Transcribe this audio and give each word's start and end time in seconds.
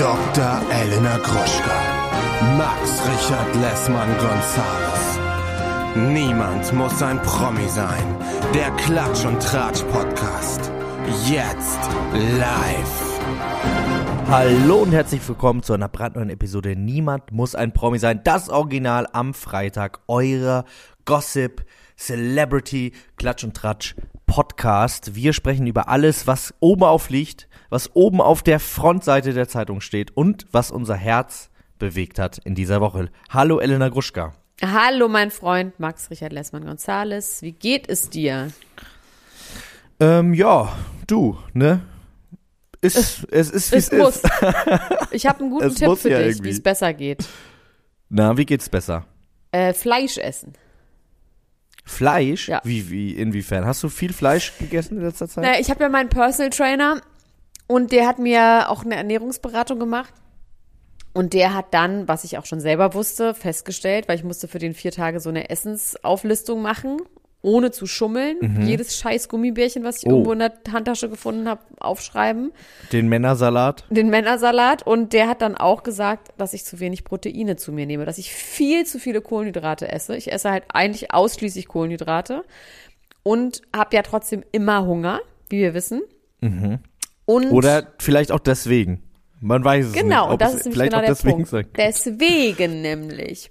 Dr. 0.00 0.62
Elena 0.72 1.18
Gruschka. 1.18 2.56
Max 2.56 3.02
Richard 3.06 3.54
Lessmann 3.56 4.08
Gonzales. 4.16 5.18
Niemand 5.94 6.72
muss 6.72 7.02
ein 7.02 7.20
Promi 7.20 7.68
sein. 7.68 8.16
Der 8.54 8.70
Klatsch 8.76 9.26
und 9.26 9.42
Tratsch 9.42 9.82
Podcast. 9.92 10.72
Jetzt 11.28 11.80
live. 12.14 13.20
Hallo 14.30 14.76
und 14.76 14.92
herzlich 14.92 15.28
willkommen 15.28 15.62
zu 15.62 15.74
einer 15.74 15.88
brandneuen 15.88 16.30
Episode 16.30 16.76
Niemand 16.76 17.30
muss 17.30 17.54
ein 17.54 17.74
Promi 17.74 17.98
sein. 17.98 18.22
Das 18.24 18.48
Original 18.48 19.06
am 19.12 19.34
Freitag. 19.34 20.00
Eurer 20.08 20.64
Gossip, 21.04 21.62
Celebrity, 22.00 22.92
Klatsch 23.18 23.44
und 23.44 23.54
Tratsch 23.54 23.94
Podcast. 24.26 25.14
Wir 25.14 25.34
sprechen 25.34 25.66
über 25.66 25.88
alles, 25.88 26.26
was 26.26 26.54
oben 26.58 26.82
aufliegt, 26.82 27.46
was 27.68 27.94
oben 27.94 28.22
auf 28.22 28.42
der 28.42 28.58
Frontseite 28.58 29.34
der 29.34 29.48
Zeitung 29.48 29.82
steht 29.82 30.16
und 30.16 30.46
was 30.50 30.70
unser 30.70 30.94
Herz 30.96 31.50
bewegt 31.78 32.18
hat 32.18 32.38
in 32.38 32.54
dieser 32.54 32.80
Woche. 32.80 33.10
Hallo 33.28 33.58
Elena 33.58 33.90
Gruschka. 33.90 34.32
Hallo 34.62 35.08
mein 35.08 35.30
Freund 35.30 35.78
Max 35.78 36.10
Richard 36.10 36.32
Lessmann 36.32 36.64
Gonzales. 36.64 37.42
Wie 37.42 37.52
geht 37.52 37.86
es 37.88 38.08
dir? 38.08 38.50
Ähm, 40.00 40.32
ja, 40.32 40.72
du, 41.06 41.36
ne? 41.52 41.82
Ist, 42.80 43.26
es 43.30 43.50
ist, 43.50 43.72
wie 43.72 43.76
es, 43.76 43.92
Es 43.92 43.98
muss. 43.98 44.16
ist. 44.16 44.30
Ich 45.10 45.26
habe 45.26 45.40
einen 45.40 45.50
guten 45.50 45.66
Es 45.66 45.74
Tipp 45.74 45.98
für 45.98 46.10
ja 46.10 46.22
dich, 46.22 46.42
wie 46.42 46.48
es 46.48 46.62
besser 46.62 46.94
geht. 46.94 47.28
Na, 48.08 48.38
wie 48.38 48.46
geht's 48.46 48.70
besser? 48.70 49.04
Äh, 49.52 49.74
Fleisch 49.74 50.16
essen. 50.16 50.54
Fleisch? 51.84 52.48
Ja. 52.48 52.60
Wie, 52.64 52.90
wie, 52.90 53.12
inwiefern? 53.12 53.66
Hast 53.66 53.82
du 53.82 53.88
viel 53.88 54.12
Fleisch 54.12 54.56
gegessen 54.58 54.98
in 54.98 55.04
letzter 55.04 55.28
Zeit? 55.28 55.44
Naja, 55.44 55.60
ich 55.60 55.70
habe 55.70 55.82
ja 55.82 55.88
meinen 55.88 56.08
Personal 56.08 56.50
Trainer 56.50 57.00
und 57.66 57.92
der 57.92 58.06
hat 58.06 58.18
mir 58.18 58.68
auch 58.68 58.84
eine 58.84 58.96
Ernährungsberatung 58.96 59.78
gemacht. 59.78 60.12
Und 61.12 61.34
der 61.34 61.54
hat 61.54 61.74
dann, 61.74 62.06
was 62.06 62.24
ich 62.24 62.38
auch 62.38 62.46
schon 62.46 62.60
selber 62.60 62.94
wusste, 62.94 63.34
festgestellt, 63.34 64.08
weil 64.08 64.16
ich 64.16 64.24
musste 64.24 64.46
für 64.46 64.60
den 64.60 64.74
vier 64.74 64.92
Tage 64.92 65.18
so 65.18 65.28
eine 65.28 65.50
Essensauflistung 65.50 66.62
machen, 66.62 66.98
ohne 67.42 67.70
zu 67.70 67.86
schummeln. 67.86 68.62
Jedes 68.66 68.96
scheiß 68.98 69.28
Gummibärchen, 69.28 69.82
was 69.82 69.98
ich 69.98 70.04
Mhm. 70.04 70.10
Oh. 70.10 70.14
irgendwo 70.16 70.32
in 70.32 70.38
der 70.40 70.52
Handtasche 70.72 71.08
gefunden 71.08 71.48
habe, 71.48 71.62
aufschreiben. 71.78 72.52
Den 72.92 73.08
Männersalat? 73.08 73.84
den 73.90 74.10
Männersalat 74.10 74.86
und 74.86 75.12
der 75.14 75.26
hat 75.28 75.40
dann 75.40 75.56
auch 75.56 75.82
gesagt, 75.82 76.28
dass 76.36 76.52
ich 76.52 76.64
zu 76.64 76.80
wenig 76.80 77.04
Proteine 77.04 77.56
zu 77.56 77.72
mir 77.72 77.86
nehme, 77.86 78.04
dass 78.04 78.18
ich 78.18 78.32
viel 78.34 78.84
zu 78.84 78.98
viele 78.98 79.20
Kohlenhydrate 79.22 79.90
esse. 79.90 80.16
Ich 80.16 80.30
esse 80.30 80.50
halt 80.50 80.64
eigentlich 80.72 81.14
ausschließlich 81.14 81.66
Kohlenhydrate 81.68 82.44
und 83.22 83.62
habe 83.74 83.96
ja 83.96 84.02
trotzdem 84.02 84.42
immer 84.52 84.84
Hunger, 84.86 85.20
wie 85.48 85.60
wir 85.60 85.72
wissen. 85.74 86.02
Und 86.40 87.44
Mhm. 87.46 87.52
Oder 87.52 87.86
vielleicht 87.98 88.32
auch 88.32 88.40
deswegen. 88.40 89.02
Man 89.40 89.64
weiß 89.64 89.86
es 89.86 89.92
nicht. 89.94 90.02
genau, 90.02 90.26
ob 90.26 90.32
und 90.32 90.42
das 90.42 90.54
ist 90.54 90.68
vielleicht 90.70 90.90
genau 90.92 90.98
auch 91.02 91.06
der 91.06 91.14
deswegen 91.14 91.44
Punkt. 91.46 91.76
Deswegen 91.78 92.82
nämlich. 92.82 93.50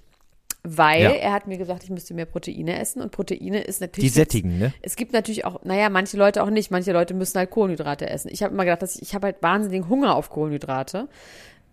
Weil 0.62 1.02
Ja. 1.02 1.10
er 1.12 1.32
hat 1.32 1.46
mir 1.46 1.56
gesagt, 1.56 1.84
ich 1.84 1.90
müsste 1.90 2.12
mehr 2.12 2.26
Proteine 2.26 2.78
essen 2.78 3.00
und 3.00 3.12
Proteine 3.12 3.62
ist 3.62 3.80
natürlich. 3.80 4.10
Die 4.10 4.14
sättigen, 4.14 4.58
ne? 4.58 4.74
Es 4.82 4.94
gibt 4.96 5.12
natürlich 5.14 5.46
auch, 5.46 5.64
naja, 5.64 5.88
manche 5.88 6.18
Leute 6.18 6.42
auch 6.42 6.50
nicht. 6.50 6.70
Manche 6.70 6.92
Leute 6.92 7.14
müssen 7.14 7.38
halt 7.38 7.50
Kohlenhydrate 7.50 8.08
essen. 8.10 8.28
Ich 8.30 8.42
habe 8.42 8.52
immer 8.52 8.64
gedacht, 8.64 8.82
dass 8.82 8.96
ich, 8.96 9.02
ich 9.02 9.14
habe 9.14 9.28
halt 9.28 9.36
wahnsinnigen 9.42 9.88
Hunger 9.88 10.14
auf 10.14 10.28
Kohlenhydrate. 10.28 11.08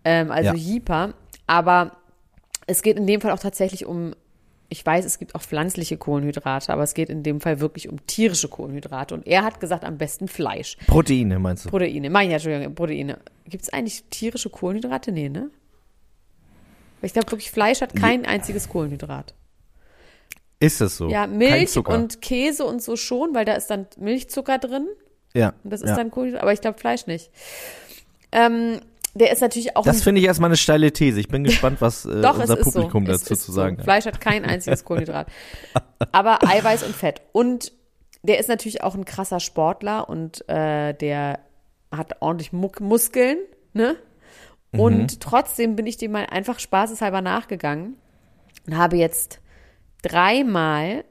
Ähm, 0.04 0.30
also 0.30 0.50
Ja. 0.50 0.54
Jeeper. 0.54 1.12
Aber 1.46 1.92
es 2.66 2.80
geht 2.82 2.96
in 2.98 3.06
dem 3.06 3.20
Fall 3.20 3.32
auch 3.32 3.38
tatsächlich 3.38 3.84
um, 3.84 4.14
ich 4.70 4.84
weiß, 4.84 5.04
es 5.04 5.18
gibt 5.18 5.34
auch 5.34 5.42
pflanzliche 5.42 5.96
Kohlenhydrate, 5.98 6.72
aber 6.72 6.82
es 6.82 6.94
geht 6.94 7.10
in 7.10 7.22
dem 7.22 7.40
Fall 7.42 7.60
wirklich 7.60 7.88
um 7.90 8.06
tierische 8.06 8.48
Kohlenhydrate. 8.48 9.14
Und 9.14 9.26
er 9.26 9.44
hat 9.44 9.60
gesagt, 9.60 9.84
am 9.84 9.98
besten 9.98 10.28
Fleisch. 10.28 10.78
Proteine, 10.86 11.38
meinst 11.38 11.66
du? 11.66 11.68
Proteine. 11.68 12.08
Meine 12.08 12.26
ich 12.28 12.30
ja, 12.30 12.36
Entschuldigung, 12.36 12.74
Proteine. 12.74 13.18
Gibt 13.46 13.64
es 13.64 13.72
eigentlich 13.72 14.04
tierische 14.10 14.48
Kohlenhydrate? 14.48 15.12
Nee, 15.12 15.28
ne? 15.28 15.50
Ich 17.02 17.12
glaube 17.12 17.30
wirklich, 17.30 17.50
Fleisch 17.50 17.80
hat 17.80 17.94
kein 17.94 18.26
einziges 18.26 18.68
Kohlenhydrat. 18.68 19.34
Ist 20.60 20.80
es 20.80 20.96
so? 20.96 21.08
Ja, 21.08 21.26
Milch 21.26 21.76
und 21.76 22.20
Käse 22.20 22.64
und 22.64 22.82
so 22.82 22.96
schon, 22.96 23.34
weil 23.34 23.44
da 23.44 23.54
ist 23.54 23.68
dann 23.68 23.86
Milchzucker 23.96 24.58
drin. 24.58 24.88
ja. 25.34 25.54
Und 25.62 25.72
das 25.72 25.82
ist 25.82 25.90
ja. 25.90 25.96
dann 25.96 26.10
Kohlenhydrat, 26.10 26.42
aber 26.42 26.52
ich 26.52 26.60
glaube 26.60 26.78
Fleisch 26.78 27.06
nicht. 27.06 27.30
Ähm, 28.32 28.80
der 29.14 29.32
ist 29.32 29.40
natürlich 29.40 29.76
auch 29.76 29.84
Das 29.84 30.02
finde 30.02 30.20
ich 30.20 30.26
erstmal 30.26 30.48
eine 30.48 30.56
steile 30.56 30.92
These. 30.92 31.18
Ich 31.20 31.28
bin 31.28 31.44
gespannt, 31.44 31.80
was 31.80 32.04
äh, 32.04 32.20
doch, 32.22 32.38
unser 32.38 32.56
Publikum 32.56 33.06
so. 33.06 33.12
Dazu 33.12 33.36
zu 33.36 33.52
sagen 33.52 33.76
so. 33.76 33.78
hat. 33.80 33.84
Fleisch 33.84 34.06
hat 34.06 34.20
kein 34.20 34.44
einziges 34.44 34.84
Kohlenhydrat. 34.84 35.28
aber 36.12 36.46
Eiweiß 36.46 36.82
und 36.82 36.94
Fett. 36.94 37.22
Und 37.32 37.72
der 38.22 38.38
ist 38.38 38.48
natürlich 38.48 38.82
auch 38.82 38.94
ein 38.94 39.04
krasser 39.04 39.40
Sportler 39.40 40.08
und 40.08 40.48
äh, 40.48 40.92
der 40.94 41.40
hat 41.90 42.16
ordentlich 42.20 42.52
Muck 42.52 42.80
Muskeln, 42.80 43.38
ne? 43.72 43.96
Mhm. 44.72 44.80
Und 44.80 45.20
trotzdem 45.20 45.76
bin 45.76 45.86
ich 45.86 45.96
dem 45.96 46.12
mal 46.12 46.26
einfach 46.26 46.58
spaßeshalber 46.58 47.20
nachgegangen 47.20 47.96
und 48.66 48.76
habe 48.76 48.96
jetzt 48.96 49.40
dreimal 50.02 51.04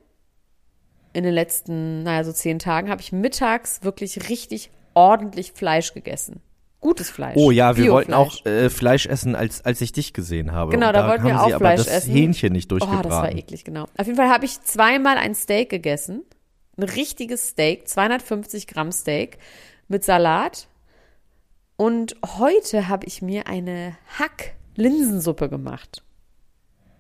in 1.14 1.24
den 1.24 1.34
letzten, 1.34 2.04
naja, 2.04 2.24
so 2.24 2.32
zehn 2.32 2.60
Tagen, 2.60 2.90
habe 2.90 3.02
ich 3.02 3.12
mittags 3.12 3.84
wirklich 3.84 4.30
richtig 4.30 4.72
ordentlich 4.94 5.52
Fleisch 5.54 5.94
gegessen. 5.94 6.42
Gutes 6.80 7.10
Fleisch. 7.10 7.36
Oh 7.38 7.50
ja, 7.50 7.76
wir 7.76 7.92
wollten 7.92 8.14
auch 8.14 8.46
äh, 8.46 8.70
Fleisch 8.70 9.08
essen, 9.08 9.36
als, 9.36 9.66
als 9.66 9.82
ich 9.82 9.92
dich 9.94 10.14
gesehen 10.14 10.52
habe. 10.52 10.72
Genau, 10.72 10.88
Und 10.88 10.94
da 10.94 11.08
wollten 11.08 11.26
wir 11.26 11.42
auch 11.42 11.48
sie 11.48 11.54
aber 11.56 11.66
Fleisch 11.66 11.80
das 11.80 11.88
essen. 11.88 12.14
Hähnchen 12.14 12.54
nicht 12.54 12.72
Oh, 12.72 12.78
durchgebraten. 12.78 13.10
das 13.10 13.20
war 13.20 13.32
eklig, 13.32 13.64
genau. 13.66 13.86
Auf 13.98 14.06
jeden 14.06 14.16
Fall 14.16 14.30
habe 14.30 14.46
ich 14.46 14.62
zweimal 14.62 15.18
ein 15.18 15.34
Steak 15.34 15.70
gegessen. 15.70 16.22
Ein 16.78 16.84
richtiges 16.84 17.50
Steak, 17.50 17.88
250 17.88 18.68
Gramm 18.68 18.92
Steak 18.92 19.40
mit 19.88 20.04
Salat. 20.04 20.68
Und 21.78 22.16
heute 22.26 22.88
habe 22.88 23.06
ich 23.06 23.22
mir 23.22 23.48
eine 23.48 23.96
Hack-Linsensuppe 24.20 25.48
gemacht. 25.48 26.04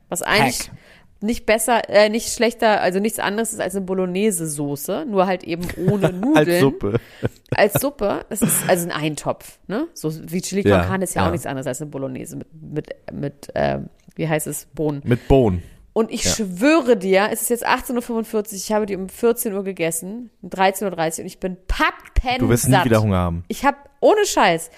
Was 0.08 0.22
eigentlich 0.22 0.70
Hack. 0.70 0.78
nicht 1.22 1.46
besser, 1.48 1.90
äh, 1.90 2.10
nicht 2.10 2.32
schlechter, 2.32 2.80
also 2.80 3.00
nichts 3.00 3.18
anderes 3.18 3.54
ist 3.54 3.60
als 3.60 3.76
eine 3.76 3.86
Bolognese-Soße, 3.86 5.06
nur 5.06 5.26
halt 5.26 5.44
eben 5.44 5.68
ohne 5.90 6.14
Nudeln. 6.14 6.48
Als 6.48 6.60
Suppe. 6.60 7.00
Als 7.56 7.74
Suppe. 7.82 8.26
Das 8.30 8.42
ist 8.44 8.70
also 8.70 8.88
ein 8.88 8.92
Eintopf, 8.92 9.60
ne? 9.68 9.88
So 9.94 10.14
wie 10.32 10.42
Chili 10.42 10.62
con 10.62 10.72
Ja, 10.72 10.86
Carne 10.86 11.06
ist 11.06 11.16
ja, 11.16 11.24
ja. 11.24 11.28
auch 11.28 11.32
nichts 11.32 11.48
anderes 11.48 11.66
als 11.66 11.82
eine 11.82 11.90
Bolognese 11.90 12.36
mit, 12.36 12.48
mit, 12.62 12.96
mit 13.12 13.48
ähm, 13.56 13.90
wie 14.16 14.28
heißt 14.28 14.48
es, 14.48 14.68
Bohnen. 14.76 15.02
Mit 15.06 15.28
Bohnen. 15.28 15.64
Und 15.98 16.12
ich 16.12 16.30
schwöre 16.30 16.96
dir, 16.96 17.30
es 17.32 17.42
ist 17.42 17.50
jetzt 17.50 17.68
18.45 17.68 18.36
Uhr, 18.36 18.44
ich 18.52 18.72
habe 18.72 18.86
die 18.86 18.96
um 18.96 19.10
14 19.10 19.52
Uhr 19.52 19.64
gegessen, 19.64 20.30
um 20.44 20.50
13.30 20.52 20.84
Uhr 20.84 21.20
und 21.22 21.26
ich 21.26 21.40
bin 21.40 21.58
pappenssatt. 21.68 22.40
Du 22.40 22.50
wirst 22.50 22.70
nie 22.70 22.84
wieder 22.84 23.02
Hunger 23.02 23.18
haben. 23.18 23.44
Ich 23.48 23.66
habe, 23.66 23.78
ohne 24.00 24.24
Scheiß. 24.24 24.70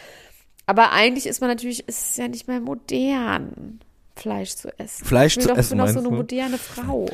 Aber 0.66 0.94
eigentlich 0.94 1.28
ist 1.28 1.42
man 1.42 1.50
natürlich, 1.50 1.86
ist 1.90 2.12
es 2.12 2.16
ja 2.16 2.30
nicht 2.30 2.48
mehr 2.48 2.62
modern, 2.62 3.82
Fleisch 4.16 4.56
zu 4.56 4.70
essen. 4.80 5.04
Fleisch 5.04 5.38
zu 5.38 5.50
doch, 5.50 5.58
essen, 5.58 5.78
Ich 5.78 5.86
bin 5.86 5.94
doch 5.94 6.02
so 6.02 6.08
eine 6.08 6.18
moderne 6.18 6.58
Frau. 6.58 7.10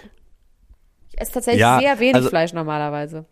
Ich 1.10 1.20
esse 1.20 1.32
tatsächlich 1.32 1.62
Ja, 1.62 1.80
sehr 1.80 1.98
wenig 1.98 2.14
also- 2.14 2.30
Fleisch 2.30 2.54
normalerweise. 2.54 3.26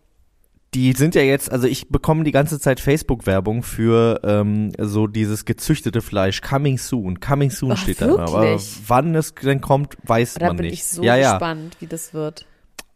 Die 0.73 0.93
sind 0.93 1.13
ja 1.15 1.21
jetzt, 1.21 1.51
also 1.51 1.67
ich 1.67 1.89
bekomme 1.89 2.23
die 2.23 2.31
ganze 2.31 2.59
Zeit 2.59 2.79
Facebook-Werbung 2.79 3.61
für 3.63 4.19
ähm, 4.23 4.71
so 4.79 5.07
dieses 5.07 5.45
gezüchtete 5.45 6.01
Fleisch. 6.01 6.41
Coming 6.41 6.77
soon. 6.77 7.19
Coming 7.19 7.51
soon 7.51 7.73
Ach, 7.73 7.77
steht 7.77 8.01
da 8.01 8.05
immer. 8.07 8.19
Aber 8.19 8.57
wann 8.87 9.13
es 9.15 9.35
denn 9.35 9.61
kommt, 9.61 9.95
weiß 10.03 10.35
Da 10.35 10.47
man 10.47 10.57
bin 10.57 10.65
nicht. 10.67 10.73
ich 10.73 10.85
so 10.85 11.03
ja, 11.03 11.15
ja. 11.15 11.33
gespannt, 11.33 11.77
wie 11.79 11.87
das 11.87 12.13
wird. 12.13 12.45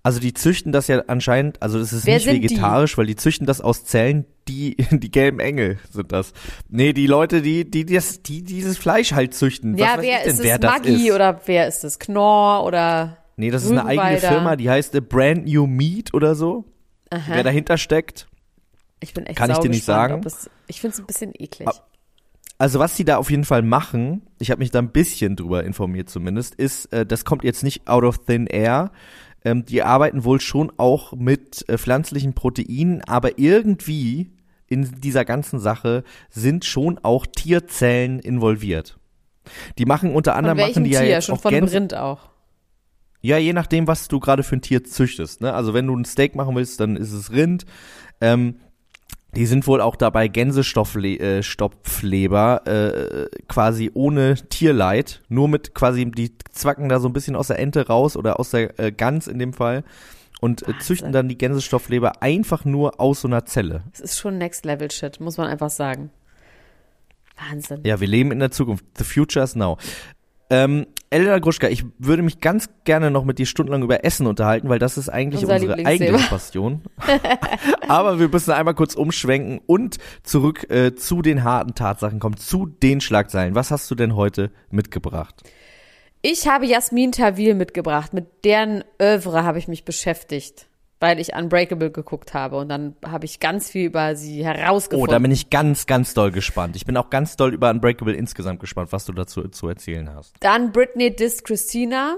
Also 0.03 0.19
die 0.21 0.33
züchten 0.33 0.71
das 0.71 0.87
ja 0.87 1.03
anscheinend, 1.07 1.61
also 1.61 1.79
das 1.79 1.91
ist 1.91 2.05
Wer 2.05 2.15
nicht 2.15 2.23
sind 2.23 2.35
die? 2.41 2.43
vegetarisch, 2.49 2.97
weil 2.97 3.07
die 3.07 3.17
züchten 3.17 3.45
das 3.45 3.59
aus 3.59 3.83
Zellen, 3.83 4.25
die 4.47 4.77
die 4.91 5.11
gelben 5.11 5.39
Engel 5.41 5.79
sind 5.91 6.11
das. 6.13 6.31
Nee, 6.69 6.93
die 6.93 7.07
Leute, 7.07 7.41
die 7.41 7.69
die 7.69 7.85
das 7.85 8.21
die 8.23 8.41
dieses 8.41 8.77
Fleisch 8.77 9.11
halt 9.11 9.33
züchten. 9.33 9.77
Ja, 9.77 9.95
Was 9.97 10.01
wer 10.03 10.17
ich 10.19 10.23
denn, 10.23 10.33
ist 10.33 10.43
wer 10.43 10.59
das 10.59 10.71
Maggi 10.71 11.07
ist? 11.09 11.13
oder 11.13 11.41
wer 11.45 11.67
ist 11.67 11.83
es? 11.83 11.99
Knorr 11.99 12.63
oder 12.63 13.17
Nee, 13.35 13.51
das 13.51 13.65
ist 13.65 13.71
eine 13.71 13.85
eigene? 13.85 14.17
Firma, 14.19 14.55
die 14.55 14.69
heißt 14.69 14.93
Brand 15.09 15.45
New 15.45 15.67
Meat 15.67 16.13
oder 16.13 16.33
so. 16.35 16.65
Wer 17.09 17.43
dahinter 17.43 17.77
steckt. 17.77 18.27
ich 18.99 19.13
bin 19.13 19.25
echt 19.25 19.37
Kann 19.37 19.51
ich 19.51 19.57
dir 19.57 19.69
nicht 19.69 19.85
sagen. 19.85 20.21
Es, 20.25 20.49
ich 20.67 20.81
finde 20.81 20.93
es 20.95 20.99
ein 20.99 21.05
bisschen 21.05 21.33
eklig. 21.37 21.69
Also 22.59 22.79
was 22.79 22.95
sie 22.97 23.05
da 23.05 23.17
auf 23.17 23.29
jeden 23.29 23.45
Fall 23.45 23.61
machen, 23.61 24.23
ich 24.39 24.49
habe 24.49 24.59
mich 24.59 24.71
da 24.71 24.79
ein 24.79 24.91
bisschen 24.91 25.35
drüber 25.35 25.63
informiert 25.63 26.09
zumindest, 26.09 26.55
ist, 26.55 26.91
äh, 26.91 27.05
das 27.05 27.23
kommt 27.23 27.43
jetzt 27.43 27.63
nicht 27.63 27.87
out 27.87 28.03
of 28.03 28.25
thin 28.25 28.47
air. 28.47 28.91
Ähm, 29.45 29.63
die 29.65 29.83
arbeiten 29.83 30.23
wohl 30.23 30.41
schon 30.41 30.71
auch 30.77 31.13
mit 31.13 31.67
äh, 31.69 31.77
pflanzlichen 31.77 32.33
Proteinen, 32.33 33.03
aber 33.03 33.37
irgendwie 33.37 34.31
in 34.67 34.99
dieser 34.99 35.23
ganzen 35.23 35.59
Sache 35.59 36.03
sind 36.29 36.65
schon 36.65 36.99
auch 37.03 37.25
Tierzellen 37.27 38.19
involviert. 38.19 38.97
Die 39.77 39.85
machen 39.85 40.13
unter 40.13 40.31
Von 40.31 40.39
anderem 40.39 40.57
welchem 40.57 40.81
machen 40.81 40.83
die 40.85 40.91
ja 40.91 41.01
Tier? 41.01 41.09
jetzt 41.09 41.25
Schon 41.27 41.35
auch 41.35 41.41
von 41.41 41.53
Rind 41.53 41.93
auch. 41.93 42.29
Ja, 43.27 43.37
je 43.37 43.51
nachdem, 43.51 43.87
was 43.87 44.07
du 44.07 44.21
gerade 44.21 44.41
für 44.41 44.55
ein 44.55 44.61
Tier 44.61 44.85
züchtest. 44.85 45.41
Ne? 45.41 45.53
Also 45.53 45.73
wenn 45.73 45.85
du 45.85 45.93
ein 45.93 46.05
Steak 46.05 46.35
machen 46.35 46.55
willst, 46.55 46.79
dann 46.79 46.95
ist 46.95 47.11
es 47.11 47.33
Rind. 47.33 47.65
Ähm, 48.21 48.61
die 49.35 49.45
sind 49.45 49.67
wohl 49.67 49.81
auch 49.81 49.97
dabei, 49.97 50.29
Gänsestoffleber 50.29 52.61
äh, 52.65 52.71
äh, 52.71 53.27
quasi 53.49 53.91
ohne 53.93 54.35
Tierleid, 54.47 55.23
nur 55.27 55.49
mit 55.49 55.75
quasi, 55.75 56.09
die 56.09 56.37
zwacken 56.53 56.87
da 56.87 57.01
so 57.01 57.09
ein 57.09 57.13
bisschen 57.13 57.35
aus 57.35 57.47
der 57.47 57.59
Ente 57.59 57.87
raus 57.87 58.15
oder 58.15 58.39
aus 58.39 58.51
der 58.51 58.79
äh, 58.79 58.93
Gans 58.93 59.27
in 59.27 59.39
dem 59.39 59.51
Fall 59.51 59.83
und 60.39 60.65
äh, 60.65 60.79
züchten 60.79 61.11
dann 61.11 61.27
die 61.27 61.37
Gänsestoffleber 61.37 62.23
einfach 62.23 62.63
nur 62.63 63.01
aus 63.01 63.19
so 63.21 63.27
einer 63.27 63.45
Zelle. 63.45 63.83
Es 63.91 63.99
ist 63.99 64.19
schon 64.19 64.37
Next 64.37 64.63
Level 64.63 64.89
Shit, 64.89 65.19
muss 65.19 65.35
man 65.35 65.47
einfach 65.47 65.69
sagen. 65.69 66.11
Wahnsinn. 67.49 67.81
Ja, 67.83 67.99
wir 67.99 68.07
leben 68.07 68.31
in 68.31 68.39
der 68.39 68.51
Zukunft. 68.51 68.85
The 68.97 69.03
future 69.03 69.43
is 69.43 69.53
now. 69.53 69.77
Ähm, 70.49 70.87
Elena 71.09 71.39
Gruschka, 71.39 71.69
ich 71.69 71.85
würde 71.99 72.21
mich 72.21 72.41
ganz 72.41 72.69
gerne 72.83 73.11
noch 73.11 73.23
mit 73.23 73.39
dir 73.39 73.45
stundenlang 73.45 73.81
über 73.81 74.03
Essen 74.03 74.27
unterhalten, 74.27 74.67
weil 74.67 74.79
das 74.79 74.97
ist 74.97 75.07
eigentlich 75.07 75.43
Unser 75.43 75.55
unsere 75.55 75.85
eigentliche 75.85 76.27
Passion. 76.27 76.81
Aber 77.87 78.19
wir 78.19 78.27
müssen 78.27 78.51
einmal 78.51 78.73
kurz 78.73 78.93
umschwenken 78.93 79.61
und 79.65 79.97
zurück 80.23 80.69
äh, 80.69 80.95
zu 80.95 81.21
den 81.21 81.45
harten 81.45 81.75
Tatsachen 81.75 82.19
kommen, 82.19 82.35
zu 82.35 82.65
den 82.65 82.99
Schlagzeilen. 82.99 83.55
Was 83.55 83.71
hast 83.71 83.89
du 83.89 83.95
denn 83.95 84.15
heute 84.15 84.51
mitgebracht? 84.69 85.43
Ich 86.21 86.47
habe 86.47 86.65
Jasmin 86.65 87.13
Tawil 87.13 87.55
mitgebracht. 87.55 88.13
Mit 88.13 88.43
deren 88.43 88.83
Övre 89.01 89.43
habe 89.43 89.59
ich 89.59 89.69
mich 89.69 89.85
beschäftigt, 89.85 90.67
weil 90.99 91.19
ich 91.19 91.35
Unbreakable 91.35 91.91
geguckt 91.91 92.33
habe. 92.33 92.57
Und 92.57 92.69
dann 92.69 92.95
habe 93.05 93.25
ich 93.25 93.39
ganz 93.39 93.69
viel 93.69 93.85
über 93.85 94.15
sie 94.15 94.41
Oh, 94.41 94.45
herausgefunden. 94.45 95.11
da 95.11 95.19
bin 95.19 95.31
ich 95.31 95.49
ganz, 95.49 95.85
ganz 95.85 96.13
doll 96.13 96.31
gespannt. 96.31 96.75
Ich 96.75 96.85
bin 96.85 96.97
auch 96.97 97.09
ganz 97.09 97.35
doll 97.35 97.53
über 97.53 97.69
Unbreakable 97.69 98.13
insgesamt 98.15 98.59
gespannt, 98.59 98.91
was 98.91 99.05
du 99.05 99.13
dazu 99.13 99.47
zu 99.49 99.67
erzählen 99.67 100.13
hast. 100.13 100.33
Dann 100.39 100.71
Britney 100.71 101.15
dissed 101.15 101.43
Christina. 101.45 102.15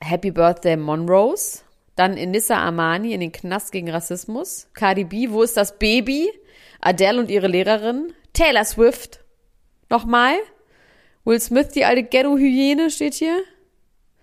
Happy 0.00 0.30
Birthday 0.30 0.76
Monrose. 0.76 1.60
Dann 1.96 2.16
Inissa 2.16 2.56
Armani 2.58 3.12
in 3.14 3.20
den 3.20 3.32
Knast 3.32 3.72
gegen 3.72 3.90
Rassismus. 3.90 4.68
Cardi 4.74 5.04
B, 5.04 5.30
wo 5.30 5.42
ist 5.42 5.56
das 5.56 5.78
Baby? 5.78 6.30
Adele 6.80 7.18
und 7.18 7.30
ihre 7.30 7.46
Lehrerin. 7.48 8.12
Taylor 8.34 8.64
Swift. 8.66 9.20
Nochmal. 9.88 10.34
Will 11.24 11.40
Smith, 11.40 11.68
die 11.68 11.84
alte 11.84 12.04
Ghetto-Hyäne, 12.04 12.90
steht 12.90 13.14
hier. 13.14 13.38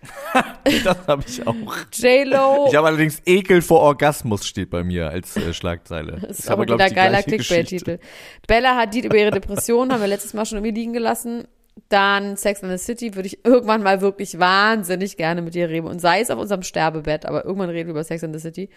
Das 0.83 0.97
habe 1.07 1.23
ich 1.27 1.45
auch. 1.45 1.55
J-Lo. 1.91 2.67
Ich 2.69 2.75
habe 2.75 2.87
allerdings 2.87 3.21
Ekel 3.25 3.61
vor 3.61 3.81
Orgasmus 3.81 4.45
steht 4.47 4.69
bei 4.69 4.83
mir 4.83 5.09
als 5.09 5.35
äh, 5.35 5.53
Schlagzeile. 5.53 6.19
Das 6.21 6.39
ist 6.39 6.49
aber 6.49 6.63
wieder 6.63 6.89
geiler 6.89 7.21
Clickbait-Titel. 7.21 7.99
Bella 8.47 8.75
Hadid 8.77 9.05
über 9.05 9.17
ihre 9.17 9.31
Depression, 9.31 9.91
haben 9.91 10.01
wir 10.01 10.07
letztes 10.07 10.33
Mal 10.33 10.45
schon 10.45 10.59
irgendwie 10.59 10.79
liegen 10.79 10.93
gelassen. 10.93 11.47
Dann 11.89 12.37
Sex 12.37 12.63
and 12.63 12.71
the 12.71 12.83
City 12.83 13.15
würde 13.15 13.27
ich 13.27 13.45
irgendwann 13.45 13.83
mal 13.83 14.01
wirklich 14.01 14.39
wahnsinnig 14.39 15.17
gerne 15.17 15.41
mit 15.41 15.55
ihr 15.55 15.69
reden. 15.69 15.87
Und 15.87 15.99
sei 15.99 16.21
es 16.21 16.31
auf 16.31 16.39
unserem 16.39 16.63
Sterbebett, 16.63 17.25
aber 17.25 17.45
irgendwann 17.45 17.69
reden 17.69 17.87
wir 17.87 17.91
über 17.91 18.03
Sex 18.03 18.23
and 18.23 18.33
the 18.33 18.39
City. 18.39 18.69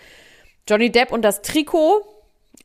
Johnny 0.68 0.90
Depp 0.90 1.12
und 1.12 1.22
das 1.22 1.42
Trikot. 1.42 2.04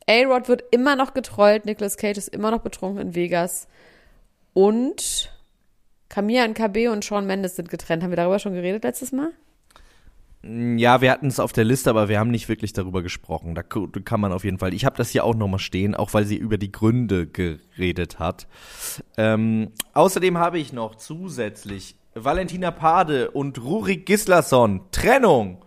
A-Rod 0.08 0.48
wird 0.48 0.64
immer 0.70 0.96
noch 0.96 1.14
getrollt. 1.14 1.64
Nicolas 1.64 1.96
Cage 1.96 2.18
ist 2.18 2.28
immer 2.28 2.50
noch 2.50 2.60
betrunken 2.60 3.00
in 3.00 3.14
Vegas. 3.14 3.68
Und 4.54 5.31
Camilla 6.12 6.44
und 6.44 6.52
KB 6.52 6.88
und 6.88 7.02
Sean 7.02 7.26
Mendes 7.26 7.56
sind 7.56 7.70
getrennt. 7.70 8.02
Haben 8.02 8.10
wir 8.10 8.16
darüber 8.16 8.38
schon 8.38 8.52
geredet 8.52 8.84
letztes 8.84 9.12
Mal? 9.12 9.30
Ja, 10.42 11.00
wir 11.00 11.10
hatten 11.10 11.28
es 11.28 11.40
auf 11.40 11.52
der 11.52 11.64
Liste, 11.64 11.88
aber 11.88 12.08
wir 12.10 12.18
haben 12.18 12.30
nicht 12.30 12.50
wirklich 12.50 12.74
darüber 12.74 13.00
gesprochen. 13.02 13.54
Da 13.54 13.62
kann 13.62 14.20
man 14.20 14.30
auf 14.32 14.44
jeden 14.44 14.58
Fall. 14.58 14.74
Ich 14.74 14.84
habe 14.84 14.96
das 14.96 15.08
hier 15.08 15.24
auch 15.24 15.34
nochmal 15.34 15.58
stehen, 15.58 15.94
auch 15.94 16.12
weil 16.12 16.26
sie 16.26 16.36
über 16.36 16.58
die 16.58 16.70
Gründe 16.70 17.26
geredet 17.26 18.18
hat. 18.18 18.46
Ähm, 19.16 19.70
außerdem 19.94 20.36
habe 20.36 20.58
ich 20.58 20.74
noch 20.74 20.96
zusätzlich 20.96 21.96
Valentina 22.14 22.72
Pade 22.72 23.30
und 23.30 23.62
Rurik 23.62 24.04
Gislason. 24.04 24.82
Trennung. 24.90 25.64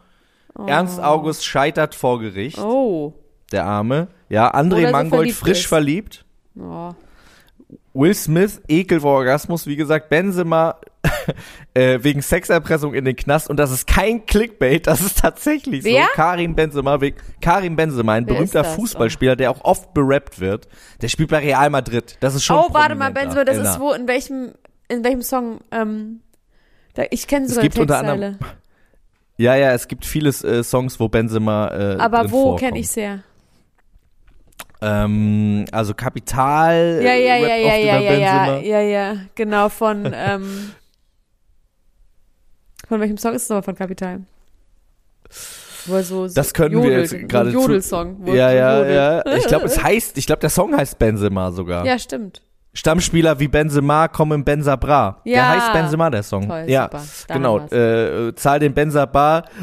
Ernst 0.68 1.01
August 1.01 1.44
scheitert 1.44 1.95
vor 1.95 2.19
Gericht. 2.19 2.59
Oh. 2.59 3.13
Der 3.51 3.65
Arme. 3.65 4.09
Ja, 4.30 4.53
André 4.53 4.86
so 4.86 4.92
Mangold 4.92 5.09
verliebt 5.09 5.38
frisch 5.38 5.59
ist. 5.62 5.68
verliebt. 5.68 6.25
oh. 6.59 6.94
Will 7.94 8.14
Smith, 8.14 8.62
Ekel 8.68 9.00
vor 9.00 9.14
Orgasmus, 9.14 9.68
wie 9.68 9.76
gesagt, 9.76 10.10
Benzema 10.10 10.76
äh, 11.74 12.00
wegen 12.02 12.22
Sexerpressung 12.22 12.94
in 12.94 13.06
den 13.06 13.16
Knast 13.16 13.50
und 13.50 13.58
das 13.58 13.72
ist 13.72 13.88
kein 13.88 14.26
Clickbait, 14.26 14.86
das 14.86 15.02
ist 15.02 15.20
tatsächlich 15.20 15.84
Wer? 15.84 16.04
so. 16.04 16.10
Karim 16.14 16.56
Benzema, 16.56 17.00
wegen, 17.00 17.18
Karim 17.42 17.76
Benzema, 17.76 18.14
ein 18.14 18.28
Wer 18.28 18.36
berühmter? 18.36 18.64
Fußballspieler, 18.64 19.36
der 19.36 19.52
auch 19.52 19.64
oft 19.64 19.94
berappt 19.94 20.40
wird. 20.40 20.68
Der 21.02 21.08
spielt 21.08 21.30
bei 21.30 21.40
Real 21.40 21.70
Madrid. 21.70 22.18
Das 22.20 22.36
ist 22.36 22.44
schon 22.44 22.58
Oh, 22.58 22.74
warte 22.74 22.96
mal. 22.96 23.12
Benzo, 23.12 23.44
das 23.44 23.58
ist 23.58 23.80
wo, 23.80 23.94
in 23.94 24.08
welchem, 24.08 24.54
in 24.90 25.04
welchem 25.04 25.22
Song, 25.22 25.60
ähm, 25.72 26.22
da, 26.96 27.04
ich 27.12 27.28
kenne 27.28 27.46
Es 27.46 27.52
sogar 27.52 27.64
gibt 27.64 27.76
die 27.78 27.82
unter 27.82 27.96
Textzeile. 27.96 28.26
anderem 28.26 28.40
Ja, 29.38 29.56
ja, 29.56 29.72
es 29.72 29.88
gibt 29.88 30.06
viele 30.06 30.30
äh, 30.30 30.64
Songs, 30.64 31.00
wo 31.00 31.08
Benzema 31.08 31.68
äh, 31.70 31.98
Aber 31.98 32.32
wo 32.32 32.56
kenne 32.56 32.80
ich's 32.80 32.96
her? 32.96 33.24
Ähm, 34.86 35.66
also 35.72 35.94
Kapital 35.96 37.00
Ja, 37.02 37.14
ja, 37.16 37.38
ja, 37.38 37.56
ja, 37.56 37.76
ja, 37.76 38.00
ja, 38.00 38.00
ja, 38.00 38.58
ja, 38.60 38.82
ja, 38.82 39.16
genau, 39.34 39.70
von, 39.70 40.06
ähm, 40.14 40.72
von 42.88 43.00
welchem 43.00 43.18
Song 43.18 43.34
ist 43.34 43.44
es 43.44 43.50
nochmal 43.50 43.64
von 43.64 43.76
Kapital? 43.76 44.22
Wo 45.88 46.02
so, 46.02 46.28
so 46.28 46.36
Das 46.36 46.54
können 46.54 46.76
wir 46.84 46.90
jodelt, 46.90 47.12
jetzt 47.12 47.30
gerade 47.30 47.50
Jodelsong. 47.50 48.28
Ja, 48.28 48.52
ja, 48.52 48.78
jodelt. 48.78 48.96
ja. 48.96 49.36
Ich 49.38 49.48
glaube, 49.48 49.66
es 49.66 49.82
heißt, 49.82 50.18
ich 50.18 50.26
glaube, 50.28 50.42
der 50.42 50.50
Song 50.50 50.76
heißt 50.76 51.00
Benzema 51.00 51.52
sogar. 51.52 51.86
Ja, 51.86 51.98
stimmt. 51.98 52.42
Stammspieler 52.77 53.39
wie 53.39 53.48
Benzema 53.48 54.10
kommen 54.10 54.44
Benza 54.44 54.75
Bra. 54.75 55.22
Der 55.25 55.33
Ja. 55.33 55.50
heißt 55.50 55.74
Benzema, 55.74 56.10
der 56.10 56.24
Song. 56.24 56.48
Toll, 56.50 56.66
ja, 56.68 56.89
genau. 57.27 57.62
wir's. 57.62 57.72
Äh, 57.72 58.36
zahl 58.36 58.60
den 58.60 58.74
Benza 58.74 59.06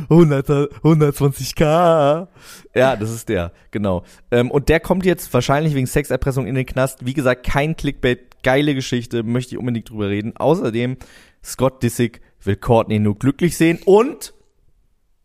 100, 0.09 0.49
120k. 0.83 2.27
Ja, 2.75 2.97
das 2.97 3.11
ist 3.11 3.29
der, 3.29 3.53
genau. 3.71 4.03
Ähm, 4.31 4.51
und 4.51 4.69
der 4.71 4.81
kommt 4.81 5.05
jetzt 5.05 5.33
wahrscheinlich 5.35 5.75
wegen 5.75 5.87
Sexerpressung 5.87 6.47
in 6.47 6.55
den 6.55 6.65
Knast. 6.67 7.05
Wie 7.05 7.13
gesagt, 7.13 7.45
kein 7.45 7.77
Clickbait, 7.77 8.43
geile 8.43 8.75
Geschichte, 8.75 9.23
möchte 9.23 9.55
ich 9.55 9.59
unbedingt 9.59 9.91
drüber 9.91 10.09
reden. 10.09 10.35
Außerdem, 10.37 10.97
Scott 11.45 11.83
Disick 11.83 12.23
will 12.43 12.57
Courtney 12.57 12.99
nur 12.99 13.19
glücklich 13.19 13.57
sehen 13.57 13.79
und 13.85 14.33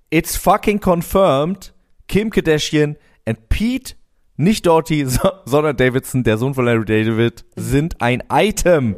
it's 0.10 0.36
fucking 0.36 0.80
confirmed, 0.80 1.74
Kim 2.08 2.30
Kardashian 2.32 2.98
and 3.26 3.50
Pete, 3.50 3.96
nicht 4.38 4.66
Doherty, 4.66 5.06
so, 5.10 5.30
sondern 5.46 5.76
Davidson, 5.76 6.24
der 6.24 6.38
Sohn 6.38 6.54
von 6.54 6.66
Larry 6.66 6.86
David, 6.86 7.44
sind 7.56 8.02
ein 8.02 8.24
Item. 8.32 8.96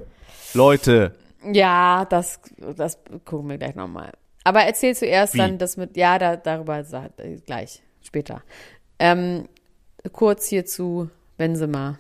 Leute, 0.53 1.15
Ja, 1.53 2.05
das, 2.05 2.39
das 2.75 2.97
gucken 3.25 3.49
wir 3.49 3.57
gleich 3.57 3.75
nochmal. 3.75 4.11
Aber 4.43 4.61
erzähl 4.61 4.95
zuerst 4.95 5.33
Wie? 5.33 5.37
dann 5.37 5.57
das 5.57 5.77
mit, 5.77 5.95
ja, 5.97 6.17
da, 6.17 6.35
darüber 6.35 6.83
gleich, 7.45 7.81
später. 8.01 8.41
Ähm, 8.97 9.47
kurz 10.11 10.47
hier 10.47 10.65
zu 10.65 11.09
Benzema. 11.37 11.97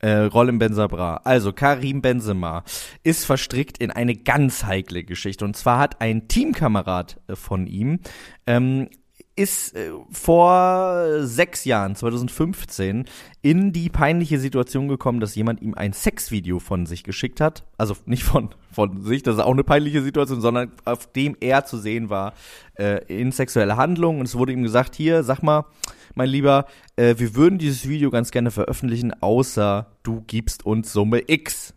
äh, 0.00 0.12
Rollen 0.12 0.58
Benzabra. 0.58 1.20
Also 1.24 1.52
Karim 1.52 2.00
Benzema 2.02 2.64
ist 3.02 3.24
verstrickt 3.24 3.78
in 3.78 3.90
eine 3.90 4.14
ganz 4.16 4.64
heikle 4.64 5.04
Geschichte. 5.04 5.44
Und 5.44 5.56
zwar 5.56 5.78
hat 5.78 6.00
ein 6.00 6.28
Teamkamerad 6.28 7.20
äh, 7.28 7.36
von 7.36 7.66
ihm 7.66 8.00
ähm, 8.46 8.88
ist 9.34 9.74
äh, 9.74 9.90
vor 10.10 11.20
sechs 11.20 11.64
Jahren, 11.64 11.96
2015, 11.96 13.06
in 13.40 13.72
die 13.72 13.88
peinliche 13.88 14.38
Situation 14.38 14.88
gekommen, 14.88 15.20
dass 15.20 15.34
jemand 15.34 15.62
ihm 15.62 15.74
ein 15.74 15.92
Sexvideo 15.92 16.58
von 16.58 16.86
sich 16.86 17.04
geschickt 17.04 17.40
hat. 17.40 17.64
Also 17.78 17.96
nicht 18.06 18.24
von, 18.24 18.50
von 18.70 19.02
sich, 19.02 19.22
das 19.22 19.36
ist 19.36 19.40
auch 19.40 19.52
eine 19.52 19.64
peinliche 19.64 20.02
Situation, 20.02 20.40
sondern 20.40 20.72
auf 20.84 21.10
dem 21.12 21.36
er 21.40 21.64
zu 21.64 21.78
sehen 21.78 22.10
war 22.10 22.34
äh, 22.78 23.04
in 23.06 23.32
sexueller 23.32 23.76
Handlung. 23.76 24.20
Und 24.20 24.26
es 24.26 24.36
wurde 24.36 24.52
ihm 24.52 24.62
gesagt, 24.62 24.94
hier, 24.94 25.22
sag 25.22 25.42
mal, 25.42 25.64
mein 26.14 26.28
Lieber, 26.28 26.66
äh, 26.96 27.14
wir 27.18 27.34
würden 27.34 27.58
dieses 27.58 27.88
Video 27.88 28.10
ganz 28.10 28.30
gerne 28.30 28.50
veröffentlichen, 28.50 29.12
außer 29.22 29.86
du 30.02 30.22
gibst 30.26 30.66
uns 30.66 30.92
Summe 30.92 31.22
X. 31.26 31.74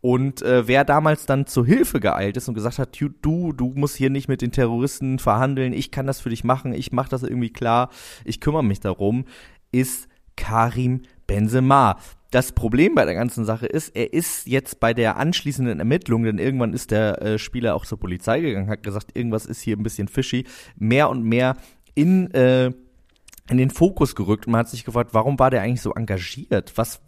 Und 0.00 0.42
äh, 0.42 0.68
wer 0.68 0.84
damals 0.84 1.26
dann 1.26 1.46
zur 1.46 1.66
Hilfe 1.66 2.00
geeilt 2.00 2.36
ist 2.36 2.48
und 2.48 2.54
gesagt 2.54 2.78
hat, 2.78 3.00
du, 3.00 3.52
du, 3.52 3.72
musst 3.74 3.96
hier 3.96 4.10
nicht 4.10 4.28
mit 4.28 4.42
den 4.42 4.52
Terroristen 4.52 5.18
verhandeln, 5.18 5.72
ich 5.72 5.90
kann 5.90 6.06
das 6.06 6.20
für 6.20 6.30
dich 6.30 6.44
machen, 6.44 6.72
ich 6.72 6.92
mache 6.92 7.08
das 7.08 7.22
irgendwie 7.22 7.52
klar, 7.52 7.90
ich 8.24 8.40
kümmere 8.40 8.62
mich 8.62 8.80
darum, 8.80 9.24
ist 9.72 10.08
Karim 10.36 11.02
Benzema. 11.26 11.98
Das 12.30 12.52
Problem 12.52 12.94
bei 12.94 13.04
der 13.04 13.14
ganzen 13.14 13.44
Sache 13.44 13.66
ist, 13.66 13.96
er 13.96 14.12
ist 14.12 14.46
jetzt 14.46 14.80
bei 14.80 14.92
der 14.92 15.16
anschließenden 15.16 15.78
Ermittlung, 15.78 16.24
denn 16.24 16.38
irgendwann 16.38 16.74
ist 16.74 16.90
der 16.90 17.22
äh, 17.22 17.38
Spieler 17.38 17.74
auch 17.74 17.86
zur 17.86 17.98
Polizei 17.98 18.40
gegangen, 18.40 18.68
hat 18.68 18.82
gesagt, 18.82 19.16
irgendwas 19.16 19.46
ist 19.46 19.62
hier 19.62 19.76
ein 19.76 19.82
bisschen 19.82 20.08
fishy, 20.08 20.44
mehr 20.76 21.08
und 21.08 21.22
mehr 21.22 21.56
in 21.94 22.30
äh, 22.32 22.72
in 23.48 23.58
den 23.58 23.70
Fokus 23.70 24.16
gerückt 24.16 24.46
und 24.46 24.52
man 24.52 24.60
hat 24.60 24.68
sich 24.68 24.84
gefragt, 24.84 25.14
warum 25.14 25.38
war 25.38 25.50
der 25.50 25.62
eigentlich 25.62 25.80
so 25.80 25.92
engagiert? 25.92 26.72
Was, 26.76 27.00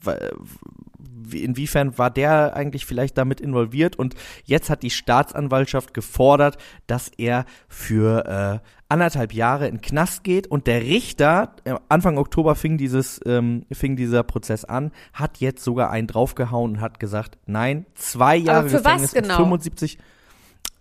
inwiefern 1.32 1.98
war 1.98 2.10
der 2.10 2.54
eigentlich 2.56 2.86
vielleicht 2.86 3.18
damit 3.18 3.40
involviert? 3.40 3.96
Und 3.96 4.14
jetzt 4.44 4.70
hat 4.70 4.82
die 4.82 4.90
Staatsanwaltschaft 4.90 5.94
gefordert, 5.94 6.58
dass 6.86 7.10
er 7.16 7.44
für 7.68 8.62
äh, 8.62 8.68
anderthalb 8.88 9.32
Jahre 9.34 9.68
in 9.68 9.80
Knast 9.80 10.24
geht 10.24 10.46
und 10.46 10.66
der 10.66 10.82
Richter, 10.82 11.54
äh, 11.64 11.74
Anfang 11.88 12.18
Oktober 12.18 12.54
fing 12.54 12.78
dieses, 12.78 13.20
ähm, 13.26 13.66
fing 13.70 13.96
dieser 13.96 14.22
Prozess 14.22 14.64
an, 14.64 14.92
hat 15.12 15.38
jetzt 15.38 15.62
sogar 15.62 15.90
einen 15.90 16.06
draufgehauen 16.06 16.72
und 16.72 16.80
hat 16.80 16.98
gesagt, 17.00 17.38
nein, 17.46 17.86
zwei 17.94 18.36
Jahre 18.36 18.68
für 18.68 18.84
was 18.84 19.12
Gefängnis 19.12 19.14
und 19.14 19.22
genau? 19.22 19.36
75 19.36 19.98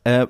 äh, 0.06 0.28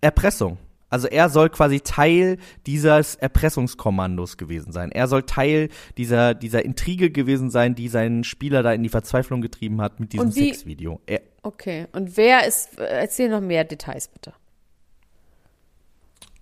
Erpressung. 0.00 0.58
Also 0.96 1.08
er 1.08 1.28
soll 1.28 1.50
quasi 1.50 1.82
Teil 1.82 2.38
dieses 2.64 3.16
Erpressungskommandos 3.16 4.38
gewesen 4.38 4.72
sein. 4.72 4.90
Er 4.90 5.08
soll 5.08 5.24
Teil 5.24 5.68
dieser, 5.98 6.32
dieser 6.32 6.64
Intrige 6.64 7.10
gewesen 7.10 7.50
sein, 7.50 7.74
die 7.74 7.88
seinen 7.88 8.24
Spieler 8.24 8.62
da 8.62 8.72
in 8.72 8.82
die 8.82 8.88
Verzweiflung 8.88 9.42
getrieben 9.42 9.82
hat 9.82 10.00
mit 10.00 10.14
diesem 10.14 10.34
wie- 10.34 10.46
Sexvideo. 10.54 11.00
Er, 11.04 11.20
Okay. 11.42 11.86
Und 11.92 12.16
wer 12.16 12.46
ist, 12.46 12.78
erzähl 12.78 13.28
noch 13.28 13.42
mehr 13.42 13.64
Details 13.64 14.08
bitte. 14.08 14.32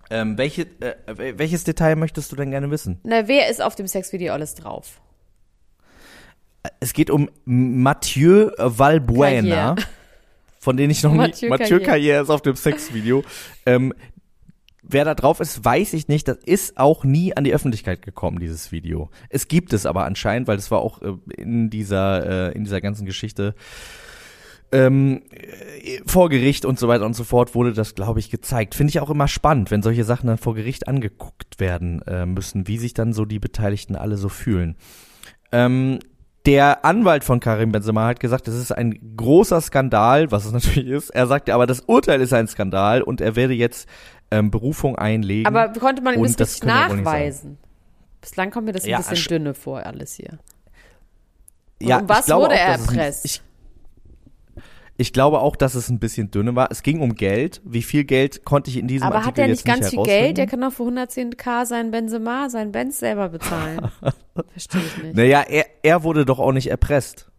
ähm, 0.09 0.37
welche, 0.37 0.61
äh, 0.79 0.95
welches 1.37 1.65
Detail 1.65 1.97
möchtest 1.97 2.31
du 2.31 2.37
denn 2.37 2.49
gerne 2.51 2.71
wissen? 2.71 2.97
Na, 3.03 3.27
wer 3.27 3.49
ist 3.49 3.61
auf 3.61 3.75
dem 3.75 3.87
Sexvideo 3.87 4.31
alles 4.31 4.55
drauf? 4.55 5.01
Es 6.79 6.93
geht 6.93 7.09
um 7.09 7.29
Mathieu 7.43 8.51
Valbuena, 8.57 9.73
Carrière. 9.73 9.85
von 10.59 10.77
dem 10.77 10.89
ich 10.89 11.03
noch 11.03 11.13
Mathieu 11.13 11.47
nie. 11.49 11.57
Mathieu. 11.57 11.77
Carrière 11.77 12.21
ist 12.23 12.29
auf 12.29 12.41
dem 12.41 12.55
Sexvideo. 12.55 13.23
ähm, 13.65 13.93
wer 14.87 15.05
da 15.05 15.15
drauf 15.15 15.39
ist, 15.39 15.63
weiß 15.63 15.93
ich 15.93 16.07
nicht. 16.07 16.27
Das 16.27 16.37
ist 16.45 16.77
auch 16.77 17.03
nie 17.03 17.35
an 17.35 17.43
die 17.43 17.53
Öffentlichkeit 17.53 18.01
gekommen, 18.01 18.39
dieses 18.39 18.71
Video. 18.71 19.09
Es 19.29 19.47
gibt 19.47 19.73
es 19.73 19.85
aber 19.85 20.05
anscheinend, 20.05 20.47
weil 20.47 20.57
das 20.57 20.71
war 20.71 20.79
auch 20.79 21.01
äh, 21.01 21.13
in 21.37 21.69
dieser, 21.69 22.49
äh, 22.49 22.55
in 22.55 22.63
dieser 22.63 22.81
ganzen 22.81 23.05
Geschichte 23.05 23.55
ähm, 24.71 25.21
äh, 25.31 25.99
vor 26.05 26.29
Gericht 26.29 26.65
und 26.65 26.79
so 26.79 26.87
weiter 26.87 27.05
und 27.05 27.15
so 27.15 27.23
fort 27.23 27.55
wurde 27.55 27.73
das, 27.73 27.95
glaube 27.95 28.19
ich, 28.19 28.29
gezeigt. 28.29 28.75
Finde 28.75 28.89
ich 28.89 28.99
auch 28.99 29.09
immer 29.09 29.27
spannend, 29.27 29.71
wenn 29.71 29.81
solche 29.81 30.03
Sachen 30.03 30.27
dann 30.27 30.37
vor 30.37 30.55
Gericht 30.55 30.87
angeguckt 30.87 31.59
werden 31.59 32.01
äh, 32.03 32.25
müssen, 32.25 32.67
wie 32.67 32.77
sich 32.77 32.93
dann 32.93 33.13
so 33.13 33.25
die 33.25 33.39
Beteiligten 33.39 33.95
alle 33.95 34.17
so 34.17 34.29
fühlen. 34.29 34.75
Ähm, 35.51 35.99
der 36.45 36.85
Anwalt 36.85 37.23
von 37.23 37.39
Karim 37.39 37.71
Benzema 37.71 38.05
hat 38.07 38.19
gesagt, 38.19 38.47
das 38.47 38.55
ist 38.55 38.71
ein 38.71 39.15
großer 39.17 39.61
Skandal, 39.61 40.31
was 40.31 40.45
es 40.45 40.51
natürlich 40.53 40.87
ist. 40.89 41.09
Er 41.09 41.27
sagte 41.27 41.53
aber, 41.53 41.65
das 41.67 41.81
Urteil 41.81 42.21
ist 42.21 42.33
ein 42.33 42.47
Skandal 42.47 43.01
und 43.01 43.21
er 43.21 43.35
werde 43.35 43.53
jetzt 43.53 43.87
ähm, 44.31 44.51
Berufung 44.51 44.95
einlegen. 44.97 45.47
Aber 45.47 45.69
konnte 45.79 46.01
man 46.01 46.15
ihm 46.15 46.35
das, 46.35 46.53
nicht 46.61 46.63
nachweisen? 46.65 47.57
Bislang 48.21 48.51
kommt 48.51 48.65
mir 48.65 48.71
das 48.73 48.83
ein 48.83 48.89
Ja, 48.89 48.97
bisschen 48.97 49.17
sch- 49.17 49.27
dünne 49.29 49.53
vor, 49.53 49.85
alles 49.85 50.13
hier. 50.13 50.39
Und 51.81 51.87
ja, 51.89 51.97
um 51.99 52.09
was 52.09 52.25
glaube 52.25 52.43
wurde 52.45 52.55
auch, 52.55 52.59
er 52.59 52.75
es 52.75 52.81
erpresst? 52.87 53.25
Ich, 53.25 53.41
ich 54.97 55.11
glaube 55.11 55.41
auch, 55.41 55.55
dass 55.55 55.75
es 55.75 55.89
ein 55.89 55.99
bisschen 55.99 56.31
dünne 56.31 56.55
war. 56.55 56.71
Es 56.71 56.81
ging 56.81 57.01
um 57.01 57.15
Geld. 57.15 57.61
Wie 57.65 57.81
viel 57.81 58.05
Geld 58.05 58.45
konnte 58.45 58.69
ich 58.69 58.77
in 58.77 58.87
diesem 58.87 59.05
Aber 59.05 59.17
hat 59.17 59.25
Artikel 59.25 59.41
er 59.41 59.47
jetzt 59.49 59.65
nicht 59.65 59.75
ganz 59.75 59.89
viel? 59.89 60.03
Geld? 60.03 60.37
Der 60.37 60.47
kann 60.47 60.61
doch 60.61 60.71
für 60.71 60.83
110k 60.83 61.65
sein 61.65 61.91
Benzema, 61.91 62.49
sein 62.49 62.71
Benz 62.71 62.99
selber 62.99 63.29
bezahlen. 63.29 63.91
Verstehe 64.51 64.81
ich 64.81 65.03
nicht. 65.03 65.15
Naja, 65.15 65.41
er, 65.41 65.65
er 65.83 66.03
wurde 66.03 66.25
doch 66.25 66.39
auch 66.39 66.53
nicht 66.53 66.67
erpresst. 66.67 67.29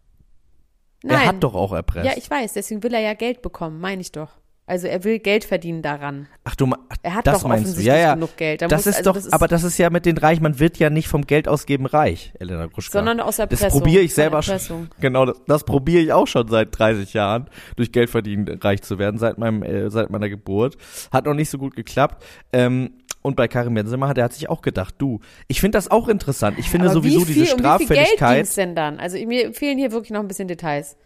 Nein. 1.03 1.21
Er 1.21 1.27
hat 1.29 1.43
doch 1.43 1.55
auch 1.55 1.73
erpresst. 1.73 2.07
Ja, 2.07 2.13
ich 2.17 2.29
weiß, 2.31 2.53
deswegen 2.53 2.83
will 2.83 2.93
er 2.93 3.01
ja 3.01 3.15
Geld 3.15 3.41
bekommen, 3.41 3.81
meine 3.81 4.03
ich 4.03 4.13
doch. 4.13 4.31
Also 4.69 4.89
er 4.89 5.05
will 5.05 5.21
Geld 5.21 5.45
verdienen 5.45 5.81
daran. 5.81 6.27
Ach 6.43 6.57
du, 6.57 6.67
ach, 6.89 6.97
Er 7.03 7.15
hat 7.15 7.27
das 7.27 7.43
doch 7.43 7.49
meinst 7.49 7.77
du? 7.79 7.83
Ja, 7.83 7.97
ja. 7.97 8.15
genug 8.15 8.37
Geld. 8.37 8.63
Da 8.63 8.67
das 8.67 8.81
muss- 8.85 8.87
ist 8.89 8.97
also 8.99 9.11
doch, 9.11 9.15
das 9.15 9.27
ist- 9.27 9.33
aber 9.33 9.47
das 9.47 9.63
ist 9.63 9.79
ja 9.79 9.91
mit 9.91 10.07
den 10.07 10.19
Reich, 10.19 10.41
man 10.41 10.59
wird 10.59 10.77
ja 10.79 10.91
nicht 10.91 11.07
vom 11.07 11.23
Geld 11.25 11.47
ausgeben 11.47 11.87
reich, 11.87 12.33
Elena 12.41 12.67
Gruschka. 12.67 12.99
Sondern 12.99 13.21
aus 13.21 13.37
Das 13.37 13.49
Erpressung. 13.51 13.81
probiere 13.81 14.03
ich 14.03 14.13
selber 14.13 14.43
schon. 14.43 14.91
Genau, 15.01 15.25
das, 15.27 15.41
das 15.47 15.63
probiere 15.65 16.03
ich 16.03 16.13
auch 16.13 16.27
schon 16.27 16.49
seit 16.49 16.77
30 16.77 17.13
Jahren, 17.15 17.49
durch 17.77 17.93
Geld 17.93 18.11
verdienen 18.11 18.59
reich 18.61 18.83
zu 18.83 18.99
werden, 18.99 19.19
seit 19.19 19.39
meinem, 19.39 19.63
äh, 19.63 19.89
seit 19.89 20.11
meiner 20.11 20.29
Geburt. 20.29 20.77
Hat 21.13 21.27
noch 21.27 21.35
nicht 21.35 21.49
so 21.51 21.59
gut 21.59 21.77
geklappt. 21.77 22.25
Ähm, 22.53 22.91
und 23.23 23.37
bei 23.37 23.47
Karim 23.47 23.75
Benzema 23.75 24.09
hat 24.09 24.19
er 24.19 24.25
hat 24.25 24.33
sich 24.33 24.49
auch 24.51 24.63
gedacht, 24.63 24.95
du, 24.99 25.21
ich 25.47 25.61
finde 25.61 25.79
das 25.79 25.91
auch 25.91 26.09
interessant. 26.09 26.59
Ich 26.59 26.69
finde 26.71 26.87
Aber 26.87 26.95
sowieso 26.95 27.21
wie 27.21 27.33
viel, 27.33 27.43
diese 27.45 27.55
um 27.55 27.61
wie 27.63 27.87
viel 27.87 27.87
Geld 27.97 28.09
Straffälligkeit. 28.17 28.57
denn 28.57 28.75
dann? 28.75 28.99
Also 28.99 29.17
mir 29.27 29.53
fehlen 29.55 29.79
hier 29.79 29.93
wirklich 29.93 30.11
noch 30.11 30.21
ein 30.21 30.29
bisschen 30.29 30.49
Details. 30.49 30.97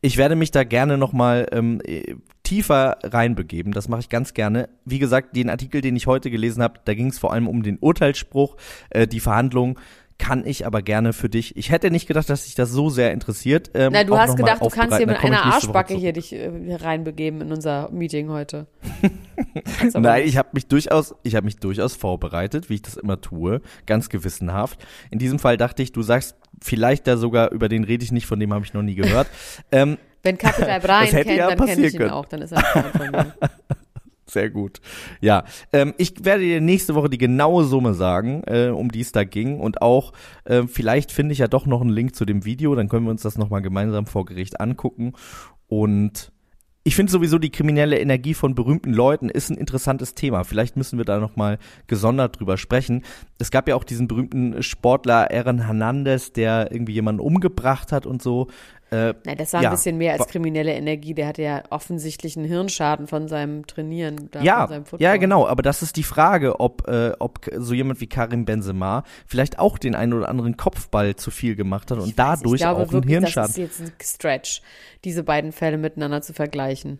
Ich 0.00 0.16
werde 0.16 0.36
mich 0.36 0.50
da 0.50 0.64
gerne 0.64 0.98
nochmal 0.98 1.46
ähm, 1.52 1.80
äh, 1.84 2.14
tiefer 2.42 2.98
reinbegeben. 3.02 3.72
Das 3.72 3.88
mache 3.88 4.00
ich 4.00 4.08
ganz 4.08 4.34
gerne. 4.34 4.68
Wie 4.84 4.98
gesagt, 4.98 5.36
den 5.36 5.50
Artikel, 5.50 5.80
den 5.80 5.94
ich 5.94 6.06
heute 6.06 6.30
gelesen 6.30 6.62
habe, 6.62 6.80
da 6.84 6.94
ging 6.94 7.08
es 7.08 7.18
vor 7.18 7.32
allem 7.32 7.46
um 7.46 7.62
den 7.62 7.78
Urteilsspruch, 7.78 8.56
äh, 8.90 9.06
die 9.06 9.20
Verhandlung. 9.20 9.78
Kann 10.18 10.44
ich 10.44 10.66
aber 10.66 10.82
gerne 10.82 11.14
für 11.14 11.30
dich. 11.30 11.56
Ich 11.56 11.70
hätte 11.70 11.90
nicht 11.90 12.06
gedacht, 12.06 12.28
dass 12.28 12.44
dich 12.44 12.54
das 12.54 12.70
so 12.70 12.90
sehr 12.90 13.12
interessiert. 13.12 13.70
Ähm, 13.72 13.90
Na, 13.92 14.04
du 14.04 14.18
hast 14.18 14.36
gedacht, 14.36 14.60
du 14.60 14.68
kannst 14.68 14.98
hier 14.98 15.06
mit 15.06 15.24
einer 15.24 15.44
Arschbacke 15.44 15.94
hier 15.94 16.12
dich 16.12 16.34
äh, 16.34 16.50
reinbegeben 16.74 17.40
in 17.40 17.52
unser 17.52 17.90
Meeting 17.90 18.28
heute. 18.28 18.66
Nein, 19.94 20.26
ich 20.26 20.36
habe 20.36 20.50
mich 20.52 20.66
durchaus, 20.66 21.14
ich 21.22 21.36
habe 21.36 21.46
mich 21.46 21.56
durchaus 21.56 21.96
vorbereitet, 21.96 22.68
wie 22.68 22.74
ich 22.74 22.82
das 22.82 22.96
immer 22.96 23.20
tue, 23.20 23.62
ganz 23.86 24.10
gewissenhaft. 24.10 24.84
In 25.10 25.18
diesem 25.18 25.38
Fall 25.38 25.56
dachte 25.56 25.82
ich, 25.82 25.92
du 25.92 26.02
sagst 26.02 26.36
vielleicht 26.62 27.06
da 27.06 27.16
sogar 27.16 27.50
über 27.52 27.68
den 27.68 27.84
rede 27.84 28.04
ich 28.04 28.12
nicht, 28.12 28.26
von 28.26 28.40
dem 28.40 28.52
habe 28.52 28.64
ich 28.64 28.74
noch 28.74 28.82
nie 28.82 28.94
gehört. 28.94 29.28
ähm, 29.72 29.98
Wenn 30.22 30.38
Capital 30.38 30.80
Brian 30.80 31.06
kennt, 31.06 31.26
ja 31.30 31.48
dann 31.48 31.58
kenne 31.58 31.72
ich 31.72 31.76
passieren 31.76 31.92
ihn 31.92 31.98
können. 31.98 32.10
auch. 32.10 32.26
Dann 32.26 32.42
ist 32.42 32.52
er 32.52 32.62
von 32.62 33.10
mir. 33.10 33.34
Sehr 34.26 34.48
gut. 34.48 34.80
Ja, 35.20 35.44
ähm, 35.72 35.92
ich 35.98 36.24
werde 36.24 36.44
dir 36.44 36.60
nächste 36.60 36.94
Woche 36.94 37.10
die 37.10 37.18
genaue 37.18 37.64
Summe 37.64 37.94
sagen, 37.94 38.42
äh, 38.46 38.68
um 38.68 38.92
die 38.92 39.00
es 39.00 39.10
da 39.10 39.24
ging. 39.24 39.58
Und 39.58 39.82
auch, 39.82 40.12
äh, 40.44 40.62
vielleicht 40.68 41.10
finde 41.10 41.32
ich 41.32 41.40
ja 41.40 41.48
doch 41.48 41.66
noch 41.66 41.80
einen 41.80 41.90
Link 41.90 42.14
zu 42.14 42.24
dem 42.24 42.44
Video, 42.44 42.74
dann 42.76 42.88
können 42.88 43.06
wir 43.06 43.10
uns 43.10 43.22
das 43.22 43.38
nochmal 43.38 43.60
gemeinsam 43.60 44.06
vor 44.06 44.24
Gericht 44.24 44.60
angucken. 44.60 45.14
Und 45.66 46.32
ich 46.82 46.96
finde 46.96 47.12
sowieso, 47.12 47.38
die 47.38 47.50
kriminelle 47.50 47.98
Energie 47.98 48.32
von 48.32 48.54
berühmten 48.54 48.94
Leuten 48.94 49.28
ist 49.28 49.50
ein 49.50 49.58
interessantes 49.58 50.14
Thema. 50.14 50.44
Vielleicht 50.44 50.76
müssen 50.78 50.96
wir 50.96 51.04
da 51.04 51.18
nochmal 51.18 51.58
gesondert 51.86 52.40
drüber 52.40 52.56
sprechen. 52.56 53.04
Es 53.38 53.50
gab 53.50 53.68
ja 53.68 53.74
auch 53.74 53.84
diesen 53.84 54.08
berühmten 54.08 54.62
Sportler 54.62 55.30
Aaron 55.30 55.66
Hernandez, 55.66 56.32
der 56.32 56.72
irgendwie 56.72 56.94
jemanden 56.94 57.20
umgebracht 57.20 57.92
hat 57.92 58.06
und 58.06 58.22
so. 58.22 58.48
Äh, 58.90 59.14
Nein, 59.24 59.36
das 59.36 59.52
war 59.52 59.60
ein 59.60 59.64
Ja, 59.64 59.70
bisschen 59.70 59.98
mehr 59.98 60.14
als 60.14 60.26
kriminelle 60.26 60.72
Energie. 60.72 61.14
Der 61.14 61.28
hatte 61.28 61.42
ja 61.42 61.62
offensichtlich 61.70 62.36
einen 62.36 62.46
Hirnschaden 62.46 63.06
von 63.06 63.28
seinem 63.28 63.66
Trainieren. 63.66 64.28
Da 64.32 64.42
Ja, 64.42 64.66
von 64.66 64.68
seinem 64.68 64.84
ja, 64.98 65.16
genau. 65.16 65.46
Aber 65.46 65.62
das 65.62 65.82
ist 65.82 65.96
die 65.96 66.02
Frage, 66.02 66.58
ob, 66.58 66.88
äh, 66.88 67.12
ob 67.20 67.38
so 67.56 67.72
jemand 67.72 68.00
wie 68.00 68.08
Karim 68.08 68.44
Benzema 68.44 69.04
vielleicht 69.26 69.58
auch 69.60 69.78
den 69.78 69.94
einen 69.94 70.12
oder 70.14 70.28
anderen 70.28 70.56
Kopfball 70.56 71.14
zu 71.14 71.30
viel 71.30 71.54
gemacht 71.54 71.90
hat 71.90 71.98
und 71.98 72.08
Ich 72.08 72.18
weiß, 72.18 72.40
dadurch 72.40 72.54
ich 72.54 72.60
glaube 72.62 72.80
auch 72.80 72.84
einen 72.84 72.92
wirklich, 72.92 73.12
Hirnschaden. 73.12 73.54
Das 73.54 73.58
ist 73.58 73.78
jetzt 73.78 73.80
ein 73.80 73.92
Stretch, 74.02 74.62
diese 75.04 75.22
beiden 75.22 75.52
Fälle 75.52 75.78
miteinander 75.78 76.20
zu 76.22 76.32
vergleichen. 76.32 76.98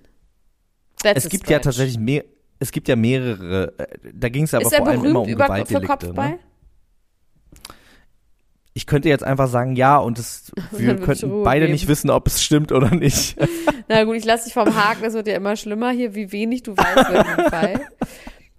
That's 1.03 1.25
Es 1.25 1.31
gibt 1.31 1.49
ja 1.51 1.59
tatsächlich 1.59 1.99
mehr. 1.99 2.25
Es 2.63 2.73
gibt 2.73 2.89
ja 2.89 2.95
mehrere. 2.95 3.73
Äh, 3.79 3.87
da 4.13 4.29
ging 4.29 4.45
es 4.45 4.55
aber 4.55 4.67
Ist 4.67 4.77
vor 4.77 4.87
allem 4.87 5.05
immer 5.05 5.23
um 5.23 5.29
über, 5.29 5.45
für 5.45 5.65
Gewaltdelikte. 5.65 5.87
Kopfball? 5.89 6.31
Ne? 6.31 6.39
Ich 8.73 8.87
könnte 8.87 9.09
jetzt 9.09 9.25
einfach 9.25 9.49
sagen 9.49 9.75
ja 9.75 9.97
und 9.97 10.19
es, 10.19 10.53
wir 10.71 10.97
könnten 10.97 11.43
beide 11.43 11.67
geben. 11.67 11.73
nicht 11.73 11.89
wissen, 11.89 12.11
ob 12.11 12.27
es 12.27 12.43
stimmt 12.43 12.73
oder 12.73 12.95
nicht. 12.95 13.37
Na 13.89 14.05
gut, 14.05 14.17
ich 14.17 14.25
lasse 14.25 14.45
dich 14.45 14.55
vom 14.55 14.75
Haken, 14.75 15.03
das 15.03 15.15
wird 15.15 15.27
ja 15.27 15.35
immer 15.35 15.57
schlimmer 15.57 15.91
hier, 15.91 16.15
wie 16.15 16.33
wenig 16.33 16.63
du 16.63 16.77
weißt 16.77 17.11
über 17.11 17.25
den 17.25 17.51
Fall. 17.51 17.81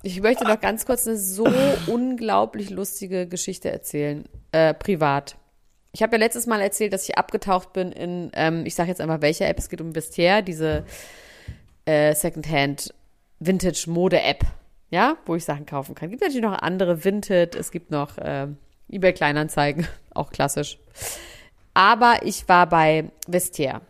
Ich 0.03 0.21
möchte 0.21 0.45
noch 0.45 0.59
ganz 0.59 0.85
kurz 0.85 1.07
eine 1.07 1.17
so 1.17 1.47
unglaublich 1.87 2.69
lustige 2.69 3.27
Geschichte 3.27 3.71
erzählen, 3.71 4.25
äh, 4.51 4.73
privat. 4.73 5.37
Ich 5.93 6.01
habe 6.01 6.13
ja 6.13 6.19
letztes 6.19 6.47
Mal 6.47 6.61
erzählt, 6.61 6.93
dass 6.93 7.07
ich 7.07 7.17
abgetaucht 7.17 7.73
bin 7.73 7.91
in, 7.91 8.31
ähm, 8.33 8.65
ich 8.65 8.75
sage 8.75 8.89
jetzt 8.89 9.01
einfach 9.01 9.21
welche 9.21 9.45
App, 9.45 9.59
es 9.59 9.69
geht 9.69 9.81
um 9.81 9.93
Vestiaire, 9.93 10.41
diese 10.41 10.85
äh, 11.85 12.15
Secondhand 12.15 12.93
Vintage 13.39 13.85
Mode 13.87 14.21
App, 14.21 14.45
ja, 14.89 15.17
wo 15.25 15.35
ich 15.35 15.45
Sachen 15.45 15.65
kaufen 15.65 15.95
kann. 15.95 16.09
Gibt 16.09 16.21
natürlich 16.21 16.41
noch 16.41 16.59
andere 16.59 17.03
Vinted, 17.03 17.55
es 17.55 17.71
gibt 17.71 17.91
noch 17.91 18.17
ähm, 18.21 18.57
eBay 18.91 19.13
Kleinanzeigen, 19.13 19.87
auch 20.13 20.31
klassisch. 20.31 20.77
Aber 21.73 22.19
ich 22.23 22.47
war 22.49 22.67
bei 22.67 23.05
Vestiaire. 23.27 23.81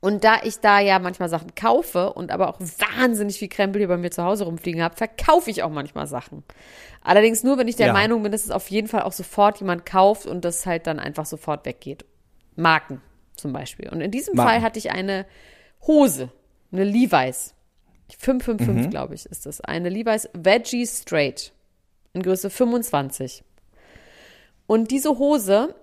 Und 0.00 0.22
da 0.24 0.36
ich 0.42 0.60
da 0.60 0.80
ja 0.80 0.98
manchmal 0.98 1.30
Sachen 1.30 1.54
kaufe 1.54 2.12
und 2.12 2.30
aber 2.30 2.48
auch 2.48 2.60
wahnsinnig 2.60 3.38
viel 3.38 3.48
Krempel 3.48 3.80
hier 3.80 3.88
bei 3.88 3.96
mir 3.96 4.10
zu 4.10 4.22
Hause 4.22 4.44
rumfliegen 4.44 4.82
habe, 4.82 4.94
verkaufe 4.96 5.50
ich 5.50 5.62
auch 5.62 5.70
manchmal 5.70 6.06
Sachen. 6.06 6.44
Allerdings 7.02 7.42
nur, 7.42 7.56
wenn 7.56 7.68
ich 7.68 7.76
der 7.76 7.86
Ja. 7.88 7.92
Meinung 7.94 8.22
bin, 8.22 8.30
dass 8.32 8.44
es 8.44 8.50
auf 8.50 8.70
jeden 8.70 8.86
Fall 8.88 9.02
auch 9.02 9.12
sofort 9.12 9.60
jemand 9.60 9.86
kauft 9.86 10.26
und 10.26 10.44
das 10.44 10.66
halt 10.66 10.86
dann 10.86 10.98
einfach 10.98 11.24
sofort 11.24 11.64
weggeht. 11.64 12.04
Marken 12.54 13.00
zum 13.34 13.52
Beispiel. 13.54 13.88
Und 13.88 14.02
in 14.02 14.10
diesem 14.10 14.36
Marken. 14.36 14.50
Fall 14.50 14.62
hatte 14.62 14.78
ich 14.78 14.90
eine 14.90 15.24
Hose, 15.86 16.30
eine 16.70 16.84
Levi's. 16.84 17.54
555, 18.18 18.86
Mhm. 18.86 18.90
glaube 18.90 19.14
ich, 19.14 19.24
ist 19.26 19.46
das. 19.46 19.60
Eine 19.62 19.88
Levi's 19.88 20.28
Veggie 20.34 20.86
Straight 20.86 21.52
in 22.12 22.22
Größe 22.22 22.50
25. 22.50 23.42
Und 24.66 24.90
diese 24.90 25.18
Hose, 25.18 25.74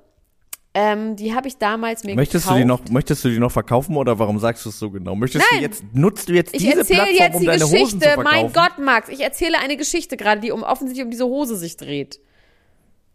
ähm, 0.73 1.15
die 1.17 1.35
habe 1.35 1.47
ich 1.47 1.57
damals 1.57 2.03
mir 2.03 2.15
Möchtest 2.15 2.45
du 2.45 2.49
gekauft. 2.49 2.61
die 2.61 2.65
noch, 2.65 2.89
möchtest 2.89 3.25
du 3.25 3.29
die 3.29 3.39
noch 3.39 3.51
verkaufen 3.51 3.95
oder 3.97 4.17
warum 4.19 4.39
sagst 4.39 4.65
du 4.65 4.69
es 4.69 4.79
so 4.79 4.89
genau? 4.89 5.15
Möchtest 5.15 5.45
Nein. 5.51 5.59
du 5.59 5.65
jetzt, 5.65 5.83
nutzt 5.93 6.29
du 6.29 6.33
jetzt 6.33 6.53
Ich 6.55 6.63
diese 6.63 6.79
erzähle 6.79 6.99
Plattform, 7.03 7.17
jetzt 7.19 7.33
um 7.35 7.39
die 7.41 7.45
deine 7.47 7.63
Hosen 7.65 7.71
zu 7.75 7.77
Geschichte. 7.85 7.99
verkaufen? 8.09 8.23
Mein 8.31 8.53
Gott, 8.53 8.77
Max, 8.79 9.09
ich 9.09 9.19
erzähle 9.19 9.57
eine 9.59 9.77
Geschichte 9.77 10.17
gerade, 10.17 10.41
die 10.41 10.51
um 10.51 10.63
offensichtlich 10.63 11.03
um 11.05 11.11
diese 11.11 11.25
Hose 11.25 11.57
sich 11.57 11.77
dreht. 11.77 12.19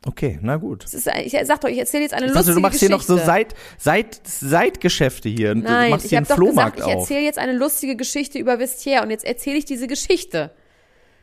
Okay, 0.07 0.39
na 0.41 0.57
gut. 0.57 0.85
Das 0.85 0.95
ist, 0.95 1.09
ich 1.25 1.33
sag 1.45 1.61
doch, 1.63 1.69
ich 1.69 1.79
erzähle 1.79 2.05
jetzt 2.05 2.13
eine 2.15 2.27
Ich 2.27 2.33
lustige 2.33 2.45
dachte, 2.45 2.55
du 2.55 2.61
machst 2.61 2.79
hier 2.79 2.89
Geschichte. 2.91 3.13
noch 3.13 3.21
so 3.21 3.27
Seit, 3.27 3.55
Seit, 3.79 4.21
Seitgeschäfte 4.25 5.29
hier. 5.29 5.55
Nein, 5.55 5.87
du 5.87 5.91
machst 5.91 6.05
ich 6.05 6.11
hier 6.11 6.19
habe 6.19 6.29
einen 6.29 6.39
doch 6.39 6.45
Flohmarkt 6.47 6.77
gesagt, 6.77 6.91
ich 6.91 6.95
auf. 6.95 7.01
erzähle 7.03 7.25
jetzt 7.25 7.39
eine 7.39 7.53
lustige 7.55 7.97
Geschichte 7.97 8.39
über 8.39 8.59
Vestiaire 8.61 9.03
und 9.03 9.11
jetzt 9.11 9.25
erzähle 9.25 9.57
ich 9.57 9.65
diese 9.65 9.89
Geschichte. 9.89 10.53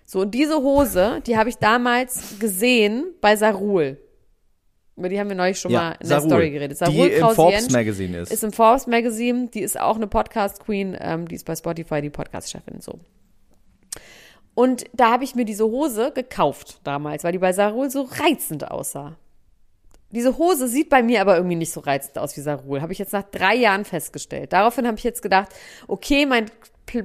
So, 0.06 0.22
und 0.22 0.32
diese 0.32 0.56
Hose, 0.58 1.22
die 1.26 1.38
habe 1.38 1.48
ich 1.48 1.56
damals 1.60 2.40
gesehen 2.40 3.06
bei 3.22 3.38
Sarul. 3.38 4.00
Über 4.96 5.10
die 5.10 5.20
haben 5.20 5.28
wir 5.30 5.36
neulich 5.36 5.60
schon 5.60 5.72
Ja, 5.72 5.80
mal 5.80 5.96
in 6.00 6.08
Sarul, 6.08 6.22
der 6.30 6.36
Story 6.38 6.52
geredet. 6.52 6.72
die 6.72 6.86
Sarul 6.86 7.08
im 7.08 7.20
Krause 7.22 7.36
Forbes 7.36 7.70
Magazine 7.72 8.18
ist. 8.20 8.32
Ist 8.32 8.44
im 8.44 8.52
Forbes 8.54 8.86
Magazine, 8.88 9.48
die 9.48 9.62
ist 9.62 9.80
auch 9.80 9.96
eine 9.96 10.08
Podcast-Queen, 10.08 10.96
ähm, 11.00 11.28
die 11.28 11.36
ist 11.36 11.46
bei 11.46 11.56
Spotify 11.56 12.02
die 12.02 12.12
Podcast-Chefin, 12.12 12.80
so. 12.80 13.00
Und 14.56 14.84
da 14.94 15.12
habe 15.12 15.24
ich 15.24 15.34
mir 15.34 15.46
diese 15.46 15.66
Hose 15.66 16.12
gekauft 16.14 16.80
damals, 16.84 17.24
weil 17.24 17.32
die 17.32 17.40
bei 17.40 17.54
Sarul 17.54 17.90
so 17.90 18.08
reizend 18.24 18.70
aussah. 18.70 19.16
Diese 20.12 20.38
Hose 20.38 20.68
sieht 20.68 20.90
bei 20.90 21.02
mir 21.02 21.22
aber 21.22 21.36
irgendwie 21.38 21.56
nicht 21.56 21.72
so 21.72 21.80
reizend 21.80 22.20
aus 22.20 22.38
wie 22.38 22.42
Sarul. 22.42 22.82
Habe 22.82 22.94
ich 22.94 23.00
jetzt 23.00 23.14
nach 23.14 23.24
drei 23.24 23.56
Jahren 23.56 23.84
festgestellt. 23.84 24.54
Daraufhin 24.54 24.86
habe 24.86 24.98
ich 25.00 25.04
jetzt 25.04 25.24
gedacht, 25.24 25.50
okay, 25.88 26.28
mein, 26.28 26.52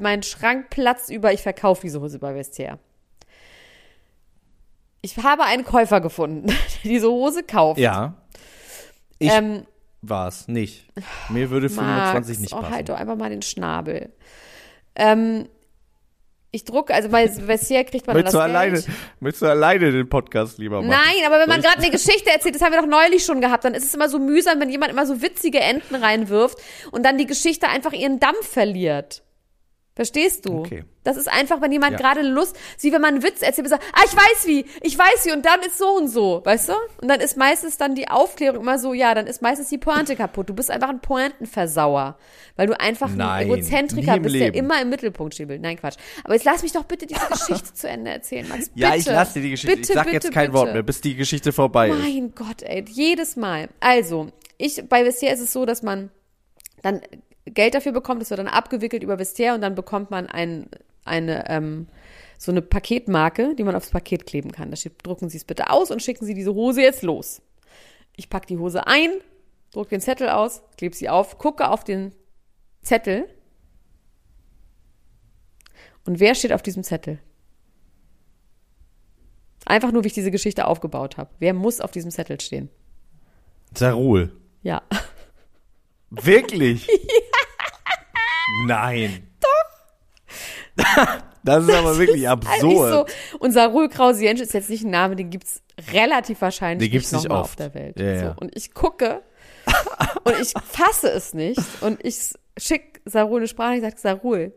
mein 0.00 0.22
Schrank 0.22 0.68
platzt 0.68 1.08
über, 1.08 1.32
ich 1.32 1.40
verkaufe 1.40 1.80
diese 1.80 2.02
Hose 2.02 2.18
bei 2.18 2.34
Vestiaire. 2.34 2.78
Ich 5.00 5.16
habe 5.16 5.44
einen 5.44 5.64
Käufer 5.64 6.00
gefunden, 6.00 6.46
der 6.84 6.90
diese 6.90 7.08
Hose 7.10 7.42
kauft. 7.42 7.78
Ja. 7.80 8.14
Ich 9.18 9.30
Ähm, 9.30 9.64
war's 10.02 10.48
nicht. 10.48 10.86
Mir 11.28 11.50
würde 11.50 11.68
25 11.68 12.28
Max, 12.36 12.40
nicht 12.40 12.52
oh, 12.52 12.60
passen. 12.60 12.74
halt 12.74 12.88
doch 12.88 12.96
einfach 12.96 13.16
mal 13.16 13.30
den 13.30 13.42
Schnabel. 13.42 14.12
Ähm, 14.94 15.48
ich 16.50 16.64
drucke, 16.64 16.94
also 16.94 17.08
bei 17.10 17.28
Vestiaire 17.46 17.84
kriegt 17.84 18.06
man 18.06 18.16
das 18.22 18.32
du, 18.32 18.38
Geld. 18.38 18.50
alleine, 18.50 18.82
möchtest 19.20 19.42
du 19.42 19.46
alleine 19.46 19.92
den 19.92 20.08
Podcast 20.08 20.58
lieber 20.58 20.78
machen? 20.82 20.88
Nein, 20.88 21.26
aber 21.26 21.38
wenn 21.40 21.48
man 21.48 21.60
gerade 21.60 21.78
eine 21.78 21.90
Geschichte 21.90 22.30
erzählt, 22.30 22.54
das 22.54 22.62
haben 22.62 22.72
wir 22.72 22.80
doch 22.80 22.88
neulich 22.88 23.24
schon 23.24 23.40
gehabt, 23.40 23.64
dann 23.64 23.74
ist 23.74 23.84
es 23.84 23.94
immer 23.94 24.08
so 24.08 24.18
mühsam, 24.18 24.58
wenn 24.60 24.70
jemand 24.70 24.90
immer 24.90 25.06
so 25.06 25.20
witzige 25.20 25.60
Enden 25.60 25.94
reinwirft 25.94 26.58
und 26.90 27.04
dann 27.04 27.18
die 27.18 27.26
Geschichte 27.26 27.68
einfach 27.68 27.92
ihren 27.92 28.18
Dampf 28.18 28.46
verliert. 28.48 29.22
Verstehst 29.98 30.46
du? 30.46 30.60
Okay. 30.60 30.84
Das 31.02 31.16
ist 31.16 31.26
einfach, 31.26 31.60
wenn 31.60 31.72
jemand 31.72 31.94
Ja. 31.94 31.98
gerade 31.98 32.22
Lust, 32.22 32.56
wie 32.78 32.92
wenn 32.92 33.00
man 33.00 33.14
einen 33.14 33.24
Witz 33.24 33.42
erzählt 33.42 33.66
und 33.66 33.70
sagt, 33.70 33.82
ah, 33.92 34.02
ich 34.06 34.14
weiß 34.14 34.46
wie, 34.46 34.64
ich 34.80 34.96
weiß 34.96 35.26
wie 35.26 35.32
und 35.32 35.44
dann 35.44 35.58
ist 35.62 35.76
so 35.76 35.88
und 35.96 36.06
so, 36.06 36.40
weißt 36.44 36.68
du? 36.68 36.74
Und 37.02 37.08
dann 37.08 37.18
ist 37.18 37.36
meistens 37.36 37.78
dann 37.78 37.96
die 37.96 38.06
Aufklärung 38.08 38.60
immer 38.60 38.78
so, 38.78 38.94
ja, 38.94 39.12
dann 39.12 39.26
ist 39.26 39.42
meistens 39.42 39.70
die 39.70 39.78
Pointe 39.78 40.14
kaputt. 40.14 40.48
Du 40.48 40.54
bist 40.54 40.70
einfach 40.70 40.88
ein 40.88 41.00
Pointenversauer, 41.00 42.16
weil 42.54 42.68
du 42.68 42.78
einfach 42.78 43.10
Nein, 43.10 43.50
ein 43.50 43.50
Egozentriker 43.50 44.20
bist, 44.20 44.36
der 44.36 44.52
Leben. 44.52 44.56
immer 44.58 44.80
im 44.80 44.88
Mittelpunkt 44.88 45.36
will. 45.36 45.58
Nein, 45.58 45.76
Quatsch. 45.78 45.96
Aber 46.22 46.34
jetzt 46.34 46.44
lass 46.44 46.62
mich 46.62 46.70
doch 46.70 46.84
bitte 46.84 47.06
diese 47.08 47.26
Geschichte 47.26 47.74
zu 47.74 47.88
Ende 47.88 48.12
erzählen, 48.12 48.48
Max. 48.48 48.68
Bitte. 48.68 48.80
Ja, 48.80 48.94
ich 48.94 49.06
lasse 49.06 49.34
dir 49.34 49.42
die 49.42 49.50
Geschichte. 49.50 49.74
Bitte, 49.74 49.88
ich 49.92 49.94
sag 49.96 50.04
bitte, 50.04 50.14
jetzt 50.28 50.32
kein 50.32 50.52
bitte. 50.52 50.58
Wort 50.58 50.72
mehr, 50.74 50.84
bis 50.84 51.00
die 51.00 51.16
Geschichte 51.16 51.50
vorbei 51.50 51.88
ist. 51.90 51.98
Mein 51.98 52.32
Gott, 52.36 52.62
ey, 52.62 52.84
jedes 52.88 53.34
Mal. 53.34 53.68
Also, 53.80 54.28
ich, 54.58 54.84
bei 54.88 55.04
Vestiaire 55.04 55.34
ist 55.34 55.40
es 55.40 55.52
so, 55.52 55.66
dass 55.66 55.82
man 55.82 56.10
dann 56.82 57.00
Geld 57.50 57.74
dafür 57.74 57.92
bekommt, 57.92 58.20
das 58.20 58.30
wird 58.30 58.40
dann 58.40 58.48
abgewickelt 58.48 59.02
über 59.02 59.18
Vestiaire 59.18 59.54
und 59.54 59.60
dann 59.60 59.74
bekommt 59.74 60.10
man 60.10 60.26
ein, 60.26 60.68
eine, 61.04 61.48
ähm, 61.48 61.88
so 62.38 62.52
eine 62.52 62.62
Paketmarke, 62.62 63.54
die 63.54 63.64
man 63.64 63.74
aufs 63.74 63.90
Paket 63.90 64.26
kleben 64.26 64.52
kann. 64.52 64.70
Da 64.70 64.76
steht, 64.76 65.04
drucken 65.04 65.28
Sie 65.28 65.36
es 65.36 65.44
bitte 65.44 65.70
aus 65.70 65.90
und 65.90 66.02
schicken 66.02 66.24
Sie 66.24 66.34
diese 66.34 66.54
Hose 66.54 66.82
jetzt 66.82 67.02
los. 67.02 67.42
Ich 68.16 68.30
packe 68.30 68.46
die 68.46 68.58
Hose 68.58 68.86
ein, 68.86 69.10
druck 69.72 69.88
den 69.88 70.00
Zettel 70.00 70.28
aus, 70.28 70.62
klebe 70.76 70.94
sie 70.94 71.08
auf, 71.08 71.38
gucke 71.38 71.68
auf 71.68 71.84
den 71.84 72.12
Zettel. 72.82 73.28
Und 76.04 76.20
wer 76.20 76.34
steht 76.34 76.52
auf 76.52 76.62
diesem 76.62 76.82
Zettel? 76.82 77.18
Einfach 79.66 79.92
nur, 79.92 80.02
wie 80.02 80.08
ich 80.08 80.14
diese 80.14 80.30
Geschichte 80.30 80.66
aufgebaut 80.66 81.16
habe. 81.16 81.30
Wer 81.38 81.52
muss 81.52 81.80
auf 81.80 81.90
diesem 81.90 82.10
Zettel 82.10 82.40
stehen? 82.40 82.70
Sarul. 83.74 84.32
Ja. 84.62 84.82
Wirklich? 86.10 86.88
Nein. 88.66 89.26
Doch. 89.40 91.06
Das 91.44 91.64
ist 91.64 91.72
aber 91.74 91.96
wirklich 91.96 92.28
Eigentlich 92.28 92.50
absurd. 92.50 93.08
so. 93.30 93.38
Und 93.38 93.52
Sarul 93.52 93.88
Krause-Jensch 93.88 94.40
ist 94.40 94.52
jetzt 94.52 94.68
nicht 94.68 94.84
ein 94.84 94.90
Name, 94.90 95.16
den 95.16 95.30
gibt's 95.30 95.62
relativ 95.94 96.42
wahrscheinlich 96.42 96.90
Den 96.90 96.92
gibt's 96.92 97.10
nicht 97.12 97.22
nicht 97.22 97.30
oft. 97.30 97.40
auf 97.50 97.56
der 97.56 97.72
Welt. 97.74 97.98
Ja, 97.98 98.06
ja. 98.06 98.20
So. 98.34 98.40
Und 98.40 98.54
ich 98.54 98.74
gucke 98.74 99.22
und 100.24 100.34
ich 100.42 100.52
fasse 100.66 101.10
es 101.10 101.32
nicht 101.32 101.62
und 101.80 102.04
ich 102.04 102.34
schick 102.58 103.00
Sarul 103.06 103.38
eine 103.40 103.48
Sprache, 103.48 103.76
ich 103.76 103.80
sage, 103.80 103.94
Sarul, 103.96 104.52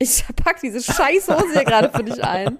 ich 0.00 0.24
pack 0.34 0.60
diese 0.60 0.82
scheiß 0.82 1.28
Hose 1.28 1.52
hier 1.52 1.64
gerade 1.64 1.90
für 1.90 2.02
dich 2.02 2.24
ein. 2.24 2.58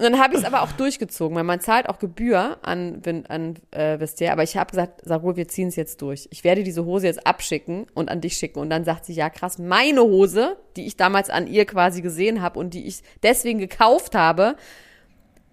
Und 0.00 0.04
dann 0.04 0.18
habe 0.18 0.32
ich 0.32 0.40
es 0.40 0.46
aber 0.46 0.62
auch 0.62 0.72
durchgezogen, 0.72 1.36
weil 1.36 1.44
man 1.44 1.60
zahlt 1.60 1.88
auch 1.88 1.98
Gebühr 1.98 2.56
an, 2.62 3.02
an 3.28 3.56
äh, 3.70 4.00
Vestiaire, 4.00 4.32
aber 4.32 4.42
ich 4.42 4.56
habe 4.56 4.70
gesagt, 4.70 5.02
Sarul, 5.04 5.36
wir 5.36 5.46
ziehen 5.46 5.68
es 5.68 5.76
jetzt 5.76 6.00
durch. 6.00 6.26
Ich 6.30 6.42
werde 6.42 6.64
diese 6.64 6.86
Hose 6.86 7.06
jetzt 7.06 7.26
abschicken 7.26 7.86
und 7.92 8.10
an 8.10 8.22
dich 8.22 8.38
schicken. 8.38 8.60
Und 8.60 8.70
dann 8.70 8.84
sagt 8.84 9.04
sie, 9.04 9.12
ja 9.12 9.28
krass, 9.28 9.58
meine 9.58 10.00
Hose, 10.00 10.56
die 10.76 10.86
ich 10.86 10.96
damals 10.96 11.28
an 11.28 11.46
ihr 11.46 11.66
quasi 11.66 12.00
gesehen 12.00 12.40
habe 12.40 12.58
und 12.58 12.72
die 12.72 12.86
ich 12.86 13.02
deswegen 13.22 13.58
gekauft 13.58 14.14
habe, 14.14 14.56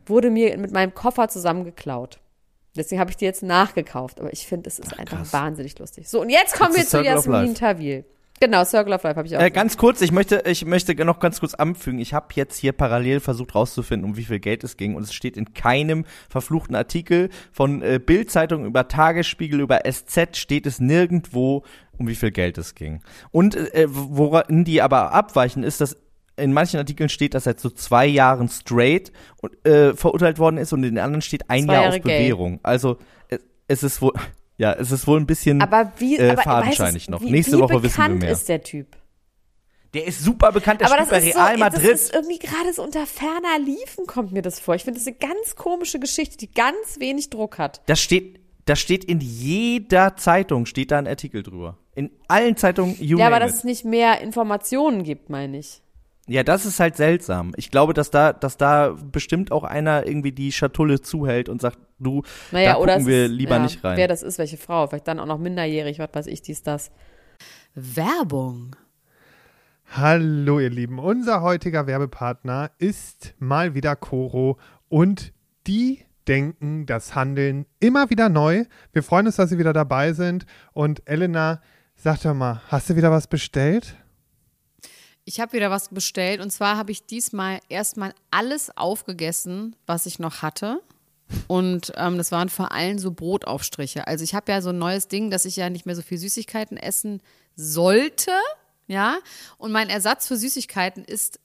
wurde 0.05 0.29
mir 0.29 0.57
mit 0.57 0.71
meinem 0.71 0.93
Koffer 0.93 1.27
zusammen 1.27 1.65
geklaut. 1.65 2.19
Deswegen 2.77 3.01
habe 3.01 3.11
ich 3.11 3.17
die 3.17 3.25
jetzt 3.25 3.43
nachgekauft. 3.43 4.21
Aber 4.21 4.31
ich 4.31 4.47
finde, 4.47 4.69
es 4.69 4.79
ist 4.79 4.97
einfach 4.97 5.17
krass. 5.17 5.33
wahnsinnig 5.33 5.77
lustig. 5.77 6.07
So, 6.07 6.21
und 6.21 6.29
jetzt 6.29 6.55
kommen 6.55 6.73
Das 6.73 6.93
wir 6.93 6.99
zu 6.99 7.03
Jasmin. 7.03 7.53
Tawil. 7.53 8.05
Genau, 8.39 8.63
Circle 8.63 8.93
of 8.93 9.03
Life 9.03 9.15
habe 9.15 9.27
ich 9.27 9.35
auch. 9.35 9.41
Äh, 9.41 9.49
ganz 9.49 9.77
kurz, 9.77 10.01
ich 10.01 10.11
möchte, 10.11 10.43
ich 10.45 10.65
möchte 10.65 10.93
noch 11.03 11.19
ganz 11.19 11.39
kurz 11.39 11.53
anfügen. 11.55 11.99
Ich 11.99 12.13
habe 12.13 12.27
jetzt 12.35 12.57
hier 12.57 12.71
parallel 12.71 13.19
versucht 13.19 13.55
rauszufinden, 13.55 14.09
um 14.09 14.15
wie 14.15 14.25
viel 14.25 14.39
Geld 14.39 14.63
es 14.63 14.77
ging. 14.77 14.95
Und 14.95 15.03
es 15.03 15.13
steht 15.13 15.37
in 15.37 15.53
keinem 15.53 16.05
verfluchten 16.29 16.75
Artikel 16.75 17.29
von 17.51 17.81
äh, 17.81 17.99
Bild-Zeitung 18.03 18.65
über 18.65 18.87
Tagesspiegel, 18.87 19.59
über 19.59 19.81
SZ, 19.89 20.37
steht 20.37 20.67
es 20.67 20.79
nirgendwo, 20.79 21.63
um 21.97 22.07
wie 22.07 22.15
viel 22.15 22.31
Geld 22.31 22.57
es 22.57 22.75
ging. 22.75 23.01
Und 23.31 23.55
äh, 23.55 23.87
woran 23.89 24.63
die 24.63 24.81
aber 24.81 25.13
abweichen, 25.13 25.63
ist, 25.63 25.81
dass 25.81 25.97
in 26.37 26.53
manchen 26.53 26.77
Artikeln 26.77 27.09
steht, 27.09 27.33
dass 27.33 27.47
er 27.47 27.57
zu 27.57 27.71
zwei 27.71 28.05
Jahren 28.05 28.47
straight 28.47 29.11
äh, 29.63 29.93
verurteilt 29.93 30.37
worden 30.37 30.57
ist 30.57 30.71
und 30.71 30.83
in 30.83 30.95
den 30.95 31.03
anderen 31.03 31.21
steht 31.21 31.49
ein 31.49 31.65
Jahr 31.65 31.89
auf. 31.89 31.99
Bewährung. 31.99 32.59
Also 32.61 32.97
es, 33.27 33.39
es 33.67 33.83
ist 33.83 34.01
wohl, 34.01 34.13
ja, 34.57 34.73
es 34.73 34.91
ist 34.91 35.07
wohl 35.07 35.19
ein 35.19 35.27
bisschen 35.27 35.61
aber 35.61 35.91
wie, 35.97 36.17
äh, 36.17 36.31
aber 36.31 36.41
fadenscheinig 36.41 37.05
du, 37.05 37.11
noch. 37.11 37.21
Wie, 37.21 37.31
Nächste 37.31 37.57
wie 37.57 37.61
Woche 37.61 37.81
wissen 37.83 37.97
wir 37.97 38.03
bekannt 38.03 38.19
mehr. 38.21 38.31
ist 38.31 38.49
der 38.49 38.63
Typ? 38.63 38.97
Der 39.93 40.05
ist 40.05 40.21
super 40.21 40.51
bekannt, 40.51 40.81
der 40.81 40.87
aber 40.87 41.05
spielt 41.05 41.11
das 41.11 41.21
bei 41.23 41.29
ist 41.29 41.35
Real 41.37 41.53
so, 41.53 41.59
Madrid. 41.59 41.91
das 41.93 42.01
ist 42.01 42.13
irgendwie 42.13 42.39
gerade 42.39 42.73
so 42.73 42.83
unter 42.83 43.05
ferner 43.05 43.59
Liefen 43.63 44.05
kommt 44.05 44.31
mir 44.31 44.41
das 44.41 44.59
vor. 44.59 44.75
Ich 44.75 44.83
finde 44.83 44.99
das 44.99 45.07
eine 45.07 45.15
ganz 45.15 45.55
komische 45.55 45.99
Geschichte, 45.99 46.37
die 46.37 46.51
ganz 46.51 46.99
wenig 46.99 47.29
Druck 47.29 47.57
hat. 47.57 47.81
Das 47.85 48.01
steht, 48.01 48.39
das 48.65 48.79
steht 48.79 49.05
in 49.05 49.21
jeder 49.21 50.17
Zeitung, 50.17 50.65
steht 50.65 50.91
da 50.91 50.97
ein 50.97 51.07
Artikel 51.07 51.41
drüber. 51.41 51.77
In 51.95 52.11
allen 52.27 52.57
Zeitungen, 52.57 52.95
you 52.99 53.17
Ja, 53.17 53.27
aber 53.27 53.39
dass 53.39 53.51
it. 53.51 53.57
es 53.59 53.63
nicht 53.63 53.85
mehr 53.85 54.21
Informationen 54.21 55.03
gibt, 55.03 55.29
meine 55.29 55.57
ich. 55.57 55.81
Ja, 56.27 56.43
das 56.43 56.65
ist 56.65 56.79
halt 56.81 56.97
seltsam. 56.97 57.53
Ich 57.55 57.71
glaube, 57.71 57.93
dass 57.93 58.11
da, 58.11 58.33
dass 58.33 58.57
da 58.57 58.95
bestimmt 59.11 59.51
auch 59.53 59.63
einer 59.63 60.05
irgendwie 60.05 60.33
die 60.33 60.51
Schatulle 60.51 61.01
zuhält 61.01 61.47
und 61.47 61.61
sagt, 61.61 61.79
du, 61.99 62.23
Naja, 62.51 62.73
da 62.73 62.79
oder 62.79 62.93
gucken 62.93 63.07
wir 63.07 63.25
ist, 63.25 63.31
lieber 63.31 63.55
ja, 63.55 63.59
nicht 63.63 63.83
rein. 63.83 63.97
Wer 63.97 64.07
das 64.07 64.23
ist, 64.23 64.37
welche 64.37 64.57
Frau, 64.57 64.87
vielleicht 64.87 65.07
dann 65.07 65.19
auch 65.19 65.25
noch 65.25 65.37
minderjährig, 65.37 65.99
was 65.99 66.09
weiß 66.13 66.27
ich, 66.27 66.41
dies, 66.41 66.63
das. 66.63 66.91
Werbung. 67.73 68.75
Hallo 69.95 70.59
ihr 70.59 70.69
Lieben, 70.69 70.99
unser 70.99 71.41
heutiger 71.41 71.87
Werbepartner 71.87 72.71
ist 72.77 73.33
mal 73.39 73.73
wieder 73.73 73.95
Coro 73.95 74.57
und 74.89 75.31
die 75.65 76.03
denken 76.27 76.85
das 76.85 77.15
Handeln 77.15 77.65
immer 77.79 78.09
wieder 78.09 78.27
neu. 78.27 78.65
Wir 78.91 79.01
freuen 79.01 79.27
uns, 79.27 79.37
dass 79.37 79.49
Sie 79.49 79.57
wieder 79.57 79.71
dabei 79.71 80.11
sind 80.11 80.45
und 80.73 81.07
Elena, 81.07 81.61
sag 81.95 82.21
doch 82.21 82.33
mal, 82.33 82.61
hast 82.67 82.89
du 82.89 82.95
wieder 82.97 83.11
was 83.11 83.27
bestellt? 83.27 83.95
Ich 85.23 85.39
habe 85.39 85.53
wieder 85.53 85.71
was 85.71 85.89
bestellt 85.89 86.41
und 86.41 86.51
zwar 86.51 86.77
habe 86.77 86.91
ich 86.91 87.05
diesmal 87.05 87.59
erstmal 87.69 88.13
alles 88.29 88.75
aufgegessen, 88.75 89.75
was 89.85 90.05
ich 90.05 90.19
noch 90.19 90.41
hatte. 90.41 90.81
Und 91.47 91.93
ähm, 91.95 92.17
das 92.17 92.31
waren 92.31 92.49
vor 92.49 92.71
allem 92.71 92.99
so 92.99 93.11
Brotaufstriche. 93.11 94.07
Also 94.07 94.23
ich 94.23 94.33
habe 94.33 94.51
ja 94.51 94.61
so 94.61 94.69
ein 94.69 94.77
neues 94.77 95.07
Ding, 95.07 95.29
dass 95.29 95.45
ich 95.45 95.55
ja 95.55 95.69
nicht 95.69 95.85
mehr 95.85 95.95
so 95.95 96.01
viel 96.01 96.17
Süßigkeiten 96.17 96.77
essen 96.77 97.21
sollte. 97.55 98.31
Ja. 98.87 99.17
Und 99.57 99.71
mein 99.71 99.89
Ersatz 99.89 100.27
für 100.27 100.37
Süßigkeiten 100.37 101.03
ist 101.03 101.39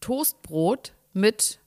Toastbrot 0.00 0.92
mit 1.12 1.60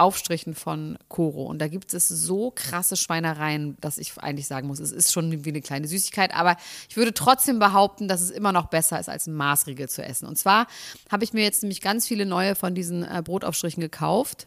Aufstrichen 0.00 0.54
von 0.54 0.98
Koro. 1.08 1.44
Und 1.44 1.58
da 1.58 1.68
gibt 1.68 1.92
es 1.92 2.08
so 2.08 2.50
krasse 2.50 2.96
Schweinereien, 2.96 3.76
dass 3.82 3.98
ich 3.98 4.16
eigentlich 4.16 4.46
sagen 4.46 4.66
muss, 4.66 4.80
es 4.80 4.92
ist 4.92 5.12
schon 5.12 5.44
wie 5.44 5.50
eine 5.50 5.60
kleine 5.60 5.86
Süßigkeit, 5.86 6.34
aber 6.34 6.56
ich 6.88 6.96
würde 6.96 7.12
trotzdem 7.12 7.58
behaupten, 7.58 8.08
dass 8.08 8.22
es 8.22 8.30
immer 8.30 8.50
noch 8.50 8.68
besser 8.68 8.98
ist, 8.98 9.10
als 9.10 9.26
ein 9.26 9.34
Maßriegel 9.34 9.90
zu 9.90 10.02
essen. 10.02 10.26
Und 10.26 10.36
zwar 10.36 10.66
habe 11.10 11.24
ich 11.24 11.34
mir 11.34 11.42
jetzt 11.42 11.62
nämlich 11.62 11.82
ganz 11.82 12.08
viele 12.08 12.24
neue 12.24 12.54
von 12.54 12.74
diesen 12.74 13.04
äh, 13.04 13.22
Brotaufstrichen 13.22 13.82
gekauft. 13.82 14.46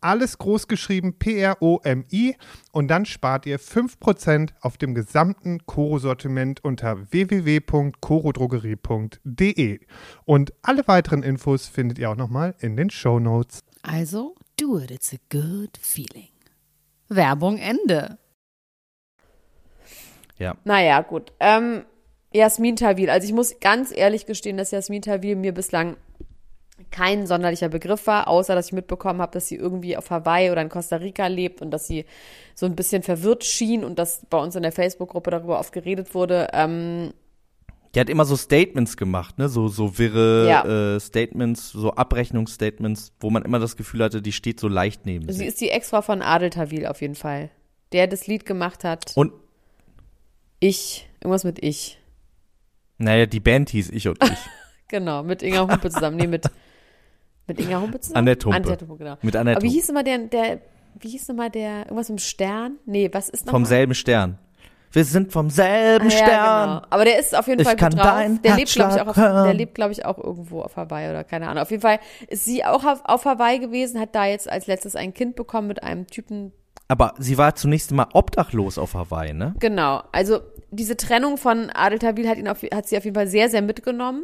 alles 0.00 0.38
groß 0.38 0.68
geschrieben 0.68 1.18
P-R-O-M-I 1.18 2.36
und 2.72 2.88
dann 2.88 3.04
spart 3.06 3.46
ihr 3.46 3.58
5% 3.58 4.50
auf 4.60 4.78
dem 4.78 4.94
gesamten 4.94 5.66
Koro-Sortiment 5.66 6.62
unter 6.64 7.10
www.korodrogerie.de. 7.10 9.80
Und 10.24 10.52
alle 10.62 10.88
weiteren 10.88 11.22
Infos 11.22 11.66
findet 11.66 11.98
ihr 11.98 12.10
auch 12.10 12.16
nochmal 12.16 12.54
in 12.60 12.76
den 12.76 12.88
Show 12.90 13.18
Notes. 13.18 13.60
Also, 13.82 14.34
do 14.56 14.78
it, 14.78 14.90
it's 14.90 15.12
a 15.12 15.18
good 15.30 15.76
feeling. 15.80 16.28
Werbung 17.08 17.58
Ende. 17.58 18.18
Ja. 20.38 20.56
Naja, 20.64 21.00
gut. 21.00 21.32
Ähm, 21.40 21.84
Jasmin 22.32 22.76
Tawil. 22.76 23.10
Also 23.10 23.26
ich 23.26 23.32
muss 23.32 23.58
ganz 23.60 23.96
ehrlich 23.96 24.26
gestehen, 24.26 24.56
dass 24.56 24.70
Jasmin 24.70 25.02
Tawil 25.02 25.36
mir 25.36 25.52
bislang 25.52 25.96
kein 26.90 27.26
sonderlicher 27.26 27.68
Begriff 27.68 28.06
war, 28.06 28.28
außer 28.28 28.54
dass 28.54 28.66
ich 28.66 28.72
mitbekommen 28.72 29.20
habe, 29.20 29.32
dass 29.32 29.48
sie 29.48 29.56
irgendwie 29.56 29.96
auf 29.96 30.10
Hawaii 30.10 30.50
oder 30.50 30.62
in 30.62 30.68
Costa 30.68 30.96
Rica 30.96 31.26
lebt 31.26 31.60
und 31.62 31.70
dass 31.70 31.86
sie 31.86 32.04
so 32.54 32.66
ein 32.66 32.76
bisschen 32.76 33.02
verwirrt 33.02 33.44
schien 33.44 33.84
und 33.84 33.98
dass 33.98 34.22
bei 34.30 34.38
uns 34.38 34.54
in 34.56 34.62
der 34.62 34.72
Facebook-Gruppe 34.72 35.30
darüber 35.30 35.58
oft 35.58 35.72
geredet 35.72 36.14
wurde. 36.14 36.48
Ähm, 36.52 37.12
Die 37.94 38.00
hat 38.00 38.08
immer 38.10 38.24
so 38.24 38.36
Statements 38.36 38.96
gemacht, 38.96 39.38
ne? 39.38 39.48
So, 39.48 39.68
so 39.68 39.98
wirre 39.98 40.48
Ja. 40.48 40.94
äh, 40.96 41.00
Statements, 41.00 41.70
so 41.70 41.92
Abrechnungsstatements, 41.92 43.12
wo 43.20 43.30
man 43.30 43.44
immer 43.44 43.58
das 43.58 43.76
Gefühl 43.76 44.02
hatte, 44.04 44.22
die 44.22 44.32
steht 44.32 44.60
so 44.60 44.68
leicht 44.68 45.04
neben 45.06 45.26
sie 45.28 45.38
sich. 45.38 45.46
ist 45.48 45.60
die 45.60 45.70
Ex-Frau 45.70 46.02
von 46.02 46.22
Adel 46.22 46.50
Tawil 46.50 46.86
auf 46.86 47.00
jeden 47.00 47.14
Fall. 47.16 47.50
Der 47.92 48.06
das 48.06 48.26
Lied 48.26 48.44
gemacht 48.46 48.84
hat. 48.84 49.12
Und, 49.16 49.32
Ich. 50.60 51.08
Irgendwas 51.20 51.44
mit 51.44 51.62
Ich. 51.62 51.98
naja, 52.98 53.26
die 53.26 53.40
Band 53.40 53.70
hieß 53.70 53.90
Ich 53.90 54.06
und 54.08 54.22
Ich. 54.22 54.30
Genau, 54.90 55.22
mit 55.22 55.42
Inga 55.42 55.68
Humpe 55.70 55.90
zusammen. 55.90 56.16
Nee, 56.16 56.26
mit, 56.26 56.46
mit 57.48 57.60
Inga 57.60 57.80
Humpe 57.80 57.98
zusammen? 58.00 58.18
Annette 58.18 58.46
Humpe. 58.46 58.56
Annette 58.56 58.86
Humpe, 58.86 59.04
genau. 59.04 59.16
Mit 59.22 59.34
Annette 59.36 59.56
Aber 59.56 59.64
wie 59.64 59.70
hieß 59.70 59.88
immer 59.88 60.02
der, 60.04 60.18
der, 60.18 60.60
wie 61.00 61.08
hieß 61.08 61.28
immer 61.30 61.50
der, 61.50 61.86
irgendwas 61.86 62.08
mit 62.08 62.18
dem 62.18 62.22
Stern? 62.22 62.76
Nee, 62.86 63.10
was 63.12 63.28
ist 63.28 63.46
noch 63.46 63.52
Vom 63.52 63.64
selben 63.64 63.94
Stern. 63.94 64.38
Wir 64.90 65.04
sind 65.04 65.32
vom 65.32 65.50
selben 65.50 66.06
Ah, 66.06 66.10
Stern. 66.10 66.28
Ja, 66.30 66.64
genau. 66.76 66.86
Aber 66.90 67.04
der 67.04 67.18
ist 67.18 67.36
auf 67.36 67.46
jeden 67.46 67.60
Ich 67.60 67.66
Fall 67.66 67.76
gut 67.76 67.98
drauf. 67.98 68.22
Der 68.42 68.56
lebt, 68.56 68.72
glaube 68.72 68.94
ich, 68.94 69.00
auch 69.02 69.06
auf, 69.08 69.14
der 69.16 69.54
lebt, 69.54 69.74
glaube 69.74 69.92
ich, 69.92 70.04
auch 70.06 70.18
irgendwo 70.18 70.62
auf 70.62 70.76
Hawaii 70.76 71.10
oder 71.10 71.24
keine 71.24 71.48
Ahnung. 71.48 71.62
Auf 71.62 71.70
jeden 71.70 71.82
Fall 71.82 71.98
ist 72.28 72.44
sie 72.46 72.64
auch 72.64 72.84
auf, 72.84 73.02
auf 73.04 73.24
Hawaii 73.26 73.58
gewesen, 73.58 74.00
hat 74.00 74.14
da 74.14 74.24
jetzt 74.24 74.48
als 74.50 74.66
letztes 74.66 74.96
ein 74.96 75.12
Kind 75.12 75.36
bekommen 75.36 75.68
mit 75.68 75.82
einem 75.82 76.06
Typen. 76.06 76.52
Aber 76.88 77.12
sie 77.18 77.36
war 77.36 77.54
zunächst 77.54 77.92
mal 77.92 78.06
obdachlos 78.14 78.78
auf 78.78 78.94
Hawaii, 78.94 79.34
ne? 79.34 79.54
Genau. 79.58 80.02
Also 80.10 80.40
diese 80.70 80.96
Trennung 80.96 81.36
von 81.36 81.68
Adel 81.68 81.98
Tawil 81.98 82.26
hat 82.26 82.38
ihn 82.38 82.48
auf, 82.48 82.62
hat 82.62 82.88
sie 82.88 82.96
auf 82.96 83.04
jeden 83.04 83.14
Fall 83.14 83.26
sehr, 83.26 83.50
sehr 83.50 83.60
mitgenommen. 83.60 84.22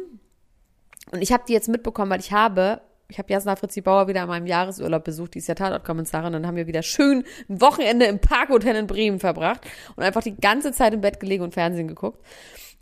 Und 1.11 1.21
ich 1.21 1.31
habe 1.31 1.43
die 1.47 1.53
jetzt 1.53 1.69
mitbekommen, 1.69 2.09
weil 2.09 2.19
ich 2.19 2.31
habe, 2.31 2.81
ich 3.07 3.17
habe 3.17 3.31
Jasna 3.31 3.55
Fritzi 3.55 3.81
Bauer 3.81 4.07
wieder 4.07 4.23
in 4.23 4.27
meinem 4.27 4.47
Jahresurlaub 4.47 5.03
besucht, 5.03 5.35
die 5.35 5.39
ist 5.39 5.47
ja 5.47 5.55
Tatortkommissarin, 5.55 6.27
und 6.27 6.33
dann 6.33 6.47
haben 6.47 6.57
wir 6.57 6.67
wieder 6.67 6.83
schön 6.83 7.23
ein 7.49 7.61
Wochenende 7.61 8.05
im 8.05 8.19
Parkhotel 8.19 8.75
in 8.75 8.87
Bremen 8.87 9.19
verbracht 9.19 9.61
und 9.95 10.03
einfach 10.03 10.23
die 10.23 10.35
ganze 10.35 10.71
Zeit 10.71 10.93
im 10.93 11.01
Bett 11.01 11.19
gelegen 11.19 11.43
und 11.43 11.53
Fernsehen 11.53 11.87
geguckt 11.87 12.19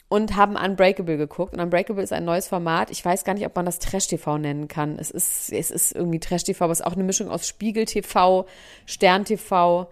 und 0.07 0.35
haben 0.35 0.55
Unbreakable 0.55 1.17
geguckt. 1.17 1.53
Und 1.53 1.59
Unbreakable 1.59 2.03
ist 2.03 2.13
ein 2.13 2.23
neues 2.23 2.47
Format. 2.47 2.91
Ich 2.91 3.03
weiß 3.03 3.23
gar 3.23 3.33
nicht, 3.33 3.45
ob 3.47 3.55
man 3.55 3.65
das 3.65 3.79
Trash-TV 3.79 4.37
nennen 4.37 4.67
kann. 4.67 4.99
Es 4.99 5.09
ist, 5.09 5.51
es 5.51 5.71
ist 5.71 5.95
irgendwie 5.95 6.19
Trash-TV, 6.19 6.63
aber 6.63 6.71
es 6.71 6.81
ist 6.81 6.85
auch 6.85 6.93
eine 6.93 7.03
Mischung 7.03 7.29
aus 7.29 7.47
Spiegel-TV, 7.47 8.45
Stern-TV 8.85 9.89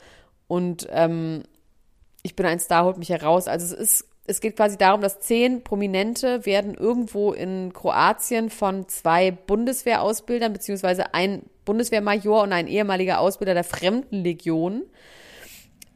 und 0.47 0.87
ähm, 0.91 1.43
ich 2.23 2.35
bin 2.35 2.45
ein 2.45 2.59
Star, 2.59 2.85
holt 2.85 2.97
mich 2.97 3.09
heraus. 3.09 3.47
Also 3.47 3.65
es 3.65 3.71
ist, 3.71 4.10
es 4.25 4.39
geht 4.39 4.55
quasi 4.55 4.77
darum, 4.77 5.01
dass 5.01 5.19
zehn 5.19 5.63
Prominente 5.63 6.45
werden 6.45 6.75
irgendwo 6.75 7.33
in 7.33 7.73
Kroatien 7.73 8.49
von 8.49 8.87
zwei 8.87 9.31
Bundeswehrausbildern, 9.31 10.53
beziehungsweise 10.53 11.13
ein 11.13 11.43
Bundeswehrmajor 11.65 12.43
und 12.43 12.53
ein 12.53 12.67
ehemaliger 12.67 13.19
Ausbilder 13.19 13.53
der 13.53 13.63
Fremdenlegion 13.63 14.83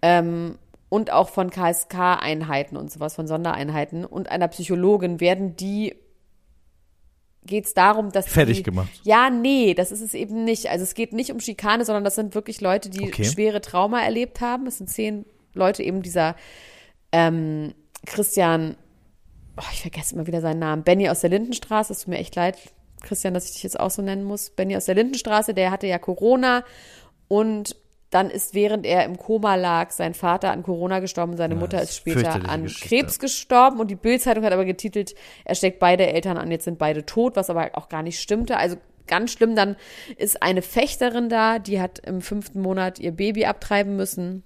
ähm, 0.02 0.58
und 0.90 1.12
auch 1.12 1.30
von 1.30 1.50
KSK-Einheiten 1.50 2.78
und 2.78 2.92
sowas, 2.92 3.16
von 3.16 3.28
Sondereinheiten 3.28 4.06
und 4.06 4.30
einer 4.30 4.48
Psychologin 4.48 5.20
werden 5.20 5.56
die 5.56 5.96
geht 7.46 7.66
es 7.66 7.76
darum, 7.76 8.12
dass 8.12 8.28
Fertig 8.28 8.58
die, 8.58 8.64
gemacht. 8.64 8.90
Ja, 9.04 9.30
nee, 9.30 9.76
das 9.76 9.92
ist 9.92 10.02
es 10.02 10.16
eben 10.16 10.44
nicht. 10.46 10.72
Also 10.72 10.82
es 10.82 10.96
geht 10.96 11.14
nicht 11.14 11.32
um 11.32 11.40
Schikane, 11.40 11.86
sondern 11.86 12.04
das 12.04 12.16
sind 12.16 12.34
wirklich 12.34 12.60
Leute, 12.60 12.90
die 12.90 13.04
Okay. 13.04 13.24
schwere 13.24 13.62
Trauma 13.62 14.02
erlebt 14.02 14.42
haben. 14.42 14.66
Es 14.66 14.80
sind 14.80 14.90
zehn 14.90 15.26
Leute, 15.54 15.84
eben 15.84 16.02
dieser 16.02 16.36
ähm, 17.12 17.76
Christian, 18.06 18.76
oh, 19.58 19.63
ich 19.72 19.82
vergesse 19.82 20.15
immer 20.15 20.28
wieder 20.28 20.41
seinen 20.41 20.60
Namen, 20.60 20.84
Benny 20.84 21.10
aus 21.10 21.22
der 21.22 21.30
Lindenstraße, 21.30 21.94
es 21.94 22.00
tut 22.00 22.10
mir 22.10 22.20
echt 22.20 22.36
leid, 22.36 22.58
Christian, 23.02 23.34
dass 23.34 23.46
ich 23.46 23.54
dich 23.54 23.63
jetzt 23.63 23.80
auch 23.80 23.91
so 23.91 24.02
nennen 24.02 24.24
muss. 24.24 24.50
Benny 24.50 24.76
aus 24.76 24.86
der 24.86 24.96
Lindenstraße, 24.96 25.54
der 25.54 25.72
hatte 25.72 25.88
ja 25.88 26.00
Corona 26.00 26.63
und 27.28 27.76
dann 28.10 28.30
ist, 28.30 28.54
während 28.54 28.86
er 28.86 29.04
im 29.04 29.18
Koma 29.18 29.56
lag, 29.56 29.91
sein 29.91 30.13
Vater 30.13 30.52
an 30.52 30.63
Corona 30.63 31.00
gestorben, 31.00 31.36
seine 31.36 31.56
Ja, 31.56 31.60
Mutter 31.60 31.82
ist 31.82 31.98
später 31.98 32.48
an 32.48 32.63
Geschichte. 32.63 32.88
Krebs 32.88 33.20
gestorben 33.20 33.80
und 33.80 33.91
die 33.91 33.96
Bildzeitung 33.96 34.46
hat 34.46 34.54
aber 34.54 34.65
getitelt, 34.65 35.15
er 35.44 35.56
steckt 35.56 35.80
beide 35.80 36.08
Eltern 36.08 36.38
an, 36.38 36.50
jetzt 36.52 36.65
sind 36.65 36.78
beide 36.78 37.06
tot, 37.06 37.36
was 37.36 37.50
aber 37.50 37.72
auch 37.74 37.89
gar 37.89 38.04
nicht 38.04 38.20
stimmte. 38.22 38.58
Also 38.58 38.78
ganz 39.08 39.32
schlimm, 39.32 39.56
dann 39.56 39.76
ist 40.18 40.41
eine 40.41 40.62
Fechterin 40.62 41.30
da, 41.30 41.60
die 41.60 41.82
hat 41.82 42.00
im 42.00 42.22
fünften 42.22 42.62
Monat 42.62 43.00
ihr 43.00 43.12
Baby 43.12 43.46
abtreiben 43.46 43.96
müssen 43.96 44.44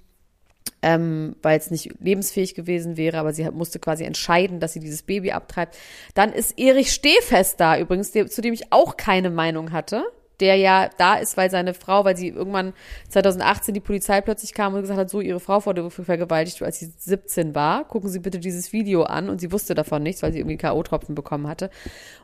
ähm, 0.82 1.36
weil 1.42 1.58
es 1.58 1.72
nicht 1.72 1.92
lebensfähig 2.00 2.56
gewesen 2.56 2.98
wäre, 2.98 3.18
aber 3.18 3.34
sie 3.34 3.50
musste 3.52 3.80
quasi 3.80 4.04
entscheiden, 4.04 4.60
dass 4.60 4.74
sie 4.74 4.80
dieses 4.80 5.04
Baby 5.04 5.32
abtreibt. 5.32 5.78
Dann 6.14 6.32
ist 6.32 6.58
Erich 6.58 6.92
Stehfest 6.92 7.60
da 7.60 7.78
übrigens, 7.78 8.12
der, 8.12 8.28
zu 8.28 8.42
dem 8.42 8.54
ich 8.54 8.72
auch 8.72 8.98
keine 8.98 9.30
Meinung 9.30 9.72
hatte, 9.72 10.04
der 10.40 10.56
ja 10.56 10.90
da 10.98 11.16
ist, 11.16 11.36
weil 11.36 11.52
seine 11.52 11.74
Frau, 11.74 12.06
weil 12.06 12.16
sie 12.16 12.30
irgendwann 12.30 12.74
2018 13.10 13.74
die 13.74 13.80
Polizei 13.82 14.22
plötzlich 14.22 14.54
kam 14.54 14.74
und 14.74 14.82
gesagt 14.82 15.00
hat, 15.00 15.10
so 15.10 15.20
ihre 15.20 15.40
Frau 15.42 15.66
wurde 15.66 15.90
vergewaltigt, 15.90 16.62
als 16.62 16.80
sie 16.80 16.94
17 16.98 17.56
war. 17.56 17.86
Gucken 17.86 18.10
Sie 18.10 18.20
bitte 18.20 18.40
dieses 18.40 18.72
Video 18.72 19.04
an 19.04 19.30
und 19.30 19.42
sie 19.42 19.52
wusste 19.52 19.76
davon 19.76 20.02
nichts, 20.02 20.24
weil 20.24 20.32
sie 20.32 20.40
irgendwie 20.40 20.58
K.O.-Tropfen 20.58 21.14
bekommen 21.14 21.48
hatte. 21.48 21.70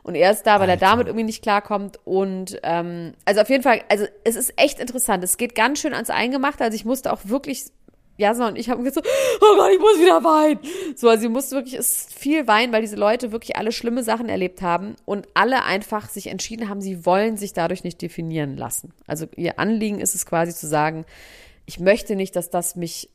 Und 0.02 0.14
er 0.14 0.30
ist 0.30 0.44
da, 0.44 0.60
weil 0.60 0.68
er 0.70 0.76
damit 0.78 1.08
irgendwie 1.08 1.24
nicht 1.24 1.42
klarkommt 1.42 1.98
und 2.04 2.58
ähm, 2.62 3.12
also 3.24 3.42
auf 3.42 3.50
jeden 3.50 3.62
Fall, 3.62 3.82
also 3.88 4.06
es 4.24 4.36
ist 4.36 4.54
echt 4.56 4.80
interessant. 4.80 5.22
Es 5.22 5.36
geht 5.36 5.54
ganz 5.54 5.80
schön 5.80 5.92
ans 5.92 6.10
Eingemachte. 6.10 6.64
Also 6.64 6.74
ich 6.74 6.84
musste 6.84 7.12
auch 7.12 7.20
wirklich 7.24 7.66
Jasna 8.16 8.48
und 8.48 8.56
ich 8.56 8.70
haben 8.70 8.84
gesagt, 8.84 9.06
oh 9.40 9.56
Gott, 9.56 9.70
ich 9.72 9.78
muss 9.78 10.00
wieder 10.00 10.24
weinen. 10.24 10.60
So, 10.96 11.08
also 11.08 11.22
sie 11.22 11.28
musste 11.28 11.56
wirklich, 11.56 11.74
es 11.74 11.96
ist 11.96 12.14
viel 12.14 12.46
weinen, 12.46 12.72
weil 12.72 12.80
diese 12.80 12.96
Leute 12.96 13.32
wirklich 13.32 13.56
alle 13.56 13.72
schlimme 13.72 14.02
Sachen 14.02 14.28
erlebt 14.28 14.62
haben 14.62 14.96
und 15.04 15.28
alle 15.34 15.64
einfach 15.64 16.08
sich 16.08 16.28
entschieden 16.28 16.68
haben, 16.68 16.80
sie 16.80 17.04
wollen 17.04 17.36
sich 17.36 17.52
dadurch 17.52 17.84
nicht 17.84 18.00
definieren 18.00 18.56
lassen. 18.56 18.92
Also 19.06 19.26
ihr 19.36 19.58
Anliegen 19.58 20.00
ist 20.00 20.14
es 20.14 20.26
quasi 20.26 20.54
zu 20.54 20.66
sagen, 20.66 21.04
ich 21.66 21.80
möchte 21.80 22.16
nicht, 22.16 22.36
dass 22.36 22.50
das 22.50 22.76
mich 22.76 23.10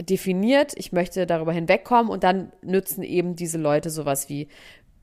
definiert, 0.00 0.72
ich 0.76 0.92
möchte 0.92 1.26
darüber 1.26 1.52
hinwegkommen 1.52 2.10
und 2.10 2.24
dann 2.24 2.52
nützen 2.62 3.02
eben 3.02 3.36
diese 3.36 3.58
Leute 3.58 3.90
sowas 3.90 4.28
wie 4.28 4.48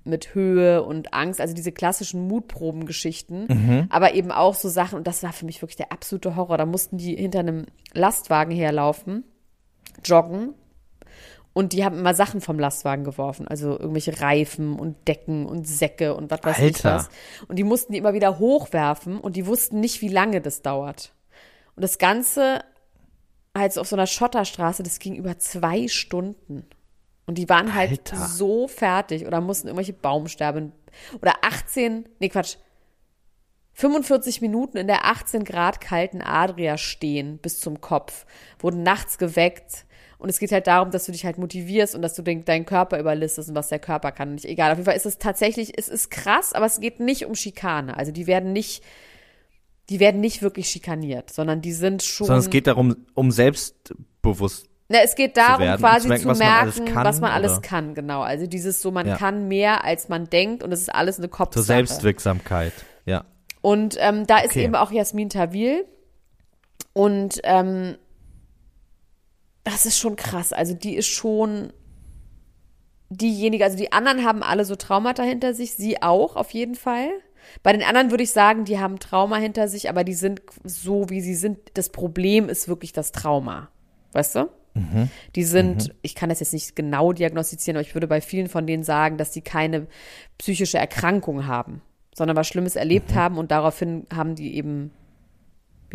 mit 0.04 0.34
Höhe 0.34 0.84
und 0.84 1.14
Angst, 1.14 1.40
also 1.40 1.54
diese 1.54 1.72
klassischen 1.72 2.28
Mutprobengeschichten, 2.28 3.88
aber 3.90 4.16
eben 4.16 4.32
auch 4.32 4.56
so 4.56 4.68
Sachen, 4.68 4.98
und 4.98 5.08
das 5.08 5.22
war 5.24 5.32
für 5.32 5.46
mich 5.46 5.62
wirklich 5.62 5.76
der 5.76 5.92
absolute 5.92 6.36
Horror. 6.36 6.58
Da 6.58 6.66
mussten 6.66 6.98
die 6.98 7.16
hinter 7.16 7.40
einem 7.40 7.66
Lastwagen 7.94 8.52
herlaufen, 8.52 9.24
joggen, 10.04 10.54
und 11.54 11.74
die 11.74 11.84
haben 11.84 11.98
immer 11.98 12.14
Sachen 12.14 12.40
vom 12.40 12.60
Lastwagen 12.60 13.04
geworfen, 13.04 13.48
also 13.48 13.72
irgendwelche 13.72 14.22
Reifen 14.22 14.80
und 14.80 15.08
Decken 15.08 15.46
und 15.46 15.68
Säcke 15.68 16.16
und 16.16 16.32
was 16.32 16.44
weiß 16.44 16.60
ich 16.60 16.76
Alter. 16.86 16.96
was. 16.96 17.10
Und 17.48 17.58
die 17.58 17.66
mussten 17.66 17.92
die 17.92 18.00
immer 18.00 18.14
wieder 18.14 18.40
hochwerfen 18.40 19.20
und 19.20 19.36
die 19.36 19.46
wussten 19.46 19.82
nicht, 19.82 20.02
wie 20.02 20.08
lange 20.08 20.40
das 20.40 20.62
dauert. 20.62 21.14
Und 21.76 21.84
das 21.84 21.98
Ganze 21.98 22.64
halt 23.56 23.74
so 23.74 23.82
auf 23.82 23.88
so 23.88 23.98
einer 23.98 24.08
Schotterstraße, 24.08 24.82
das 24.82 25.00
ging 25.00 25.16
über 25.16 25.40
zwei 25.40 25.90
Stunden. 25.90 26.66
Und 27.26 27.38
die 27.38 27.50
waren 27.50 27.76
halt 27.76 28.12
Alter. 28.12 28.28
so 28.28 28.68
fertig 28.70 29.28
oder 29.28 29.42
mussten 29.42 29.68
irgendwelche 29.68 29.94
Baumsterben 29.94 30.72
oder 31.22 31.34
18, 31.42 32.08
nee 32.20 32.30
Quatsch, 32.30 32.56
45 33.74 34.42
Minuten 34.42 34.78
in 34.78 34.88
der 34.88 35.06
18 35.06 35.44
Grad 35.44 35.82
kalten 35.82 36.22
Adria 36.22 36.78
stehen 36.78 37.38
bis 37.38 37.60
zum 37.60 37.82
Kopf, 37.82 38.26
wurden 38.60 38.84
nachts 38.84 39.18
geweckt. 39.18 39.86
Und 40.18 40.30
es 40.30 40.38
geht 40.38 40.52
halt 40.52 40.68
darum, 40.68 40.92
dass 40.92 41.06
du 41.06 41.12
dich 41.12 41.26
halt 41.26 41.40
motivierst 41.40 41.96
und 41.96 42.04
dass 42.04 42.14
du 42.14 42.22
den, 42.22 42.46
deinen 42.46 42.66
Körper 42.66 43.00
überlistest 43.00 43.50
und 43.50 43.56
was 43.56 43.70
der 43.70 43.80
Körper 43.80 44.12
kann. 44.12 44.36
Nicht 44.36 44.46
egal. 44.46 44.72
Auf 44.72 44.78
jeden 44.78 44.86
Fall 44.86 44.96
ist 44.96 45.08
es 45.08 45.18
tatsächlich, 45.18 45.78
es 45.80 45.90
ist 45.90 46.12
krass, 46.12 46.54
aber 46.54 46.68
es 46.68 46.80
geht 46.80 47.00
nicht 47.00 47.26
um 47.26 47.34
Schikane. 47.34 47.98
Also 47.98 48.12
die 48.12 48.28
werden 48.28 48.54
nicht, 48.54 48.84
die 49.90 50.00
werden 50.00 50.22
nicht 50.22 50.44
wirklich 50.44 50.70
schikaniert, 50.70 51.32
sondern 51.32 51.62
die 51.62 51.74
sind 51.74 52.04
schon. 52.04 52.28
Sondern 52.28 52.44
es 52.44 52.52
geht 52.52 52.68
darum, 52.68 52.98
um 53.16 53.32
selbstbewusst. 53.32 54.68
Na, 54.90 55.00
es 55.04 55.16
geht 55.16 55.38
darum, 55.38 55.62
werden, 55.62 55.80
quasi 55.80 56.10
zu 56.10 56.18
zu 56.20 56.28
merken, 56.28 56.28
was 56.28 56.40
man 56.40 56.52
alles 56.52 56.76
kann, 56.94 57.06
was 57.06 57.20
man 57.22 57.32
alles 57.32 57.62
kann, 57.62 57.96
genau. 57.96 58.22
Also 58.22 58.46
dieses 58.46 58.82
so, 58.82 58.92
man 58.92 59.08
Ja. 59.08 59.16
kann 59.18 59.48
mehr, 59.48 59.86
als 59.86 60.08
man 60.10 60.30
denkt 60.30 60.62
und 60.64 60.72
es 60.72 60.82
ist 60.82 60.94
alles 60.94 61.18
eine 61.18 61.30
Kopfsache. 61.30 61.64
Zur 61.64 61.64
Selbstwirksamkeit. 61.64 62.74
Und 63.62 63.96
ähm, 64.00 64.26
da 64.28 64.40
ist 64.40 64.52
Okay. 64.52 64.66
eben 64.66 64.76
auch 64.76 64.92
Jasmin 64.92 65.30
Tawil. 65.30 65.86
Und 66.94 67.40
ähm, 67.44 67.98
das 69.64 69.86
ist 69.86 69.98
schon 70.00 70.16
krass. 70.16 70.52
Also 70.54 70.74
die 70.74 70.96
ist 70.96 71.08
schon 71.08 71.72
diejenige, 73.10 73.64
also 73.64 73.78
die 73.78 73.92
anderen 73.92 74.26
haben 74.26 74.42
alle 74.42 74.66
so 74.66 74.76
Traumata 74.76 75.22
hinter 75.24 75.54
sich, 75.54 75.74
sie 75.76 76.02
auch 76.02 76.36
auf 76.36 76.52
jeden 76.52 76.76
Fall. 76.76 77.10
Bei 77.64 77.74
den 77.74 77.84
anderen 77.84 78.12
würde 78.12 78.24
ich 78.24 78.32
sagen, 78.32 78.66
die 78.66 78.80
haben 78.80 79.00
Trauma 79.00 79.38
hinter 79.38 79.68
sich, 79.68 79.90
aber 79.90 80.04
die 80.04 80.14
sind 80.14 80.42
so, 80.64 81.10
wie 81.10 81.22
sie 81.22 81.36
sind. 81.36 81.58
Das 81.74 81.90
Problem 81.90 82.50
ist 82.50 82.68
wirklich 82.68 82.94
das 82.94 83.12
Trauma. 83.12 83.70
Weißt 84.14 84.36
du? 84.36 84.50
Die 85.36 85.44
sind, 85.44 85.94
ich 86.02 86.16
kann 86.16 86.30
das 86.30 86.40
jetzt 86.40 86.54
nicht 86.54 86.78
genau 86.78 87.12
diagnostizieren, 87.12 87.76
aber 87.76 87.86
ich 87.86 87.94
würde 87.94 88.08
bei 88.08 88.22
vielen 88.22 88.48
von 88.48 88.66
denen 88.66 88.84
sagen, 88.84 89.18
dass 89.18 89.32
die 89.32 89.42
keine 89.42 89.88
psychische 90.38 90.78
Erkrankung 90.78 91.46
haben, 91.46 91.82
sondern 92.14 92.38
was 92.38 92.48
Schlimmes 92.48 92.76
erlebt 92.76 93.14
haben 93.16 93.38
und 93.38 93.52
daraufhin 93.52 94.06
haben 94.14 94.36
die 94.36 94.56
eben 94.56 94.92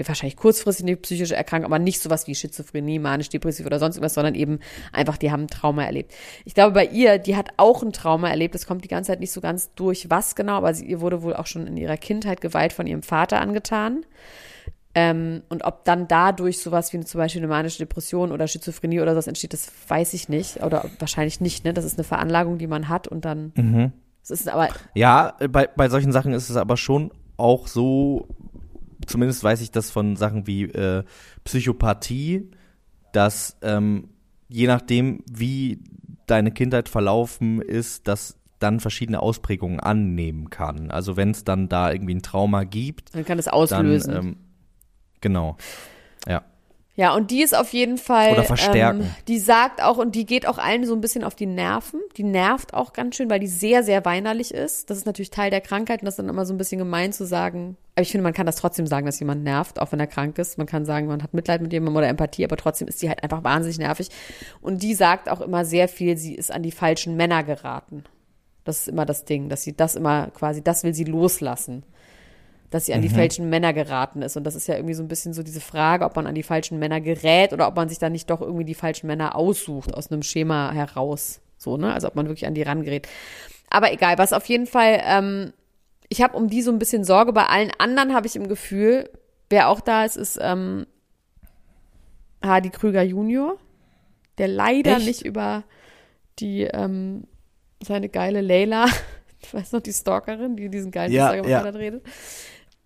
wahrscheinlich 0.04 0.36
kurzfristig 0.36 0.84
eine 0.84 0.96
psychische 0.96 1.36
Erkrankung, 1.36 1.72
aber 1.72 1.78
nicht 1.78 2.00
sowas 2.00 2.26
wie 2.26 2.34
Schizophrenie, 2.34 2.98
manisch-depressiv 2.98 3.64
oder 3.64 3.78
sonst 3.78 3.96
irgendwas, 3.96 4.14
sondern 4.14 4.34
eben 4.34 4.60
einfach, 4.92 5.16
die 5.16 5.30
haben 5.30 5.44
ein 5.44 5.48
Trauma 5.48 5.84
erlebt. 5.84 6.12
Ich 6.44 6.54
glaube, 6.54 6.72
bei 6.72 6.84
ihr, 6.84 7.18
die 7.18 7.36
hat 7.36 7.50
auch 7.56 7.82
ein 7.82 7.92
Trauma 7.92 8.28
erlebt, 8.28 8.54
das 8.54 8.66
kommt 8.66 8.84
die 8.84 8.88
ganze 8.88 9.12
Zeit 9.12 9.20
nicht 9.20 9.32
so 9.32 9.40
ganz 9.40 9.72
durch, 9.74 10.10
was 10.10 10.34
genau, 10.34 10.56
aber 10.56 10.74
sie, 10.74 10.84
ihr 10.84 11.00
wurde 11.00 11.22
wohl 11.22 11.34
auch 11.34 11.46
schon 11.46 11.66
in 11.66 11.76
ihrer 11.76 11.96
Kindheit 11.96 12.40
Gewalt 12.40 12.72
von 12.72 12.86
ihrem 12.86 13.02
Vater 13.02 13.40
angetan. 13.40 14.04
Ähm, 14.94 15.42
und 15.50 15.64
ob 15.64 15.84
dann 15.84 16.08
dadurch 16.08 16.58
sowas 16.58 16.92
wie 16.92 17.00
zum 17.00 17.18
Beispiel 17.18 17.42
eine 17.42 17.48
manische 17.48 17.78
Depression 17.78 18.32
oder 18.32 18.48
Schizophrenie 18.48 19.00
oder 19.00 19.12
sowas 19.12 19.26
entsteht, 19.26 19.52
das 19.52 19.70
weiß 19.88 20.14
ich 20.14 20.30
nicht. 20.30 20.62
Oder 20.62 20.88
wahrscheinlich 20.98 21.38
nicht, 21.42 21.66
ne? 21.66 21.74
Das 21.74 21.84
ist 21.84 21.98
eine 21.98 22.04
Veranlagung, 22.04 22.56
die 22.56 22.66
man 22.66 22.88
hat 22.88 23.06
und 23.06 23.26
dann. 23.26 23.52
Es 24.28 24.40
ist 24.40 24.48
aber, 24.48 24.68
Ja, 24.94 25.36
bei, 25.50 25.68
bei 25.68 25.88
solchen 25.88 26.10
Sachen 26.10 26.32
ist 26.32 26.50
es 26.50 26.56
aber 26.56 26.76
schon 26.76 27.12
auch 27.36 27.68
so, 27.68 28.26
zumindest 29.06 29.44
weiß 29.44 29.60
ich 29.60 29.70
das 29.70 29.92
von 29.92 30.16
Sachen 30.16 30.48
wie 30.48 30.64
äh, 30.64 31.04
Psychopathie, 31.44 32.50
dass 33.12 33.56
ähm, 33.62 34.08
je 34.48 34.66
nachdem, 34.66 35.22
wie 35.30 35.78
deine 36.26 36.50
Kindheit 36.50 36.88
verlaufen 36.88 37.60
ist, 37.60 38.08
dass 38.08 38.36
dann 38.58 38.80
verschiedene 38.80 39.20
Ausprägungen 39.20 39.78
annehmen 39.78 40.50
kann. 40.50 40.90
Also 40.90 41.16
wenn 41.16 41.30
es 41.30 41.44
dann 41.44 41.68
da 41.68 41.92
irgendwie 41.92 42.16
ein 42.16 42.22
Trauma 42.22 42.64
gibt, 42.64 43.14
man 43.14 43.24
kann 43.24 43.38
es 43.38 43.44
dann 43.44 43.54
auslösen. 43.54 44.16
ähm, 44.16 44.36
genau. 45.20 45.56
Ja. 46.96 47.14
Und 47.14 47.30
die 47.30 47.42
ist 47.42 47.56
auf 47.56 47.72
jeden 47.72 47.98
Fall. 47.98 48.32
Oder 48.32 48.44
verstärken. 48.44 49.02
Ähm, 49.02 49.10
die 49.28 49.38
sagt 49.38 49.82
auch, 49.82 49.98
und 49.98 50.14
die 50.14 50.26
geht 50.26 50.46
auch 50.48 50.58
allen 50.58 50.84
so 50.84 50.94
ein 50.94 51.00
bisschen 51.00 51.24
auf 51.24 51.34
die 51.34 51.46
Nerven. 51.46 52.00
Die 52.16 52.24
nervt 52.24 52.74
auch 52.74 52.92
ganz 52.92 53.16
schön, 53.16 53.30
weil 53.30 53.38
die 53.38 53.46
sehr, 53.46 53.82
sehr 53.82 54.04
weinerlich 54.04 54.52
ist. 54.52 54.90
Das 54.90 54.98
ist 54.98 55.06
natürlich 55.06 55.30
Teil 55.30 55.50
der 55.50 55.60
Krankheit 55.60 56.00
und 56.00 56.06
das 56.06 56.14
ist 56.14 56.18
dann 56.18 56.28
immer 56.28 56.46
so 56.46 56.54
ein 56.54 56.58
bisschen 56.58 56.78
gemein 56.78 57.12
zu 57.12 57.26
sagen. 57.26 57.76
Aber 57.94 58.02
ich 58.02 58.10
finde, 58.10 58.24
man 58.24 58.32
kann 58.32 58.46
das 58.46 58.56
trotzdem 58.56 58.86
sagen, 58.86 59.06
dass 59.06 59.20
jemand 59.20 59.44
nervt, 59.44 59.78
auch 59.78 59.92
wenn 59.92 60.00
er 60.00 60.06
krank 60.06 60.38
ist. 60.38 60.58
Man 60.58 60.66
kann 60.66 60.84
sagen, 60.84 61.06
man 61.06 61.22
hat 61.22 61.34
Mitleid 61.34 61.60
mit 61.60 61.72
jemandem 61.72 61.96
oder 61.96 62.08
Empathie, 62.08 62.44
aber 62.44 62.56
trotzdem 62.56 62.88
ist 62.88 63.00
die 63.02 63.08
halt 63.08 63.22
einfach 63.22 63.44
wahnsinnig 63.44 63.78
nervig. 63.78 64.08
Und 64.60 64.82
die 64.82 64.94
sagt 64.94 65.28
auch 65.28 65.40
immer 65.40 65.64
sehr 65.64 65.88
viel, 65.88 66.16
sie 66.16 66.34
ist 66.34 66.52
an 66.52 66.62
die 66.62 66.72
falschen 66.72 67.16
Männer 67.16 67.44
geraten. 67.44 68.04
Das 68.64 68.80
ist 68.80 68.88
immer 68.88 69.06
das 69.06 69.24
Ding, 69.24 69.48
dass 69.48 69.62
sie 69.62 69.76
das 69.76 69.94
immer 69.94 70.28
quasi, 70.30 70.62
das 70.62 70.82
will 70.82 70.92
sie 70.92 71.04
loslassen 71.04 71.84
dass 72.76 72.86
sie 72.86 72.92
an 72.92 73.00
die 73.00 73.08
falschen 73.08 73.48
Männer 73.48 73.72
geraten 73.72 74.20
ist. 74.20 74.36
Und 74.36 74.44
das 74.44 74.54
ist 74.54 74.66
ja 74.66 74.74
irgendwie 74.76 74.92
so 74.92 75.02
ein 75.02 75.08
bisschen 75.08 75.32
so 75.32 75.42
diese 75.42 75.60
Frage, 75.60 76.04
ob 76.04 76.14
man 76.14 76.26
an 76.26 76.34
die 76.34 76.42
falschen 76.42 76.78
Männer 76.78 77.00
gerät 77.00 77.54
oder 77.54 77.66
ob 77.68 77.74
man 77.74 77.88
sich 77.88 77.98
dann 77.98 78.12
nicht 78.12 78.28
doch 78.28 78.42
irgendwie 78.42 78.66
die 78.66 78.74
falschen 78.74 79.06
Männer 79.06 79.34
aussucht 79.34 79.94
aus 79.94 80.10
einem 80.12 80.22
Schema 80.22 80.72
heraus. 80.72 81.40
So, 81.56 81.78
ne? 81.78 81.94
Also 81.94 82.06
ob 82.06 82.16
man 82.16 82.28
wirklich 82.28 82.46
an 82.46 82.52
die 82.52 82.62
rangerät. 82.62 83.08
Aber 83.70 83.92
egal, 83.92 84.18
was 84.18 84.34
auf 84.34 84.44
jeden 84.46 84.66
Fall, 84.66 85.00
ähm, 85.04 85.54
ich 86.10 86.20
habe 86.20 86.36
um 86.36 86.48
die 86.48 86.60
so 86.60 86.70
ein 86.70 86.78
bisschen 86.78 87.02
Sorge. 87.02 87.32
Bei 87.32 87.46
allen 87.46 87.72
anderen 87.78 88.14
habe 88.14 88.26
ich 88.26 88.36
im 88.36 88.46
Gefühl, 88.46 89.08
wer 89.48 89.68
auch 89.68 89.80
da 89.80 90.04
ist, 90.04 90.16
ist 90.16 90.38
ähm, 90.40 90.86
Hardy 92.44 92.68
Krüger 92.68 93.02
Junior, 93.02 93.56
der 94.36 94.48
leider 94.48 94.98
Echt? 94.98 95.06
nicht 95.06 95.22
über 95.22 95.64
die 96.38 96.64
ähm, 96.64 97.24
seine 97.82 98.10
geile 98.10 98.42
Layla, 98.42 98.86
ich 99.40 99.54
weiß 99.54 99.72
noch, 99.72 99.80
die 99.80 99.92
Stalkerin, 99.92 100.56
die 100.56 100.68
diesen 100.68 100.90
geilen 100.90 101.12
Ja, 101.12 101.32
Instagram 101.32 101.50
ja. 101.50 101.64
ja. 101.64 101.70
redet. 101.70 102.02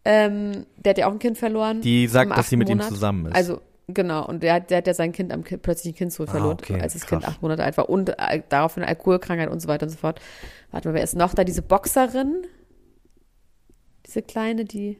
Ähm, 0.04 0.66
der 0.76 0.90
hat 0.90 0.98
ja 0.98 1.06
auch 1.08 1.12
ein 1.12 1.18
Kind 1.18 1.36
verloren. 1.38 1.80
Die 1.82 2.06
sagt, 2.06 2.36
dass 2.36 2.48
sie 2.48 2.56
mit 2.56 2.68
ihm 2.68 2.78
Monat. 2.78 2.88
zusammen 2.92 3.26
ist. 3.26 3.34
Also, 3.34 3.60
genau. 3.88 4.26
Und 4.26 4.42
der, 4.42 4.54
hat- 4.54 4.70
der 4.70 4.78
hat 4.78 4.86
ja 4.86 4.94
sein 4.94 5.12
Kind 5.12 5.30
am 5.32 5.44
Ki- 5.44 5.58
plötzlich 5.58 5.92
ein 5.94 5.96
Kind 5.96 6.12
so 6.12 6.24
verloren, 6.26 6.56
Ah, 6.60 6.62
okay, 6.72 6.80
als 6.80 6.94
das 6.94 7.02
krass. 7.02 7.20
Kind 7.20 7.28
acht 7.28 7.42
Monate 7.42 7.62
alt 7.64 7.76
war. 7.76 7.88
Und 7.90 8.08
äh, 8.18 8.42
daraufhin 8.48 8.82
Alkoholkrankheit 8.82 9.50
und 9.50 9.60
so 9.60 9.68
weiter 9.68 9.84
und 9.86 9.90
so 9.90 9.98
fort. 9.98 10.20
Warte 10.70 10.88
mal, 10.88 10.94
wer 10.94 11.02
ist 11.02 11.16
noch 11.16 11.34
da? 11.34 11.44
Diese 11.44 11.60
Boxerin? 11.62 12.46
Diese 14.06 14.22
kleine, 14.22 14.64
die. 14.64 14.98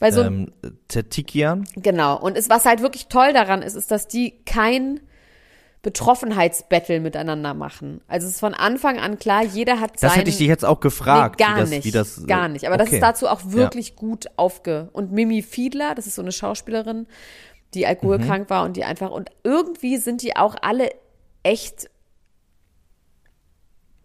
Weil 0.00 0.12
so, 0.12 0.22
ähm, 0.22 0.52
Tetikian? 0.88 1.64
Genau. 1.76 2.18
Und 2.20 2.36
es, 2.38 2.48
was 2.48 2.64
halt 2.64 2.80
wirklich 2.82 3.08
toll 3.08 3.32
daran 3.32 3.62
ist, 3.62 3.74
ist, 3.74 3.90
dass 3.90 4.06
die 4.08 4.30
kein 4.46 5.00
Betroffenheitsbattle 5.82 7.00
miteinander 7.00 7.54
machen. 7.54 8.00
Also 8.08 8.26
es 8.26 8.34
ist 8.34 8.40
von 8.40 8.54
Anfang 8.54 8.98
an 8.98 9.18
klar, 9.18 9.44
jeder 9.44 9.80
hat 9.80 9.94
Das 9.94 10.00
sein... 10.00 10.10
hätte 10.12 10.30
ich 10.30 10.38
dich 10.38 10.48
jetzt 10.48 10.64
auch 10.64 10.80
gefragt. 10.80 11.38
nee, 11.38 11.46
gar 11.46 11.56
wie 11.56 11.60
das, 11.60 11.70
nicht, 11.70 11.84
Wie 11.84 11.90
das, 11.90 12.26
gar 12.26 12.48
nicht. 12.48 12.66
Aber 12.66 12.76
das 12.76 12.88
okay. 12.88 12.96
ist 12.96 13.02
dazu 13.02 13.28
auch 13.28 13.40
wirklich 13.44 13.94
gut 13.94 14.26
aufge... 14.36 14.88
Und 14.92 15.12
Mimi 15.12 15.42
Fiedler, 15.42 15.94
das 15.94 16.06
ist 16.06 16.16
so 16.16 16.22
eine 16.22 16.32
Schauspielerin, 16.32 17.06
die 17.74 17.86
alkoholkrank 17.86 18.50
war 18.50 18.64
und 18.64 18.76
die 18.76 18.84
einfach... 18.84 19.10
Und 19.10 19.30
irgendwie 19.44 19.98
sind 19.98 20.22
die 20.22 20.36
auch 20.36 20.56
alle 20.60 20.90
echt... 21.42 21.88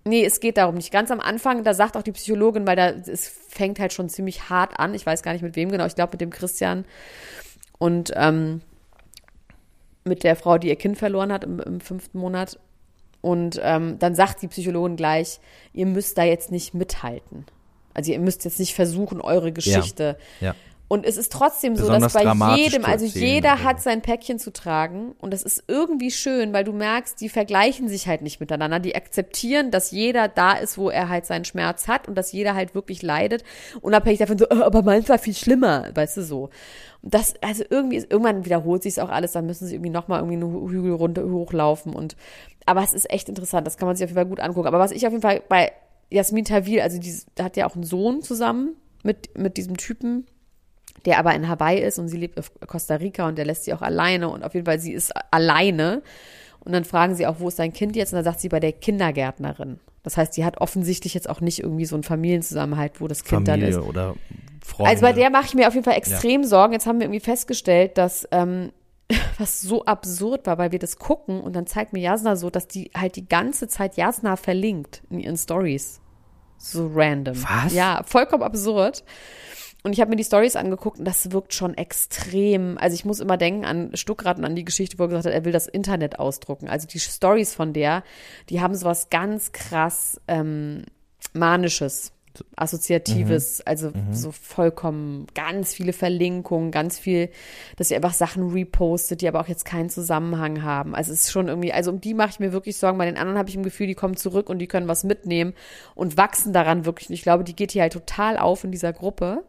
Nee, 0.06 0.26
es 0.26 0.42
geht 0.42 0.58
darum 0.58 0.76
nicht. 0.76 0.92
Ganz 0.92 1.12
am 1.12 1.22
Anfang, 1.22 1.64
da 1.64 1.74
sagt 1.74 1.96
auch 1.98 2.04
die 2.04 2.12
Psychologin, 2.12 2.68
weil 2.68 2.76
da 2.76 2.90
es 2.90 3.28
fängt 3.48 3.80
halt 3.80 3.94
schon 3.94 4.10
ziemlich 4.10 4.50
hart 4.50 4.78
an. 4.78 4.94
Ich 4.94 5.06
weiß 5.06 5.24
gar 5.24 5.32
nicht 5.32 5.42
mit 5.44 5.56
wem 5.56 5.72
genau. 5.72 5.86
Ich 5.86 5.96
glaube 5.96 6.12
mit 6.12 6.22
dem 6.22 6.30
Christian 6.30 6.84
und 7.80 8.12
ähm, 8.16 8.62
mit 10.04 10.24
der 10.24 10.36
Frau, 10.36 10.58
die 10.58 10.70
ihr 10.70 10.76
Kind 10.76 10.98
verloren 10.98 11.32
hat 11.32 11.44
im, 11.44 11.60
im 11.60 11.80
fünften 11.80 12.18
Monat. 12.18 12.60
Und 13.22 13.60
ähm, 13.64 14.00
dann 14.00 14.16
sagt 14.16 14.42
die 14.42 14.48
Psychologin 14.48 14.98
gleich, 14.98 15.40
ihr 15.72 15.86
müsst 15.86 16.18
da 16.18 16.24
jetzt 16.24 16.52
nicht 16.52 16.74
mithalten. 16.74 17.46
Also 17.94 18.12
ihr 18.12 18.20
müsst 18.20 18.44
jetzt 18.44 18.60
nicht 18.60 18.74
versuchen, 18.74 19.22
eure 19.22 19.52
Geschichte 19.52 20.18
Ja. 20.42 20.56
Und 20.90 21.06
es 21.06 21.18
ist 21.18 21.32
trotzdem 21.32 21.76
so, 21.76 21.88
dass 21.90 22.14
bei 22.14 22.24
jedem, 22.58 22.86
also 22.86 23.06
jeder 23.06 23.54
oder? 23.54 23.64
hat 23.64 23.82
sein 23.82 24.02
Päckchen 24.02 24.38
zu 24.38 24.52
tragen 24.54 25.16
und 25.20 25.34
das 25.34 25.42
ist 25.42 25.64
irgendwie 25.68 26.12
schön, 26.12 26.54
weil 26.54 26.64
du 26.64 26.72
merkst, 26.72 27.20
die 27.20 27.30
vergleichen 27.30 27.88
sich 27.88 28.08
halt 28.08 28.22
nicht 28.22 28.40
miteinander. 28.40 28.80
Die 28.80 28.96
akzeptieren, 28.96 29.72
dass 29.72 29.90
jeder 29.92 30.28
da 30.28 30.54
ist, 30.54 30.78
wo 30.78 30.90
er 30.90 31.10
halt 31.10 31.26
seinen 31.26 31.46
Schmerz 31.46 31.88
hat 31.88 32.08
und 32.08 32.16
dass 32.16 32.32
jeder 32.32 32.54
halt 32.54 32.76
wirklich 32.76 33.02
leidet, 33.02 33.44
unabhängig 33.82 34.20
davon 34.20 34.38
so, 34.38 34.46
"Äh, 34.50 34.62
aber 34.62 34.84
meins 34.84 35.10
war 35.10 35.18
viel 35.18 35.34
schlimmer, 35.34 35.90
weißt 35.96 36.18
du 36.18 36.22
so. 36.24 36.50
Und 37.02 37.14
das, 37.14 37.34
also 37.42 37.64
irgendwie 37.70 37.98
ist, 37.98 38.12
irgendwann 38.12 38.46
wiederholt 38.46 38.84
sich 38.84 39.02
auch 39.02 39.10
alles, 39.10 39.32
dann 39.32 39.46
müssen 39.46 39.66
sie 39.66 39.76
irgendwie 39.76 39.90
nochmal 39.90 40.20
irgendwie 40.20 40.46
einen 40.46 40.70
Hügel 40.70 40.94
runter, 40.94 41.24
hochlaufen 41.24 41.94
und, 41.94 42.16
aber 42.66 42.84
es 42.84 42.94
ist 42.94 43.10
echt 43.12 43.30
interessant, 43.30 43.66
das 43.66 43.78
kann 43.78 43.88
man 43.88 43.96
sich 43.96 44.04
auf 44.04 44.10
jeden 44.12 44.20
Fall 44.20 44.30
gut 44.30 44.40
angucken. 44.40 44.68
Aber 44.68 44.80
was 44.80 44.92
ich 44.92 45.08
auf 45.08 45.12
jeden 45.12 45.24
Fall 45.24 45.42
bei 45.50 45.72
Jasmin 46.12 46.46
Tawil, 46.46 46.82
also 46.82 47.00
die 47.00 47.14
hat 47.42 47.58
ja 47.58 47.68
auch 47.68 47.74
einen 47.76 47.84
Sohn 47.84 48.22
zusammen 48.22 48.76
mit, 49.04 49.38
mit 49.38 49.58
diesem 49.58 49.76
Typen, 49.78 50.26
der 51.06 51.20
aber 51.20 51.34
in 51.36 51.48
Hawaii 51.48 51.82
ist 51.82 52.00
und 52.00 52.08
sie 52.08 52.18
lebt 52.18 52.40
auf 52.40 52.52
Costa 52.66 52.96
Rica 52.96 53.28
und 53.28 53.38
der 53.38 53.46
lässt 53.46 53.66
sie 53.66 53.74
auch 53.74 53.82
alleine 53.82 54.30
und 54.30 54.44
auf 54.44 54.54
jeden 54.54 54.66
Fall 54.66 54.80
sie 54.80 54.94
ist 54.94 55.12
alleine. 55.32 56.02
Und 56.60 56.72
dann 56.72 56.86
fragen 56.86 57.16
sie 57.16 57.28
auch, 57.28 57.40
wo 57.40 57.50
ist 57.50 57.60
dein 57.60 57.74
Kind 57.74 57.96
jetzt? 57.96 58.14
Und 58.14 58.18
dann 58.18 58.24
sagt 58.24 58.40
sie 58.40 58.48
bei 58.48 58.62
der 58.62 58.72
Kindergärtnerin. 58.72 59.80
Das 60.04 60.18
heißt, 60.18 60.36
die 60.38 60.46
hat 60.46 60.60
offensichtlich 60.60 61.14
jetzt 61.14 61.30
auch 61.30 61.42
nicht 61.42 61.60
irgendwie 61.60 61.86
so 61.86 61.96
einen 61.96 62.04
Familienzusammenhalt, 62.04 63.02
wo 63.02 63.08
das 63.08 63.24
Kind 63.24 63.48
dann 63.48 63.62
ist. 63.62 63.76
Familie 63.76 63.90
oder 63.90 64.16
Freunde. 64.64 64.90
Also 64.90 65.02
bei 65.02 65.14
der 65.14 65.30
mache 65.30 65.46
ich 65.46 65.54
mir 65.56 65.68
auf 65.68 65.74
jeden 65.74 65.84
Fall 65.84 65.96
extrem 65.96 66.44
Sorgen. 66.44 66.74
Jetzt 66.74 66.86
haben 66.86 67.00
wir 67.00 67.06
irgendwie 67.06 67.20
festgestellt, 67.20 67.98
dass 67.98 68.28
ähm, 68.32 68.72
was 69.38 69.62
so 69.62 69.86
absurd 69.86 70.46
war, 70.48 70.58
weil 70.58 70.72
wir 70.72 70.80
das 70.80 70.98
gucken 70.98 71.42
und 71.42 71.54
dann 71.56 71.68
zeigt 71.68 71.94
mir 71.94 72.00
Jasna 72.00 72.36
so, 72.36 72.50
dass 72.50 72.68
die 72.68 72.92
halt 72.96 73.16
die 73.16 73.28
ganze 73.28 73.68
Zeit 73.68 73.98
Jasna 73.98 74.36
verlinkt 74.36 75.04
in 75.10 75.20
ihren 75.20 75.38
Stories. 75.38 76.00
So 76.58 76.90
random. 76.94 77.36
Was? 77.44 77.74
Ja, 77.74 78.04
vollkommen 78.06 78.44
absurd. 78.44 79.04
Und 79.84 79.92
ich 79.92 80.00
habe 80.00 80.10
mir 80.10 80.16
die 80.16 80.24
Stories 80.24 80.56
angeguckt 80.56 81.00
und 81.00 81.06
das 81.06 81.32
wirkt 81.32 81.54
schon 81.54 81.76
extrem. 81.76 82.78
Also 82.78 82.96
ich 82.96 83.04
muss 83.04 83.20
immer 83.20 83.36
denken 83.36 83.66
an 83.66 83.92
Stuckrad 83.96 84.38
und 84.38 84.46
an 84.46 84.56
die 84.56 84.64
Geschichte, 84.64 84.98
wo 84.98 85.04
er 85.04 85.10
gesagt 85.10 85.26
hat, 85.26 85.34
er 85.34 85.44
will 85.44 85.52
das 85.52 85.68
Internet 85.68 86.20
ausdrucken. 86.20 86.70
Also 86.70 86.88
die 86.88 87.00
Stories 87.00 87.54
von 87.54 87.74
der, 87.74 88.04
die 88.50 88.62
haben 88.62 88.76
sowas 88.76 89.10
ganz 89.10 89.52
krass 89.52 90.22
ähm, 90.30 90.84
manisches, 91.34 92.14
assoziatives, 92.56 93.62
also 93.62 93.92
so 94.12 94.32
vollkommen 94.32 95.28
ganz 95.36 95.74
viele 95.74 95.94
Verlinkungen, 95.94 96.72
ganz 96.72 96.98
viel, 96.98 97.30
dass 97.76 97.90
sie 97.90 97.96
einfach 97.96 98.14
Sachen 98.14 98.52
repostet, 98.52 99.22
die 99.22 99.28
aber 99.28 99.42
auch 99.42 99.48
jetzt 99.48 99.66
keinen 99.66 99.90
Zusammenhang 99.90 100.64
haben. 100.64 100.96
Also 100.96 101.12
es 101.12 101.26
ist 101.26 101.32
schon 101.32 101.48
irgendwie, 101.50 101.74
also 101.74 101.92
um 101.92 102.02
die 102.02 102.14
mache 102.14 102.30
ich 102.30 102.40
mir 102.40 102.54
wirklich 102.54 102.78
Sorgen. 102.78 102.98
Bei 102.98 103.06
den 103.06 103.18
anderen 103.18 103.38
habe 103.38 103.50
ich 103.50 103.56
im 103.56 103.64
Gefühl, 103.64 103.88
die 103.88 103.96
kommen 103.96 104.16
zurück 104.16 104.50
und 104.50 104.60
die 104.60 104.68
können 104.68 104.88
was 104.88 105.04
mitnehmen 105.04 105.54
und 105.94 106.18
wachsen 106.18 106.54
daran 106.54 106.86
wirklich. 106.86 107.10
Und 107.10 107.16
ich 107.16 107.22
glaube, 107.22 107.44
die 107.44 107.56
geht 107.56 107.72
hier 107.72 107.84
halt 107.84 107.94
total 107.94 108.38
auf 108.38 108.64
in 108.64 108.72
dieser 108.72 108.94
Gruppe 108.94 109.44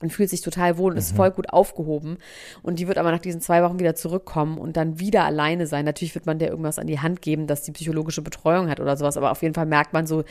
und 0.00 0.12
fühlt 0.12 0.30
sich 0.30 0.40
total 0.40 0.78
wohl 0.78 0.92
und 0.92 0.98
ist 0.98 1.16
voll 1.16 1.30
gut 1.30 1.50
aufgehoben. 1.50 2.18
Und 2.62 2.78
die 2.78 2.88
wird 2.88 2.98
aber 2.98 3.10
nach 3.10 3.20
diesen 3.20 3.40
zwei 3.40 3.62
Wochen 3.62 3.78
wieder 3.78 3.94
zurückkommen 3.94 4.58
und 4.58 4.76
dann 4.76 5.00
wieder 5.00 5.24
alleine 5.24 5.66
sein. 5.66 5.84
Natürlich 5.84 6.14
wird 6.14 6.26
man 6.26 6.38
der 6.38 6.50
irgendwas 6.50 6.78
an 6.78 6.86
die 6.86 7.00
Hand 7.00 7.22
geben, 7.22 7.46
dass 7.46 7.62
die 7.62 7.72
psychologische 7.72 8.22
Betreuung 8.22 8.68
hat 8.68 8.80
oder 8.80 8.96
sowas. 8.96 9.16
Aber 9.16 9.30
auf 9.30 9.42
jeden 9.42 9.54
Fall 9.54 9.66
merkt 9.66 9.92
man 9.92 10.06
so, 10.06 10.24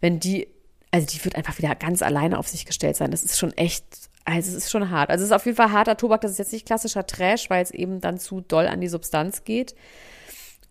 wenn 0.00 0.20
die, 0.20 0.48
also 0.90 1.06
die 1.06 1.24
wird 1.24 1.36
einfach 1.36 1.58
wieder 1.58 1.74
ganz 1.74 2.02
alleine 2.02 2.38
auf 2.38 2.48
sich 2.48 2.66
gestellt 2.66 2.96
sein. 2.96 3.10
Das 3.10 3.22
ist 3.22 3.38
schon 3.38 3.52
echt, 3.56 3.84
also 4.24 4.50
es 4.50 4.56
ist 4.56 4.70
schon 4.70 4.90
hart. 4.90 5.10
Also 5.10 5.22
es 5.22 5.30
ist 5.30 5.34
auf 5.34 5.44
jeden 5.44 5.56
Fall 5.56 5.72
harter 5.72 5.96
Tobak. 5.96 6.20
Das 6.20 6.32
ist 6.32 6.38
jetzt 6.38 6.52
nicht 6.52 6.66
klassischer 6.66 7.06
Trash, 7.06 7.50
weil 7.50 7.62
es 7.62 7.70
eben 7.70 8.00
dann 8.00 8.18
zu 8.18 8.40
doll 8.40 8.66
an 8.66 8.80
die 8.80 8.88
Substanz 8.88 9.44
geht. 9.44 9.74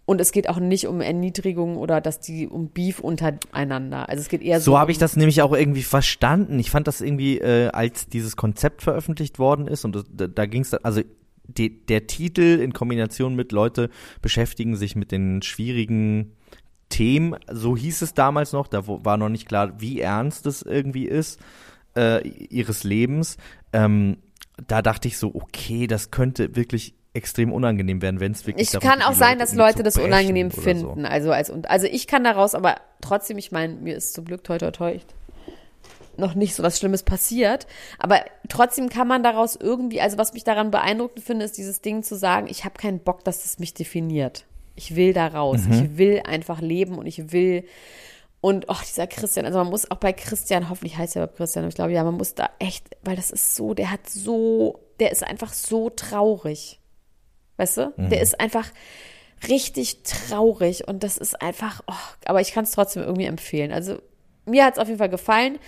Und 0.10 0.20
es 0.20 0.32
geht 0.32 0.50
auch 0.50 0.60
nicht 0.60 0.88
um 0.88 1.02
Erniedrigung 1.02 1.78
oder 1.78 2.02
dass 2.02 2.20
die 2.20 2.48
um 2.48 2.70
Beef 2.70 3.00
untereinander. 3.00 4.10
Also 4.10 4.22
es 4.22 4.28
geht 4.28 4.42
eher 4.42 4.60
so. 4.60 4.72
So 4.72 4.80
habe 4.80 4.92
ich 4.92 4.98
das 4.98 5.16
nämlich 5.16 5.44
auch 5.44 5.54
irgendwie 5.54 5.84
verstanden. 5.84 6.58
Ich 6.58 6.72
fand 6.72 6.88
das 6.88 7.00
irgendwie, 7.00 7.38
äh, 7.38 7.68
als 7.68 8.08
dieses 8.08 8.36
Konzept 8.36 8.82
veröffentlicht 8.82 9.38
worden 9.38 9.68
ist 9.68 9.86
und 9.86 10.04
da, 10.12 10.26
da 10.26 10.48
ging 10.48 10.64
es, 10.64 10.74
also 10.74 11.04
die, 11.44 11.86
der 11.86 12.08
Titel 12.08 12.60
in 12.60 12.74
Kombination 12.74 13.36
mit 13.36 13.52
Leute 13.52 13.92
beschäftigen 14.24 14.76
sich 14.76 14.96
mit 14.96 15.12
den 15.12 15.44
schwierigen 15.44 16.32
Themen, 16.90 17.36
so 17.52 17.78
hieß 17.78 18.02
es 18.02 18.16
damals 18.16 18.52
noch, 18.52 18.66
da 18.66 18.88
war 18.88 19.18
noch 19.18 19.30
nicht 19.30 19.48
klar, 19.48 19.80
wie 19.80 20.02
ernst 20.02 20.48
es 20.48 20.64
irgendwie 20.64 21.06
ist, 21.06 21.40
äh, 21.96 22.28
ihres 22.28 22.84
Lebens. 22.84 23.38
Ähm, 23.74 24.18
da 24.66 24.82
dachte 24.82 25.08
ich 25.08 25.20
so, 25.20 25.36
okay, 25.36 25.86
das 25.86 26.10
könnte 26.10 26.56
wirklich 26.56 26.96
extrem 27.20 27.54
unangenehm 27.54 28.02
werden, 28.02 28.20
wenn 28.20 28.32
es 28.32 28.48
wirklich 28.48 28.74
Ich 28.74 28.80
kann 28.80 29.02
auch 29.02 29.14
sein, 29.14 29.38
dass 29.38 29.54
Leute 29.54 29.84
das 29.84 29.98
unangenehm 29.98 30.48
oder 30.48 30.56
so. 30.56 30.62
finden. 30.62 31.06
Also 31.06 31.32
als 31.32 31.52
also 31.52 31.86
ich 31.86 32.08
kann 32.08 32.24
daraus, 32.24 32.56
aber 32.56 32.78
trotzdem, 33.02 33.38
ich 33.38 33.52
meine, 33.52 33.76
mir 33.76 33.96
ist 33.96 34.14
zum 34.14 34.26
Glück 34.26 34.44
toi 34.44 34.58
toi 34.58 34.72
toi 34.72 35.00
noch 36.20 36.36
nicht 36.36 36.54
so 36.54 36.64
was 36.64 36.78
Schlimmes 36.78 37.04
passiert. 37.04 37.66
Aber 37.98 38.20
trotzdem 38.50 38.90
kann 38.90 39.08
man 39.08 39.24
daraus 39.24 39.56
irgendwie, 39.56 40.02
also 40.02 40.18
was 40.18 40.34
mich 40.34 40.44
daran 40.44 40.70
beeindruckend 40.72 41.24
finde, 41.24 41.46
ist 41.46 41.58
dieses 41.58 41.82
Ding 41.82 42.04
zu 42.04 42.16
sagen, 42.16 42.48
ich 42.50 42.66
habe 42.66 42.76
keinen 42.78 43.00
Bock, 43.00 43.24
dass 43.24 43.44
das 43.44 43.58
mich 43.58 43.74
definiert. 43.74 44.46
Ich 44.76 44.96
will 44.96 45.14
da 45.14 45.28
raus. 45.28 45.62
Mhm. 45.66 45.74
Ich 45.74 45.98
will 45.98 46.22
einfach 46.26 46.62
leben 46.62 46.98
und 46.98 47.06
ich 47.06 47.32
will. 47.32 47.66
Und 48.42 48.70
auch 48.70 48.84
dieser 48.84 49.08
Christian, 49.08 49.46
also 49.46 49.58
man 49.58 49.68
muss 49.68 49.90
auch 49.92 49.98
bei 49.98 50.14
Christian, 50.14 50.70
hoffentlich 50.70 50.98
heißt 50.98 51.16
er 51.16 51.24
überhaupt 51.24 51.38
Christian, 51.38 51.64
aber 51.64 51.70
ich 51.70 51.76
glaube, 51.76 51.92
ja, 51.92 52.04
man 52.04 52.16
muss 52.16 52.36
da 52.36 52.50
echt, 52.60 52.86
weil 53.04 53.18
das 53.18 53.32
ist 53.32 53.56
so, 53.56 53.74
der 53.74 53.92
hat 53.92 54.10
so, 54.10 54.80
der 55.00 55.12
ist 55.12 55.24
einfach 55.24 55.52
so 55.52 55.90
traurig. 55.90 56.79
Weißt 57.60 57.78
du? 57.78 57.94
Der 57.98 58.22
ist 58.22 58.40
einfach 58.40 58.66
richtig 59.50 60.04
traurig 60.04 60.88
und 60.88 61.04
das 61.04 61.18
ist 61.18 61.42
einfach, 61.42 61.82
oh, 61.88 61.94
aber 62.26 62.40
ich 62.40 62.54
kann 62.54 62.64
es 62.64 62.72
trotzdem 62.72 63.04
irgendwie 63.04 63.26
empfehlen. 63.26 63.74
Also 63.74 64.02
mir 64.46 64.64
hat 64.66 64.74
es 64.76 64.80
auf 64.80 64.88
jeden 64.88 64.98
Fall 64.98 65.10
gefallen. 65.10 65.60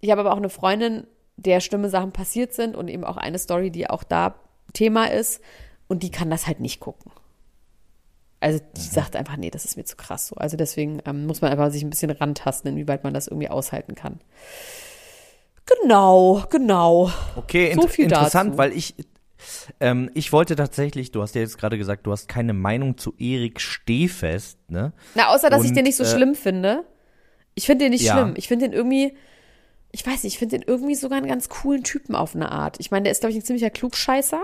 Ich 0.00 0.10
habe 0.12 0.20
aber 0.20 0.32
auch 0.32 0.36
eine 0.38 0.48
Freundin, 0.48 1.08
der 1.36 1.60
schlimme 1.60 1.88
Sachen 1.88 2.12
passiert 2.12 2.54
sind 2.54 2.76
und 2.76 2.86
eben 2.88 3.04
auch 3.04 3.16
eine 3.16 3.38
Story, 3.38 3.70
die 3.70 3.90
auch 3.90 4.04
da 4.04 4.36
Thema 4.74 5.10
ist 5.10 5.40
und 5.88 6.04
die 6.04 6.12
kann 6.12 6.30
das 6.30 6.46
halt 6.46 6.60
nicht 6.60 6.78
gucken. 6.78 7.10
Also 8.38 8.60
die 8.76 8.80
sagt 8.80 9.16
einfach, 9.16 9.36
nee, 9.36 9.50
das 9.50 9.64
ist 9.64 9.76
mir 9.76 9.84
zu 9.84 9.96
krass 9.96 10.28
so. 10.28 10.36
Also 10.36 10.56
deswegen 10.56 11.02
ähm, 11.04 11.26
muss 11.26 11.40
man 11.40 11.50
einfach 11.50 11.70
sich 11.72 11.82
ein 11.82 11.90
bisschen 11.90 12.10
rantasten, 12.10 12.70
inwieweit 12.70 13.02
man 13.02 13.12
das 13.12 13.26
irgendwie 13.26 13.48
aushalten 13.50 13.96
kann. 13.96 14.20
Genau, 15.82 16.44
genau. 16.50 17.10
Okay, 17.36 17.72
So 17.74 17.82
int 17.82 17.90
viel 17.90 18.04
interessant, 18.04 18.50
dazu. 18.50 18.58
weil 18.58 18.72
ich 18.72 18.94
ähm, 19.80 20.10
ich 20.14 20.32
wollte 20.32 20.56
tatsächlich, 20.56 21.10
du 21.12 21.22
hast 21.22 21.34
ja 21.34 21.40
jetzt 21.40 21.58
gerade 21.58 21.78
gesagt, 21.78 22.06
du 22.06 22.12
hast 22.12 22.28
keine 22.28 22.52
Meinung 22.52 22.96
zu 22.98 23.14
Erik 23.18 23.60
Stehfest, 23.60 24.58
ne? 24.70 24.92
Na, 25.14 25.28
außer 25.28 25.50
dass 25.50 25.62
ich 25.62 25.70
Und, 25.70 25.76
den 25.76 25.84
nicht 25.84 25.96
so 25.96 26.04
äh, 26.04 26.06
schlimm 26.06 26.34
finde. 26.34 26.84
Ich 27.54 27.66
finde 27.66 27.84
den 27.86 27.92
nicht 27.92 28.04
Ja. 28.04 28.14
schlimm. 28.14 28.34
Ich 28.36 28.48
finde 28.48 28.68
den 28.68 28.72
irgendwie, 28.72 29.16
ich 29.92 30.06
weiß 30.06 30.24
nicht, 30.24 30.34
ich 30.34 30.38
finde 30.38 30.58
den 30.58 30.68
irgendwie 30.68 30.94
sogar 30.94 31.18
einen 31.18 31.28
ganz 31.28 31.48
coolen 31.48 31.82
Typen 31.82 32.14
auf 32.14 32.34
eine 32.34 32.52
Art. 32.52 32.76
Ich 32.78 32.90
meine, 32.90 33.04
der 33.04 33.12
ist, 33.12 33.20
glaube 33.20 33.32
ich, 33.32 33.38
ein 33.38 33.44
ziemlicher 33.44 33.70
Klugscheißer. 33.70 34.40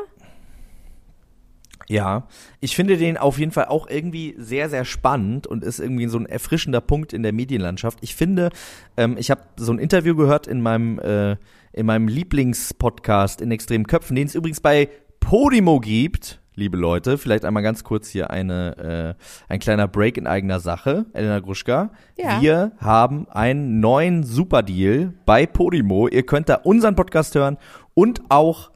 Ja, 1.89 2.27
ich 2.61 2.75
finde 2.75 2.97
den 2.97 3.17
auf 3.17 3.39
jeden 3.39 3.53
Fall 3.53 3.67
auch 3.67 3.89
irgendwie 3.89 4.35
sehr, 4.39 4.69
sehr 4.69 4.85
spannend 4.85 5.47
und 5.47 5.63
ist 5.63 5.79
irgendwie 5.79 6.09
so 6.09 6.19
ein 6.19 6.27
erfrischender 6.27 6.81
Punkt 6.81 7.13
in 7.13 7.23
der 7.23 7.33
Medienlandschaft. 7.33 7.99
Ich 8.01 8.17
finde, 8.17 8.51
ähm, 8.97 9.17
ich 9.19 9.31
habe 9.31 9.43
so 9.57 9.73
ein 9.73 9.79
Interview 9.79 10.17
gehört 10.17 10.47
in 10.49 10.61
meinem, 10.61 10.99
äh, 10.99 11.37
in 11.73 11.87
meinem 11.87 12.09
Lieblingspodcast 12.09 13.41
in 13.41 13.51
Extremen 13.51 13.87
Köpfen, 13.87 14.17
den 14.17 14.27
es 14.27 14.35
übrigens 14.35 14.61
bei 14.61 14.89
Podimo 15.21 15.79
gibt. 15.81 16.41
Liebe 16.59 16.79
Leute, 16.79 17.19
vielleicht 17.19 17.45
einmal 17.45 17.63
ganz 17.63 17.85
kurz 17.85 18.09
hier 18.09 18.31
eine, 18.31 19.15
äh, 19.19 19.53
ein 19.53 19.59
kleiner 19.61 19.87
Break 19.87 20.17
in 20.17 20.27
eigener 20.27 20.59
Sache. 20.59 21.05
Elena 21.13 21.41
Gruschka, 21.41 21.91
Ja. 22.17 22.41
wir 22.41 22.73
haben 22.79 23.29
einen 23.29 23.79
neuen 23.81 24.25
Superdeal 24.25 25.13
bei 25.27 25.45
Podimo. 25.47 26.09
Ihr 26.09 26.25
könnt 26.25 26.49
da 26.49 26.55
unseren 26.55 26.97
Podcast 26.97 27.35
hören 27.35 27.59
und 27.93 28.23
auch 28.31 28.71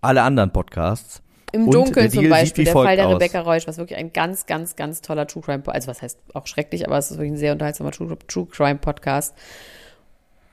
alle 0.00 0.22
anderen 0.22 0.52
Podcasts. 0.52 1.22
Im 1.52 1.70
Dunkeln 1.70 2.10
zum 2.10 2.28
Beispiel, 2.28 2.64
der 2.64 2.72
Fall 2.72 2.96
der 2.96 3.06
aus. 3.06 3.14
Rebecca 3.14 3.40
Reusch, 3.40 3.66
was 3.66 3.78
wirklich 3.78 3.98
ein 3.98 4.12
ganz, 4.12 4.46
ganz, 4.46 4.76
ganz 4.76 5.00
toller 5.00 5.26
True 5.26 5.42
Crime, 5.42 5.62
also 5.66 5.88
was 5.88 6.02
heißt 6.02 6.18
auch 6.34 6.46
schrecklich, 6.46 6.86
aber 6.86 6.98
es 6.98 7.10
ist 7.10 7.18
wirklich 7.18 7.32
ein 7.32 7.36
sehr 7.36 7.52
unterhaltsamer 7.52 7.92
True, 7.92 8.16
True 8.26 8.46
Crime 8.46 8.78
Podcast. 8.78 9.34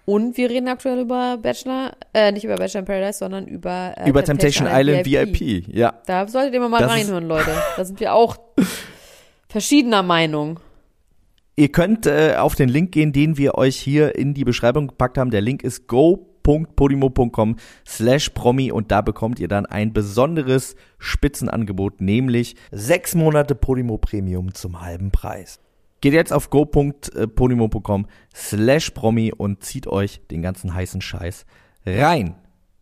Und 0.05 0.35
wir 0.37 0.49
reden 0.49 0.67
aktuell 0.67 0.99
über 0.99 1.37
Bachelor, 1.37 1.93
äh, 2.13 2.31
nicht 2.31 2.43
über 2.43 2.57
Bachelor 2.57 2.81
in 2.81 2.85
Paradise, 2.85 3.19
sondern 3.19 3.47
über, 3.47 3.93
äh, 3.97 4.09
Über 4.09 4.23
Temptation 4.23 4.67
Island 4.69 5.05
VIP. 5.05 5.65
Ja. 5.67 5.93
Da 6.05 6.27
solltet 6.27 6.53
ihr 6.53 6.59
mal, 6.59 6.79
Das 6.79 6.91
reinhören, 6.91 7.27
Leute. 7.27 7.51
Da 7.77 7.85
sind 7.85 7.99
wir 7.99 8.13
auch 8.13 8.37
verschiedener 9.47 10.03
Meinung. 10.03 10.59
Ihr 11.55 11.69
könnt 11.69 12.05
äh, 12.05 12.35
auf 12.37 12.55
den 12.55 12.67
Link 12.67 12.91
gehen, 12.91 13.13
den 13.13 13.37
wir 13.37 13.55
euch 13.55 13.77
hier 13.77 14.15
in 14.15 14.33
die 14.33 14.43
Beschreibung 14.43 14.87
gepackt 14.87 15.17
haben. 15.17 15.31
Der 15.31 15.41
Link 15.41 15.63
ist 15.63 15.87
go.podimo.com 16.43 17.55
slash 17.87 18.29
promi 18.29 18.71
und 18.71 18.91
da 18.91 19.01
bekommt 19.01 19.39
ihr 19.39 19.47
dann 19.47 19.65
ein 19.65 19.93
besonderes 19.93 20.75
Spitzenangebot, 20.99 22.01
nämlich 22.01 22.55
sechs 22.71 23.15
Monate 23.15 23.55
Podimo 23.55 23.97
Premium 23.97 24.53
zum 24.53 24.81
halben 24.81 25.11
Preis. 25.11 25.59
Geht 26.01 26.13
jetzt 26.13 26.33
auf 26.33 26.49
go.podimo.com 26.49 28.07
slash 28.35 28.91
promi 28.91 29.31
und 29.31 29.63
zieht 29.63 29.87
euch 29.87 30.21
den 30.29 30.41
ganzen 30.41 30.73
heißen 30.73 31.01
Scheiß 31.01 31.45
rein. 31.85 32.35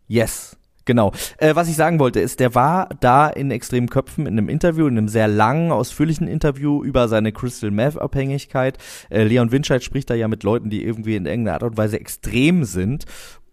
Yes. 0.08 0.58
Genau. 0.86 1.12
Äh, 1.38 1.56
was 1.56 1.70
ich 1.70 1.76
sagen 1.76 2.00
wollte, 2.00 2.20
ist, 2.20 2.40
der 2.40 2.56
war 2.56 2.90
da 3.00 3.30
in 3.30 3.52
extremen 3.52 3.90
Köpfen 3.90 4.26
in 4.26 4.38
einem 4.38 4.50
Interview, 4.50 4.88
in 4.88 4.98
einem 4.98 5.08
sehr 5.08 5.28
langen, 5.28 5.72
ausführlichen 5.72 6.28
Interview 6.28 6.84
über 6.84 7.08
seine 7.08 7.32
Crystal 7.32 7.72
Meth 7.72 7.98
Abhängigkeit. 7.98 8.78
Äh, 9.10 9.24
Leon 9.24 9.52
Winscheid 9.52 9.84
spricht 9.84 10.10
da 10.10 10.16
ja 10.16 10.28
mit 10.28 10.44
Leuten, 10.44 10.70
die 10.70 10.84
irgendwie 10.84 11.16
in 11.16 11.26
irgendeiner 11.26 11.54
Art 11.54 11.64
und 11.64 11.78
Weise 11.78 12.00
extrem 12.00 12.64
sind. 12.64 13.06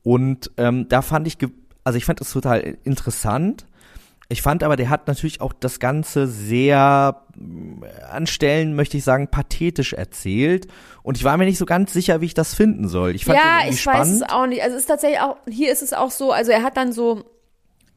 Und 0.08 0.50
ähm, 0.56 0.88
da 0.88 1.02
fand 1.02 1.26
ich, 1.26 1.36
also 1.84 1.98
ich 1.98 2.06
fand 2.06 2.18
das 2.22 2.32
total 2.32 2.78
interessant. 2.82 3.66
Ich 4.30 4.40
fand 4.40 4.62
aber, 4.62 4.76
der 4.76 4.88
hat 4.88 5.06
natürlich 5.06 5.42
auch 5.42 5.52
das 5.52 5.80
Ganze 5.80 6.26
sehr 6.26 7.26
äh, 7.36 8.02
an 8.10 8.26
Stellen, 8.26 8.74
möchte 8.74 8.96
ich 8.96 9.04
sagen, 9.04 9.28
pathetisch 9.28 9.92
erzählt. 9.92 10.66
Und 11.02 11.18
ich 11.18 11.24
war 11.24 11.36
mir 11.36 11.44
nicht 11.44 11.58
so 11.58 11.66
ganz 11.66 11.92
sicher, 11.92 12.22
wie 12.22 12.24
ich 12.24 12.32
das 12.32 12.54
finden 12.54 12.88
soll. 12.88 13.14
Ich 13.14 13.26
fand 13.26 13.38
Ja, 13.38 13.68
ich 13.68 13.82
spannend. 13.82 14.00
weiß 14.00 14.08
es 14.14 14.22
auch 14.22 14.46
nicht. 14.46 14.62
Also 14.62 14.76
es 14.76 14.84
ist 14.84 14.86
tatsächlich 14.86 15.20
auch, 15.20 15.36
hier 15.46 15.70
ist 15.70 15.82
es 15.82 15.92
auch 15.92 16.10
so, 16.10 16.32
also 16.32 16.52
er 16.52 16.62
hat 16.62 16.78
dann 16.78 16.92
so, 16.94 17.24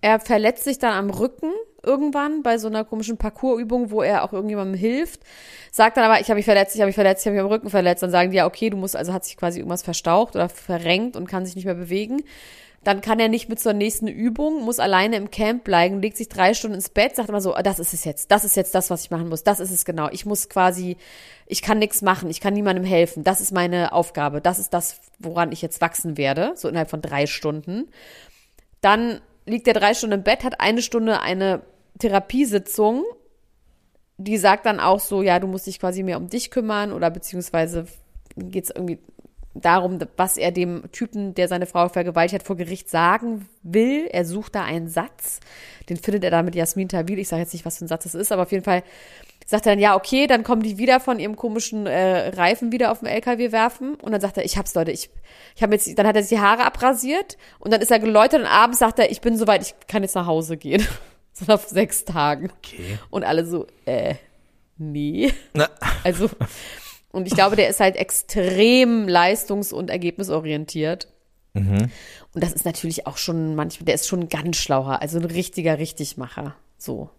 er 0.02 0.20
verletzt 0.20 0.66
sich 0.66 0.80
dann 0.80 0.92
am 0.92 1.12
Rücken 1.12 1.54
irgendwann 1.84 2.44
bei 2.44 2.58
so 2.58 2.68
einer 2.68 2.86
komischen 2.86 3.18
Parcoursübung, 3.18 3.92
wo 3.92 4.02
er 4.02 4.24
auch 4.24 4.34
irgendjemandem 4.34 4.80
hilft, 4.80 5.22
sagt 5.72 5.98
dann 5.98 6.04
aber, 6.04 6.20
ich 6.20 6.28
habe 6.28 6.36
mich 6.36 6.46
verletzt, 6.46 6.76
ich 6.76 6.82
habe 6.82 6.88
mich 6.88 6.96
verletzt, 6.96 7.22
ich 7.22 7.28
habe 7.28 7.36
mich 7.36 7.44
am 7.44 7.52
Rücken 7.52 7.70
verletzt. 7.70 8.04
Dann 8.04 8.12
sagen 8.12 8.32
die 8.32 8.38
ja, 8.38 8.46
okay, 8.46 8.70
du 8.70 8.78
musst, 8.78 8.96
also 8.96 9.14
hat 9.14 9.26
sich 9.26 9.38
quasi 9.38 9.60
irgendwas 9.60 9.84
verstaucht 9.84 10.36
oder 10.36 10.50
verrenkt 10.50 11.16
und 11.16 11.28
kann 11.28 11.46
sich 11.46 11.56
nicht 11.56 11.66
mehr 11.66 11.76
bewegen. 11.76 12.24
Dann 12.84 13.02
kann 13.02 13.20
er 13.20 13.30
nicht 13.30 13.48
mit 13.48 13.60
zur 13.60 13.74
nächsten 13.74 14.08
Übung, 14.08 14.64
muss 14.64 14.80
alleine 14.80 15.16
im 15.16 15.30
Camp 15.30 15.64
bleiben, 15.64 16.02
legt 16.02 16.18
sich 16.18 16.30
drei 16.30 16.56
Stunden 16.56 16.76
ins 16.76 16.90
Bett, 16.90 17.16
sagt 17.16 17.30
immer 17.30 17.40
so, 17.40 17.54
das 17.64 17.78
ist 17.78 17.94
es 17.94 18.06
jetzt, 18.06 18.32
das 18.32 18.44
ist 18.44 18.56
jetzt 18.56 18.74
das, 18.74 18.90
was 18.90 19.04
ich 19.04 19.12
machen 19.12 19.30
muss, 19.30 19.44
das 19.44 19.60
ist 19.60 19.70
es 19.70 19.86
genau. 19.86 20.10
Ich 20.12 20.26
muss 20.26 20.50
quasi, 20.50 20.98
ich 21.46 21.62
kann 21.62 21.78
nichts 21.78 22.02
machen, 22.02 22.32
ich 22.32 22.42
kann 22.42 22.56
niemandem 22.56 22.84
helfen, 22.84 23.24
das 23.24 23.40
ist 23.40 23.52
meine 23.52 23.94
Aufgabe, 23.94 24.42
das 24.42 24.58
ist 24.58 24.74
das, 24.74 25.00
woran 25.20 25.52
ich 25.52 25.62
jetzt 25.62 25.80
wachsen 25.80 26.18
werde, 26.18 26.54
so 26.56 26.68
innerhalb 26.68 26.90
von 26.90 27.04
drei 27.04 27.28
Stunden. 27.28 27.88
Dann 28.82 29.22
liegt 29.46 29.68
er 29.68 29.76
drei 29.76 29.94
Stunden 29.94 30.16
im 30.16 30.24
Bett, 30.24 30.44
hat 30.44 30.60
eine 30.60 30.82
Stunde 30.82 31.22
eine 31.22 31.62
Therapiesitzung, 32.02 33.04
die 34.18 34.38
sagt 34.38 34.66
dann 34.66 34.80
auch 34.80 35.00
so, 35.00 35.22
ja, 35.22 35.40
du 35.40 35.48
musst 35.48 35.68
dich 35.68 35.80
quasi 35.80 36.04
mehr 36.04 36.18
um 36.18 36.30
dich 36.30 36.52
kümmern 36.52 36.92
oder 36.92 37.10
beziehungsweise 37.10 37.88
geht 38.36 38.66
es 38.66 38.70
irgendwie 38.70 39.00
darum, 39.54 40.00
was 40.16 40.38
er 40.38 40.52
dem 40.52 40.84
Typen, 40.92 41.34
der 41.34 41.48
seine 41.48 41.66
Frau 41.66 41.90
vergewaltigt 41.90 42.42
hat, 42.42 42.48
vor 42.48 42.56
Gericht 42.56 42.90
sagen 42.90 43.48
will. 43.64 44.08
Er 44.10 44.26
sucht 44.26 44.56
da 44.56 44.64
einen 44.64 44.88
Satz, 44.88 45.40
den 45.90 45.98
findet 45.98 46.24
er 46.24 46.32
da 46.32 46.44
mit 46.44 46.56
Jasmin 46.56 46.88
Tawil. 46.88 47.20
Ich 47.20 47.28
sage 47.28 47.42
jetzt 47.42 47.54
nicht, 47.54 47.66
was 47.66 47.78
für 47.78 47.86
ein 47.86 47.90
Satz 47.90 48.04
das 48.04 48.16
ist, 48.16 48.32
aber 48.32 48.44
auf 48.44 48.52
jeden 48.52 48.64
Fall 48.64 48.84
sagt 49.46 49.66
er 49.66 49.74
dann, 49.74 49.80
ja, 49.80 49.96
okay, 49.96 50.28
dann 50.28 50.44
kommen 50.44 50.64
die 50.64 50.78
wieder 50.78 51.00
von 51.00 51.20
ihrem 51.20 51.36
komischen 51.36 51.86
äh, 51.86 52.30
Reifen 52.30 52.72
wieder 52.72 52.92
auf 52.92 53.00
den 53.00 53.08
LKW 53.08 53.52
werfen 53.52 53.96
und 53.96 54.12
dann 54.12 54.22
sagt 54.22 54.38
er, 54.38 54.46
ich 54.46 54.58
hab's, 54.58 54.74
Leute, 54.74 54.92
ich, 54.92 55.10
ich 55.56 55.64
habe 55.64 55.74
jetzt, 55.74 55.98
dann 55.98 56.08
hat 56.08 56.16
er 56.16 56.24
sich 56.24 56.38
die 56.38 56.44
Haare 56.44 56.64
abrasiert 56.64 57.38
und 57.60 57.74
dann 57.74 57.82
ist 57.82 57.92
er 57.92 58.00
geläutert 58.00 58.42
und 58.42 58.48
abends 58.48 58.80
sagt 58.80 59.00
er, 59.00 59.12
ich 59.12 59.20
bin 59.20 59.38
soweit, 59.38 59.62
ich 59.62 59.76
kann 59.88 60.04
jetzt 60.04 60.16
nach 60.16 60.28
Hause 60.28 60.58
gehen. 60.58 60.88
so 61.34 61.52
auf 61.54 61.68
sechs 61.68 62.06
Tagen. 62.06 62.50
Okay. 62.58 62.98
Und 63.10 63.24
alle 63.24 63.46
so, 63.46 63.68
äh, 63.86 64.16
nee. 64.78 65.32
Na. 65.54 65.70
Also, 66.04 66.30
und 67.12 67.28
ich 67.28 67.34
glaube, 67.34 67.56
der 67.56 67.70
ist 67.70 67.80
halt 67.80 67.96
extrem 67.96 69.08
leistungs- 69.08 69.74
und 69.74 69.90
ergebnisorientiert. 69.90 71.08
Und 71.54 71.92
das 72.34 72.54
ist 72.54 72.64
natürlich 72.64 73.08
auch 73.08 73.18
schon 73.18 73.56
manchmal, 73.56 73.86
der 73.86 73.96
ist 73.96 74.08
schon 74.08 74.22
ein 74.22 74.30
ganz 74.30 74.56
schlauer, 74.56 75.02
also 75.02 75.20
ein 75.20 75.26
richtiger 75.26 75.78
Richtigmacher. 75.80 76.56
So. 76.78 77.10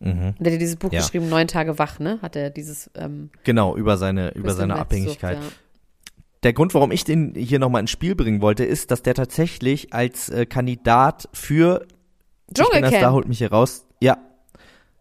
Und 0.00 0.14
der 0.40 0.46
hat 0.46 0.52
ja 0.54 0.58
dieses 0.58 0.74
Buch 0.76 0.92
Ja. 0.92 1.00
geschrieben, 1.00 1.28
Neun 1.28 1.46
Tage 1.46 1.78
wach, 1.78 2.00
ne? 2.00 2.18
Hat 2.22 2.34
er 2.34 2.50
dieses 2.50 2.90
ähm, 2.96 3.30
Genau, 3.44 3.76
über 3.76 3.96
seine, 3.98 4.30
über 4.34 4.52
seine 4.52 4.74
Abhängigkeit. 4.76 5.40
Sucht, 5.40 5.56
Der 6.42 6.52
Grund, 6.54 6.74
warum 6.74 6.90
ich 6.90 7.04
den 7.04 7.34
hier 7.36 7.60
nochmal 7.60 7.80
ins 7.82 7.92
Spiel 7.92 8.16
bringen 8.16 8.40
wollte, 8.40 8.64
ist, 8.64 8.90
dass 8.90 9.02
der 9.02 9.14
tatsächlich 9.14 9.92
als 9.94 10.28
äh, 10.28 10.44
Kandidat 10.44 11.28
für 11.32 11.86
Ich 12.48 12.54
bin 12.54 12.82
da, 12.82 12.88
Dschungelcamp. 12.88 13.12
holt 13.14 13.28
mich 13.28 13.38
hier 13.38 13.50
raus. 13.50 13.84
Ja. 14.00 14.18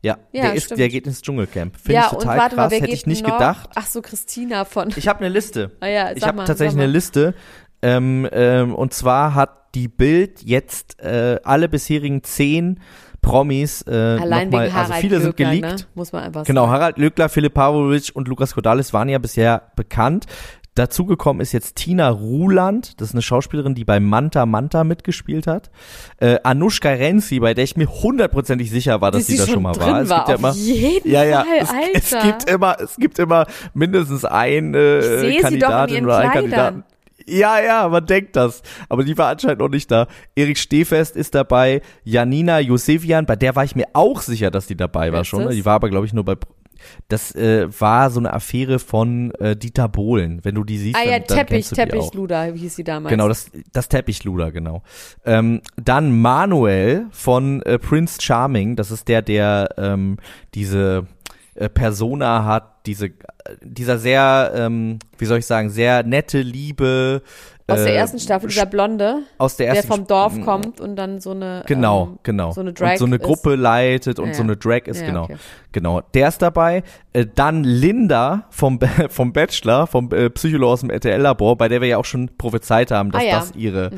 Ja, 0.02 0.18
Ja, 0.34 0.44
der, 0.44 0.54
ist, 0.54 0.70
der 0.78 0.88
geht 0.90 1.08
ins 1.08 1.22
Dschungelcamp. 1.22 1.78
Finde 1.78 1.94
Ja, 1.94 2.02
ich 2.06 2.10
total 2.12 2.36
und 2.36 2.42
warte 2.42 2.56
krass, 2.56 2.72
mal, 2.72 2.80
hätte 2.80 2.92
ich 2.92 3.08
nicht 3.08 3.24
noch? 3.26 3.34
gedacht. 3.38 3.70
Ach 3.76 3.88
so, 3.88 4.02
Christina 4.02 4.64
von. 4.66 4.94
Ich 4.96 5.08
habe 5.08 5.20
eine 5.20 5.30
Liste. 5.30 5.72
Ah 5.80 5.88
ja, 5.88 6.12
ich 6.12 6.22
habe 6.24 6.38
mal, 6.38 6.46
tatsächlich 6.46 6.76
mal. 6.76 6.84
eine 6.84 6.92
Liste. 6.92 7.34
Ähm, 7.82 8.28
ähm, 8.32 8.76
und 8.76 8.94
zwar 8.94 9.34
hat 9.36 9.74
die 9.76 9.88
Bild 9.88 10.42
jetzt 10.44 11.00
äh, 11.02 11.40
alle 11.44 11.68
bisherigen 11.70 12.24
zehn 12.24 12.80
Promis 13.22 13.82
äh, 13.88 13.92
Allein 14.22 14.52
wegen 14.52 14.74
also 14.76 14.94
viele 14.94 15.20
sind 15.20 15.36
Glöckler, 15.36 15.56
geleakt. 15.56 15.80
Ne? 15.82 15.86
Muss 15.96 16.12
man 16.14 16.24
einfach 16.24 16.44
Genau, 16.44 16.62
sagen. 16.66 16.74
Harald 16.74 16.98
Löckler, 17.00 17.28
Philipp 17.28 17.56
Pavlovic 17.56 18.12
und 18.14 18.28
Lukas 18.28 18.54
Kodalis 18.54 18.94
waren 18.94 19.10
ja 19.10 19.18
bisher 19.18 19.72
bekannt. 19.76 20.26
Dazugekommen 20.76 21.42
ist 21.42 21.54
jetzt 21.54 21.76
Tina 21.76 22.10
Ruland, 22.10 23.00
das 23.00 23.10
ist 23.10 23.16
eine 23.16 23.22
Schauspielerin, 23.22 23.76
die 23.76 23.86
bei 23.86 24.00
Manta 24.00 24.46
Manta 24.46 24.84
mitgespielt 24.84 25.48
hat. 25.48 25.72
Äh, 26.18 26.38
Anushka 26.44 26.90
Renzi, 26.90 27.40
bei 27.40 27.54
der 27.54 27.64
ich 27.64 27.78
mir 27.78 27.88
hundertprozentig 27.88 28.70
sicher 28.70 29.00
war, 29.02 29.12
dass 29.12 29.26
sie 29.26 29.38
sie 29.38 29.46
da 29.46 29.48
schon 29.48 29.64
mal 29.64 29.72
drin 29.72 29.88
war. 29.88 30.02
Es 30.02 30.10
war, 30.10 30.26
gibt 30.26 30.30
ja 30.30 30.36
immer, 30.36 30.52
jeden 30.54 31.12
ja, 31.12 31.24
ja, 31.24 31.46
Fall, 31.66 31.90
es, 31.94 32.12
es 32.12 32.24
gibt 32.24 32.50
immer, 32.50 32.78
es 32.80 32.96
gibt 32.98 33.20
immer 33.20 33.46
mindestens 33.74 34.26
sie 34.26 34.76
äh, 34.76 35.42
Kandidatin 35.42 36.06
oder 36.06 36.18
einen 36.18 36.32
Kleidern. 36.32 36.52
Kandidaten. 36.52 36.84
Ja, 37.28 37.60
ja, 37.60 37.88
man 37.88 38.06
denkt 38.06 38.36
das. 38.36 38.62
Aber 38.90 39.04
die 39.04 39.18
war 39.18 39.30
anscheinend 39.30 39.60
noch 39.60 39.70
nicht 39.70 39.90
da. 39.90 40.08
Erik 40.36 40.58
Stehfest 40.58 41.16
ist 41.16 41.34
dabei. 41.34 41.82
Janina 42.04 42.60
Josefian, 42.60 43.26
bei 43.26 43.36
der 43.36 43.56
war 43.56 43.64
ich 43.64 43.76
mir 43.76 43.88
auch 43.94 44.22
sicher, 44.22 44.52
dass 44.52 44.68
die 44.68 44.76
dabei 44.76 45.12
war 45.12 45.22
ist 45.22 45.28
schon. 45.28 45.50
Die 45.50 45.66
war 45.66 45.76
aber, 45.76 45.90
glaube 45.90 46.06
ich, 46.06 46.14
nur 46.14 46.26
bei. 46.26 46.36
Das 47.08 47.34
äh, 47.36 47.68
war 47.80 48.10
so 48.10 48.20
eine 48.20 48.34
Affäre 48.34 48.80
von 48.80 49.32
äh, 49.36 49.56
Dieter 49.56 49.88
Bohlen. 49.90 50.40
Wenn 50.44 50.56
du 50.56 50.64
die 50.64 50.78
siehst, 50.78 50.96
Ah 50.96 51.04
dann, 51.04 51.12
ja, 51.12 51.20
dann 51.20 51.38
Teppich, 51.38 51.70
die 51.70 51.74
auch. 51.74 51.86
Teppichluder 51.86 52.44
hieß 52.46 52.76
sie 52.76 52.84
damals. 52.84 53.12
Genau, 53.12 53.28
das, 53.28 53.52
das 53.72 53.90
Teppichluder, 53.90 54.52
genau. 54.52 54.84
Ähm, 55.26 55.62
dann 55.76 56.20
Manuel 56.20 57.08
von 57.12 57.62
äh, 57.64 57.80
Prince 57.80 58.22
Charming, 58.22 58.76
das 58.76 58.92
ist 58.92 59.08
der, 59.08 59.22
der 59.22 59.70
ähm, 59.78 60.18
diese 60.54 61.08
äh, 61.56 61.70
Persona 61.70 62.44
hat, 62.44 62.86
diese, 62.86 63.08
äh, 63.08 63.12
dieser 63.62 63.98
sehr, 63.98 64.52
ähm, 64.56 65.00
wie 65.18 65.26
soll 65.26 65.40
ich 65.40 65.46
sagen, 65.46 65.70
sehr 65.70 66.04
nette, 66.04 66.42
liebe. 66.42 67.22
Aus 67.68 67.84
der 67.84 67.94
äh, 67.94 67.96
ersten 67.96 68.20
Staffel, 68.20 68.50
dieser 68.50 68.68
Blonde, 68.68 69.24
aus 69.40 69.58
der 69.58 69.68
der 69.68 69.76
ersten 69.78 69.92
vom 69.92 70.06
Dorf 70.08 70.36
Mm, 70.36 70.42
kommt 70.44 70.80
und 70.80 70.96
dann 70.96 71.20
so 71.20 71.32
eine 71.32 71.64
Genau, 71.66 72.10
ähm, 72.12 72.20
genau. 72.22 72.52
so 72.52 72.62
eine 72.62 72.74
Drag 72.74 72.92
und 72.92 72.98
so 73.00 73.06
eine 73.06 73.16
ist. 73.16 73.24
Gruppe 73.24 73.56
leitet 73.56 74.20
und 74.20 74.28
Ja, 74.28 74.34
so 74.36 74.44
eine 74.44 74.56
Drag 74.56 74.82
ist, 74.86 75.02
Ja, 75.02 75.08
genau. 75.08 75.24
okay. 75.24 75.38
Genau. 75.72 76.02
Der 76.14 76.28
ist 76.28 76.42
dabei. 76.44 76.84
Äh, 77.14 77.26
dann 77.34 77.64
Linda 77.64 78.46
vom, 78.52 78.80
vom 79.10 79.34
Bachelor, 79.34 79.88
vom 79.88 80.12
äh, 80.12 80.30
Psycholo 80.30 80.72
aus 80.74 80.82
dem 80.82 80.92
RTL-Labor, 80.92 81.58
bei 81.58 81.68
der 81.68 81.82
wir 81.82 81.88
ja 81.88 81.98
auch 81.98 82.06
schon 82.06 82.30
prophezeit 82.38 82.92
haben, 82.92 83.10
dass 83.12 83.24
Ah, 83.24 83.26
ja. 83.26 83.40
das 83.40 83.56
ihre, 83.56 83.90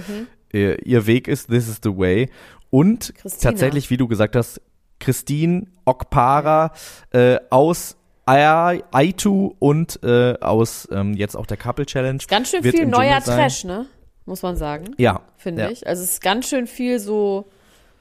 äh, 0.53 0.75
ihr 0.83 1.05
Weg 1.05 1.27
ist, 1.27 1.49
this 1.49 1.67
is 1.67 1.79
the 1.83 1.89
way. 1.97 2.29
Und 2.69 3.13
Christina. 3.15 3.51
tatsächlich, 3.51 3.89
wie 3.89 3.97
du 3.97 4.07
gesagt 4.07 4.35
hast, 4.37 4.61
Christine 4.99 5.67
Okpara 5.85 6.71
äh, 7.11 7.37
aus 7.49 7.96
Ai- 8.27 8.83
Aitu 8.91 9.53
und 9.59 9.99
äh, 10.03 10.35
aus 10.41 10.87
ähm, 10.91 11.13
jetzt 11.13 11.35
auch 11.35 11.45
der 11.45 11.57
Couple 11.57 11.85
Challenge. 11.85 12.19
Ganz 12.27 12.49
schön 12.51 12.63
wird 12.63 12.75
viel 12.75 12.85
neuer 12.85 13.21
sein. 13.21 13.37
Trash, 13.39 13.63
ne? 13.63 13.85
Muss 14.25 14.41
man 14.41 14.57
sagen, 14.57 14.93
Ja. 14.97 15.21
finde 15.37 15.63
ja. 15.63 15.69
ich. 15.69 15.87
Also 15.87 16.03
es 16.03 16.11
ist 16.11 16.21
ganz 16.21 16.49
schön 16.49 16.67
viel 16.67 16.99
so, 16.99 17.49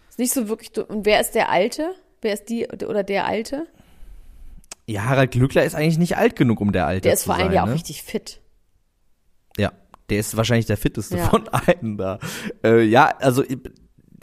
ist 0.09 0.19
nicht 0.19 0.33
so 0.33 0.49
wirklich, 0.49 0.77
und 0.89 1.07
wer 1.07 1.21
ist 1.21 1.35
der 1.37 1.51
Alte? 1.51 1.93
Wer 2.21 2.33
ist 2.35 2.49
die 2.49 2.67
oder 2.67 3.05
der 3.05 3.27
Alte? 3.27 3.67
Ja, 4.87 5.05
Harald 5.05 5.31
Glückler 5.33 5.65
ist 5.65 5.75
eigentlich 5.75 5.99
nicht 5.99 6.17
alt 6.17 6.35
genug, 6.37 6.61
um 6.61 6.73
der 6.73 6.87
Alte 6.87 7.03
Der 7.03 7.13
ist 7.13 7.21
zu 7.21 7.27
vor 7.27 7.35
allem 7.37 7.47
sein, 7.47 7.55
ja 7.55 7.63
auch 7.63 7.67
ne? 7.69 7.75
richtig 7.75 8.03
fit. 8.03 8.41
Ja, 9.57 9.73
der 10.11 10.19
ist 10.19 10.37
wahrscheinlich 10.37 10.67
der 10.67 10.77
fitteste 10.77 11.17
Ja. 11.19 11.29
von 11.29 11.49
allen 11.49 11.97
da. 11.99 12.19
Äh, 12.65 12.83
ja, 12.83 13.07
also 13.19 13.45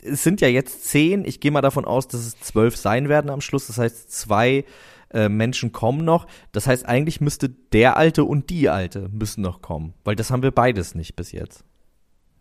es 0.02 0.24
sind 0.24 0.42
ja 0.42 0.48
jetzt 0.50 0.86
zehn. 0.86 1.24
Ich 1.26 1.40
gehe 1.40 1.52
mal 1.52 1.62
davon 1.62 1.86
aus, 1.86 2.08
dass 2.10 2.22
es 2.22 2.40
zwölf 2.40 2.76
sein 2.76 3.08
werden 3.10 3.30
am 3.30 3.40
Schluss. 3.42 3.68
Das 3.68 3.78
heißt, 3.78 4.12
zwei 4.12 4.66
äh, 5.14 5.30
Menschen 5.30 5.72
kommen 5.72 6.04
noch. 6.06 6.28
Das 6.52 6.68
heißt, 6.68 6.86
eigentlich 6.88 7.22
müsste 7.22 7.50
der 7.50 7.98
Alte 7.98 8.24
und 8.24 8.50
die 8.50 8.70
Alte 8.70 9.10
müssen 9.12 9.42
noch 9.42 9.62
kommen, 9.62 9.94
weil 10.04 10.16
das 10.16 10.32
haben 10.32 10.44
wir 10.44 10.52
beides 10.52 10.96
nicht 10.96 11.16
bis 11.16 11.32
jetzt. 11.32 11.64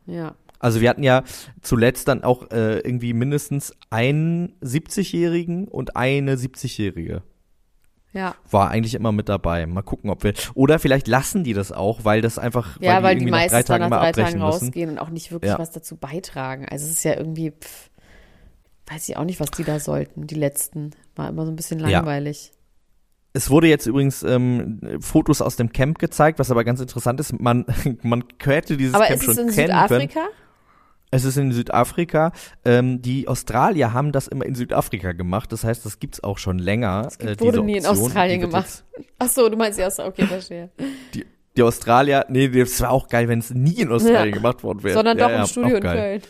Ja. 0.07 0.35
Also 0.59 0.81
wir 0.81 0.91
hatten 0.91 1.03
ja 1.03 1.25
zuletzt 1.61 2.07
dann 2.09 2.23
auch 2.23 2.51
äh, 2.51 2.79
irgendwie 2.79 3.13
mindestens 3.15 3.75
einen 3.91 4.55
70-Jährigen 4.63 5.67
und 5.67 5.97
eine 5.97 6.37
70-Jährige. 6.37 7.23
Ja. 8.13 8.35
War 8.51 8.71
eigentlich 8.71 8.95
immer 8.95 9.11
mit 9.11 9.29
dabei. 9.29 9.67
Mal 9.67 9.83
gucken, 9.83 10.11
ob 10.11 10.23
wir. 10.23 10.35
Oder 10.55 10.79
vielleicht 10.79 11.09
lassen 11.09 11.45
die 11.45 11.55
das 11.55 11.73
auch, 11.73 12.05
weil 12.05 12.21
das 12.21 12.39
einfach. 12.39 12.79
Ja, 12.81 13.03
weil 13.03 13.15
die, 13.17 13.23
irgendwie 13.23 13.31
nach 13.33 13.39
meistens 13.39 13.65
dann 13.65 13.81
nach 13.91 14.01
drei 14.03 14.13
Tagen 14.13 14.27
müssen. 14.39 14.43
rausgehen 14.43 14.91
und 14.91 14.99
auch 14.99 15.09
nicht 15.09 15.33
wirklich 15.33 15.51
Ja. 15.51 15.59
was 15.59 15.71
dazu 15.71 15.97
beitragen. 15.97 16.67
Also 16.69 16.85
es 16.85 16.93
ist 16.93 17.05
ja 17.05 17.17
irgendwie, 17.17 17.53
pff, 17.53 17.91
weiß 18.89 19.09
ich 19.09 19.17
auch 19.17 19.25
nicht, 19.25 19.41
was 19.41 19.51
die 19.51 19.65
da 19.65 19.81
sollten. 19.81 20.27
Die 20.27 20.35
letzten. 20.35 20.91
War 21.17 21.29
immer 21.31 21.45
so 21.47 21.53
ein 21.53 21.57
bisschen 21.57 21.81
Ja. 21.81 22.01
Es 23.35 23.49
wurde 23.49 23.67
jetzt 23.69 23.87
übrigens 23.87 24.23
ähm, 24.23 24.81
Fotos 25.01 25.41
aus 25.41 25.57
dem 25.57 25.73
Camp 25.73 25.99
gezeigt, 25.99 26.39
was 26.39 26.51
aber 26.51 26.65
ganz 26.65 26.81
interessant 26.81 27.19
ist. 27.21 27.39
Man, 27.41 27.65
man 28.03 28.25
hätte 28.43 28.77
dieses 28.77 28.95
Aber 28.95 29.07
Camp 29.07 29.23
ist 29.23 29.29
es 29.29 29.37
schon 29.37 29.49
in 29.49 29.55
kennen 29.55 29.67
Südafrika? 29.69 30.21
können. 30.21 30.33
Es 31.15 31.25
ist 31.25 31.37
in 31.37 31.53
Südafrika. 31.53 32.33
Ähm, 32.65 33.03
die 33.03 33.29
Australier 33.29 33.93
haben 33.93 34.13
das 34.13 34.29
immer 34.29 34.47
in 34.47 34.55
Südafrika 34.55 35.13
gemacht. 35.13 35.53
Das 35.53 35.63
heißt, 35.63 35.85
das 35.85 35.99
gibt's 35.99 36.25
auch 36.25 36.39
schon 36.39 36.59
länger. 36.59 37.03
Das 37.03 37.19
gibt- 37.19 37.41
äh, 37.41 37.41
wurde 37.41 37.63
nie 37.63 37.77
in. 37.77 37.87
Australien 37.87 38.41
gemacht. 38.41 38.85
Ach 39.19 39.29
so, 39.29 39.49
du 39.49 39.57
meinst 39.57 39.79
ja, 39.79 39.89
okay, 39.99 40.27
verstehe. 40.27 40.71
Die, 41.15 41.27
die 41.57 41.63
Australier, 41.63 42.25
nee, 42.31 42.49
das 42.49 42.81
wäre 42.81 42.91
auch 42.91 43.09
geil, 43.09 43.29
wenn 43.29 43.41
es 43.41 43.51
nie 43.51 43.75
in 43.81 43.93
Australien 43.93 44.35
Ja. 44.35 44.41
gemacht 44.41 44.63
worden 44.63 44.83
wäre. 44.83 44.95
Sondern 44.95 45.19
ja, 45.19 45.25
doch 45.27 45.33
ja, 45.35 45.41
im 45.43 45.47
Studio 45.47 45.77
auch 45.77 45.81
in. 45.81 45.83
Köln. 45.83 46.23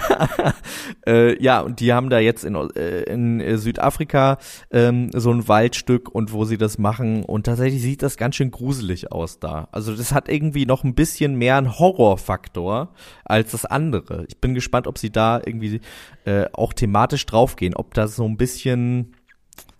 äh, 1.06 1.42
ja, 1.42 1.60
und 1.60 1.80
die 1.80 1.92
haben 1.92 2.10
da 2.10 2.18
jetzt 2.18 2.44
in, 2.44 2.54
äh, 2.54 3.02
in 3.02 3.58
Südafrika 3.58 4.38
ähm, 4.70 5.10
so 5.12 5.30
ein 5.30 5.48
Waldstück 5.48 6.14
und 6.14 6.32
wo 6.32 6.44
sie 6.44 6.58
das 6.58 6.78
machen 6.78 7.24
und 7.24 7.46
tatsächlich 7.46 7.82
sieht 7.82 8.02
das 8.02 8.16
ganz 8.16 8.36
schön 8.36 8.50
gruselig 8.50 9.12
aus 9.12 9.38
da. 9.38 9.68
Also 9.72 9.94
das 9.94 10.12
hat 10.12 10.28
irgendwie 10.28 10.66
noch 10.66 10.84
ein 10.84 10.94
bisschen 10.94 11.36
mehr 11.36 11.56
einen 11.56 11.78
Horrorfaktor 11.78 12.92
als 13.24 13.52
das 13.52 13.64
andere. 13.64 14.24
Ich 14.28 14.40
bin 14.40 14.54
gespannt, 14.54 14.86
ob 14.86 14.98
sie 14.98 15.10
da 15.10 15.40
irgendwie 15.44 15.80
äh, 16.24 16.46
auch 16.52 16.72
thematisch 16.72 17.26
draufgehen, 17.26 17.74
ob 17.74 17.94
das 17.94 18.16
so 18.16 18.24
ein 18.24 18.36
bisschen, 18.36 19.14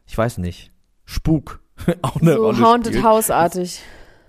ich 0.06 0.16
weiß 0.16 0.38
nicht, 0.38 0.72
Spuk 1.04 1.60
auch 2.02 2.20
eine 2.20 2.34
so 2.34 2.44
Rolle 2.44 2.60
Haunted 2.60 2.92
spielt. 2.92 3.04
House-artig. 3.04 3.80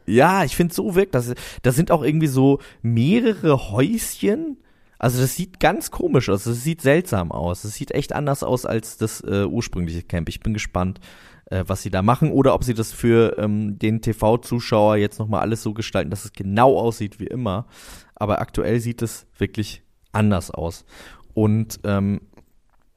Ja, 0.06 0.46
ich 0.46 0.56
finde 0.56 0.74
so 0.74 0.96
wirkt 0.96 1.16
das. 1.16 1.34
Da 1.64 1.72
sind 1.72 1.92
auch 1.92 2.02
irgendwie 2.02 2.28
so 2.28 2.60
mehrere 2.82 3.72
Häuschen. 3.72 4.58
Also 5.00 5.22
das 5.22 5.36
sieht 5.36 5.60
ganz 5.60 5.91
komisch 5.91 6.30
aus. 6.30 6.43
Das 6.45 6.64
sieht 6.64 6.82
seltsam 6.82 7.32
aus. 7.32 7.62
Das 7.62 7.74
sieht 7.74 7.91
echt 7.91 8.14
anders 8.14 8.43
aus 8.43 8.66
als 8.66 8.98
das 8.98 9.22
äh, 9.22 9.45
ursprüngliche 9.45 10.04
Camp. 10.04 10.30
Ich 10.30 10.39
bin 10.39 10.54
gespannt, 10.54 11.00
äh, 11.45 11.64
was 11.68 11.82
sie 11.82 11.91
da 11.91 12.02
machen 12.02 12.32
oder 12.32 12.54
ob 12.54 12.64
sie 12.64 12.74
das 12.74 12.91
für 12.91 13.38
ähm, 13.38 13.78
den 13.80 14.02
TV-Zuschauer 14.02 14.98
jetzt 14.98 15.20
noch 15.20 15.28
mal 15.28 15.41
alles 15.41 15.64
so 15.64 15.74
gestalten, 15.74 16.10
dass 16.10 16.26
es 16.26 16.34
genau 16.34 16.78
aussieht 16.78 17.20
wie 17.20 17.28
immer. 17.28 17.68
Aber 18.16 18.41
aktuell 18.41 18.80
sieht 18.80 19.02
es 19.02 19.28
wirklich 19.38 19.84
anders 20.12 20.52
aus. 20.52 20.86
Und 21.34 21.80
ähm, 21.84 22.22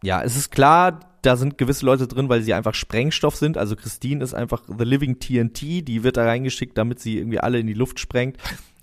ja, 0.02 0.22
es 0.22 0.36
ist 0.36 0.50
klar, 0.50 1.00
da 1.22 1.36
sind 1.36 1.58
gewisse 1.58 1.84
Leute 1.84 2.08
drin, 2.08 2.28
weil 2.30 2.42
sie 2.42 2.54
einfach 2.54 2.74
Sprengstoff 2.74 3.36
sind. 3.36 3.58
Also 3.58 3.76
Christine 3.76 4.24
ist 4.24 4.32
einfach 4.34 4.62
The 4.66 4.84
Living 4.84 5.18
TNT, 5.18 5.86
die 5.86 6.02
wird 6.02 6.16
da 6.16 6.24
reingeschickt, 6.24 6.78
damit 6.78 7.00
sie 7.00 7.18
irgendwie 7.18 7.40
alle 7.40 7.58
in 7.58 7.66
die 7.66 7.74
Luft 7.74 8.00
sprengt. 8.00 8.38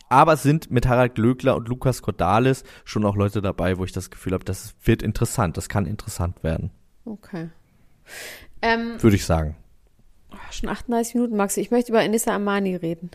Aber 0.09 0.33
es 0.33 0.43
sind 0.43 0.71
mit 0.71 0.87
Harald 0.87 1.15
Glöckler 1.15 1.55
und 1.55 1.67
Lukas 1.67 2.01
Cordalis 2.01 2.63
schon 2.85 3.05
auch 3.05 3.15
Leute 3.15 3.41
dabei, 3.41 3.77
wo 3.77 3.83
ich 3.83 3.91
das 3.91 4.09
Gefühl 4.09 4.33
habe, 4.33 4.45
das 4.45 4.75
wird 4.83 5.01
interessant, 5.01 5.57
das 5.57 5.69
kann 5.69 5.85
interessant 5.85 6.43
werden, 6.43 6.71
Okay. 7.05 7.49
Ähm, 8.61 9.01
würde 9.01 9.15
ich 9.15 9.25
sagen. 9.25 9.55
schon 10.51 10.69
38 10.69 11.15
Minuten, 11.15 11.35
Maxi. 11.37 11.61
Ich 11.61 11.71
möchte 11.71 11.91
über 11.91 12.01
Enissa 12.03 12.35
Amani 12.35 12.75
reden. 12.75 13.11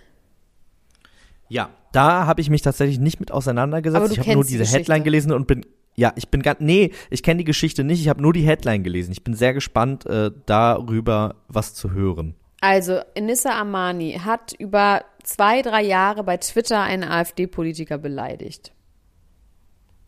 Ja, 1.48 1.70
da 1.92 2.26
habe 2.26 2.40
ich 2.40 2.48
mich 2.48 2.62
tatsächlich 2.62 2.98
nicht 2.98 3.20
mit 3.20 3.30
auseinandergesetzt. 3.32 3.96
Aber 3.96 4.08
du 4.08 4.14
ich 4.14 4.20
habe 4.20 4.32
nur 4.32 4.44
die 4.44 4.50
diese 4.52 4.60
Geschichte. 4.60 4.78
Headline 4.78 5.04
gelesen 5.04 5.32
und 5.32 5.46
bin 5.46 5.66
ja, 5.94 6.12
ich 6.16 6.28
bin 6.30 6.40
ganz 6.40 6.60
nee, 6.60 6.90
ich 7.10 7.22
kenne 7.22 7.38
die 7.38 7.44
Geschichte 7.44 7.84
nicht, 7.84 8.00
ich 8.00 8.08
habe 8.08 8.22
nur 8.22 8.32
die 8.32 8.40
Headline 8.42 8.82
gelesen. 8.82 9.12
Ich 9.12 9.22
bin 9.24 9.34
sehr 9.34 9.52
gespannt 9.52 10.06
äh, 10.06 10.30
darüber 10.46 11.36
was 11.48 11.74
zu 11.74 11.90
hören. 11.90 12.34
Also, 12.62 13.00
Enissa 13.16 13.58
Amani 13.60 14.20
hat 14.24 14.52
über 14.52 15.04
zwei, 15.24 15.62
drei 15.62 15.82
Jahre 15.82 16.22
bei 16.22 16.36
Twitter 16.36 16.80
einen 16.80 17.02
AfD-Politiker 17.02 17.98
beleidigt. 17.98 18.70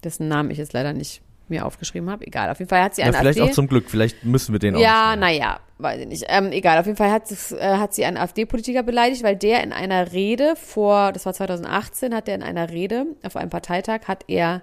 Dessen 0.05 0.29
Namen 0.29 0.53
ich 0.53 0.59
jetzt 0.59 0.73
leider 0.73 0.93
nicht 0.93 1.21
mir 1.49 1.67
aufgeschrieben 1.67 2.09
habe. 2.09 2.25
Egal, 2.25 2.51
auf 2.51 2.61
jeden 2.61 2.69
Fall 2.69 2.81
hat 2.85 2.95
sie 2.95 3.01
Ja, 3.01 3.09
einen 3.09 3.17
vielleicht 3.17 3.41
AfD. 3.41 3.51
auch 3.51 3.55
zum 3.55 3.67
Glück, 3.67 3.91
vielleicht 3.91 4.25
müssen 4.25 4.53
wir 4.53 4.61
den 4.61 4.77
auch 4.77 4.81
Ja, 4.81 5.17
naja, 5.17 5.59
weiß 5.79 6.01
ich 6.03 6.07
nicht. 6.07 6.27
Ähm, 6.29 6.53
egal, 6.53 6.79
auf 6.79 6.87
jeden 6.87 6.97
Fall 6.97 7.11
hat, 7.11 7.25
äh, 7.51 7.77
hat 7.77 7.93
sie 7.93 8.05
einen 8.05 8.19
AfD-Politiker 8.19 8.85
beleidigt, 8.85 9.25
weil 9.25 9.35
der 9.35 9.65
in 9.65 9.73
einer 9.73 10.13
Rede 10.13 10.55
vor, 10.55 11.11
das 11.11 11.27
war 11.27 11.35
2018, 11.35 12.15
hat 12.15 12.29
der 12.29 12.37
in 12.37 12.45
einer 12.45 12.71
Rede 12.71 13.07
auf 13.25 13.35
einem 13.35 13.51
Parteitag, 13.51 14.03
hat 14.07 14.25
er 14.29 14.63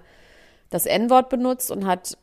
das 0.70 0.86
N-Wort 0.86 1.28
benutzt 1.28 1.70
und 1.70 1.86
hat 1.86 2.16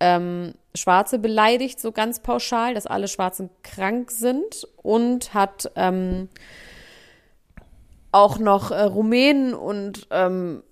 ähm, 0.00 0.54
Schwarze 0.74 1.18
beleidigt, 1.18 1.80
so 1.80 1.92
ganz 1.92 2.20
pauschal, 2.20 2.74
dass 2.74 2.86
alle 2.86 3.08
Schwarzen 3.08 3.50
krank 3.62 4.10
sind 4.10 4.66
und 4.76 5.34
hat 5.34 5.70
ähm, 5.76 6.28
auch 8.12 8.38
noch 8.38 8.70
äh, 8.70 8.82
Rumänen 8.82 9.54
und 9.54 10.06
ähm, 10.10 10.62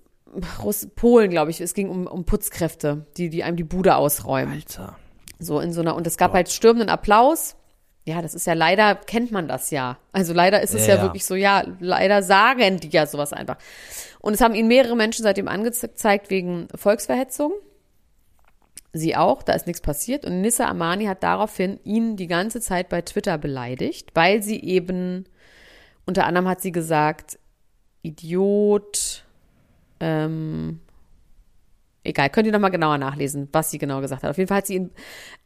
Russ 0.63 0.87
Polen, 0.95 1.29
glaube 1.29 1.51
ich, 1.51 1.61
es 1.61 1.73
ging 1.73 1.89
um, 1.89 2.07
um 2.07 2.25
Putzkräfte, 2.25 3.05
die, 3.17 3.29
die 3.29 3.43
einem 3.43 3.57
die 3.57 3.63
Bude 3.63 3.95
ausräumen. 3.95 4.53
Alter. 4.53 4.97
So 5.39 5.59
in 5.59 5.71
so 5.71 5.81
einer, 5.81 5.95
und 5.95 6.07
es 6.07 6.17
gab 6.17 6.33
halt 6.33 6.49
stürmenden 6.49 6.89
Applaus. 6.89 7.55
Ja, 8.05 8.21
das 8.21 8.33
ist 8.33 8.47
ja 8.47 8.53
leider, 8.53 8.95
kennt 8.95 9.31
man 9.31 9.47
das 9.47 9.69
ja. 9.69 9.97
Also 10.13 10.33
leider 10.33 10.61
ist 10.61 10.73
es 10.73 10.87
Ja, 10.87 10.93
ja, 10.93 10.99
ja. 10.99 11.01
wirklich 11.03 11.25
so, 11.25 11.35
ja, 11.35 11.63
leider 11.79 12.23
sagen 12.23 12.79
die 12.79 12.89
ja 12.89 13.05
sowas 13.05 13.33
einfach. 13.33 13.57
Und 14.19 14.33
es 14.33 14.41
haben 14.41 14.55
ihn 14.55 14.67
mehrere 14.67 14.95
Menschen 14.95 15.23
seitdem 15.23 15.47
angezeigt 15.47 16.29
wegen 16.29 16.69
Volksverhetzung. 16.73 17.51
Sie 18.93 19.15
auch, 19.15 19.43
da 19.43 19.53
ist 19.53 19.67
nichts 19.67 19.81
passiert. 19.81 20.25
Und 20.25 20.41
Nissa 20.41 20.67
Amani 20.67 21.05
hat 21.05 21.23
daraufhin 21.23 21.79
ihn 21.83 22.15
die 22.15 22.27
ganze 22.27 22.61
Zeit 22.61 22.89
bei 22.89 23.01
Twitter 23.01 23.37
beleidigt, 23.37 24.11
weil 24.13 24.41
sie 24.41 24.61
eben, 24.63 25.25
unter 26.05 26.25
anderem 26.25 26.47
hat 26.47 26.61
sie 26.61 26.71
gesagt, 26.71 27.37
Idiot, 28.01 29.25
ähm, 29.99 30.79
egal, 32.03 32.29
könnt 32.29 32.47
ihr 32.47 32.53
nochmal 32.53 32.71
genauer 32.71 32.97
nachlesen, 32.97 33.49
was 33.51 33.69
sie 33.69 33.77
genau 33.77 34.01
gesagt 34.01 34.23
hat. 34.23 34.29
Auf 34.29 34.37
jeden 34.37 34.47
Fall 34.47 34.59
hat 34.59 34.67
sie 34.67 34.75
ihn 34.75 34.91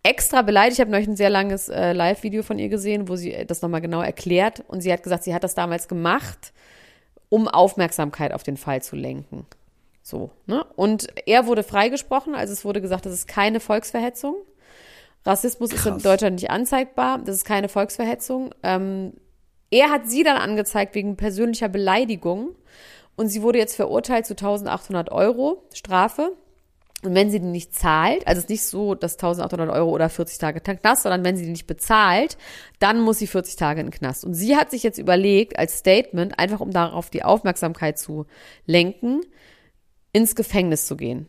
extra 0.03 0.41
beleidigt. 0.41 0.75
Ich 0.77 0.81
habe 0.81 0.91
neulich 0.91 1.07
ein 1.07 1.15
sehr 1.15 1.29
langes 1.29 1.69
äh, 1.69 1.93
Live-Video 1.93 2.43
von 2.43 2.59
ihr 2.59 2.69
gesehen, 2.69 3.07
wo 3.07 3.15
sie 3.15 3.45
das 3.45 3.61
nochmal 3.61 3.81
genau 3.81 4.01
erklärt. 4.01 4.63
Und 4.67 4.81
sie 4.81 4.93
hat 4.93 5.03
gesagt, 5.03 5.23
sie 5.23 5.33
hat 5.33 5.43
das 5.43 5.55
damals 5.55 5.87
gemacht, 5.87 6.53
um 7.29 7.47
Aufmerksamkeit 7.47 8.33
auf 8.33 8.43
den 8.43 8.57
Fall 8.57 8.81
zu 8.81 8.95
lenken. 8.95 9.45
So, 10.03 10.31
ne? 10.47 10.65
Und 10.75 11.07
er 11.25 11.45
wurde 11.45 11.63
freigesprochen, 11.63 12.35
also 12.35 12.53
es 12.53 12.65
wurde 12.65 12.81
gesagt, 12.81 13.05
das 13.05 13.13
ist 13.13 13.27
keine 13.27 13.59
Volksverhetzung. 13.59 14.35
Rassismus 15.25 15.71
ist 15.71 15.85
in 15.85 15.93
Krass. 15.93 16.03
Deutschland 16.03 16.35
nicht 16.35 16.49
anzeigbar, 16.49 17.19
das 17.19 17.35
ist 17.37 17.45
keine 17.45 17.69
Volksverhetzung. 17.69 18.55
Ähm, 18.63 19.13
er 19.69 19.89
hat 19.89 20.09
sie 20.09 20.23
dann 20.23 20.37
angezeigt 20.37 20.95
wegen 20.95 21.15
persönlicher 21.15 21.69
Beleidigung 21.69 22.55
und 23.15 23.27
sie 23.27 23.41
wurde 23.41 23.59
jetzt 23.59 23.75
verurteilt 23.75 24.25
zu 24.25 24.33
1800 24.33 25.11
Euro 25.11 25.63
Strafe. 25.73 26.35
Und 27.03 27.15
wenn 27.15 27.31
sie 27.31 27.39
die 27.39 27.47
nicht 27.47 27.73
zahlt, 27.73 28.27
also 28.27 28.37
es 28.37 28.43
ist 28.45 28.49
nicht 28.49 28.63
so, 28.63 28.93
dass 28.93 29.13
1800 29.13 29.75
Euro 29.75 29.89
oder 29.89 30.07
40 30.07 30.37
Tage 30.37 30.59
Knast, 30.59 31.03
sondern 31.03 31.23
wenn 31.23 31.35
sie 31.35 31.45
die 31.45 31.51
nicht 31.51 31.65
bezahlt, 31.65 32.37
dann 32.77 33.01
muss 33.01 33.17
sie 33.17 33.25
40 33.25 33.55
Tage 33.55 33.79
in 33.79 33.87
den 33.87 33.91
Knast. 33.91 34.23
Und 34.23 34.35
sie 34.35 34.55
hat 34.55 34.69
sich 34.69 34.83
jetzt 34.83 34.99
überlegt, 34.99 35.57
als 35.57 35.79
Statement, 35.79 36.37
einfach 36.37 36.59
um 36.59 36.69
darauf 36.69 37.09
die 37.09 37.23
Aufmerksamkeit 37.23 37.97
zu 37.97 38.27
lenken, 38.67 39.21
ins 40.13 40.35
Gefängnis 40.35 40.87
zu 40.87 40.97
gehen. 40.97 41.27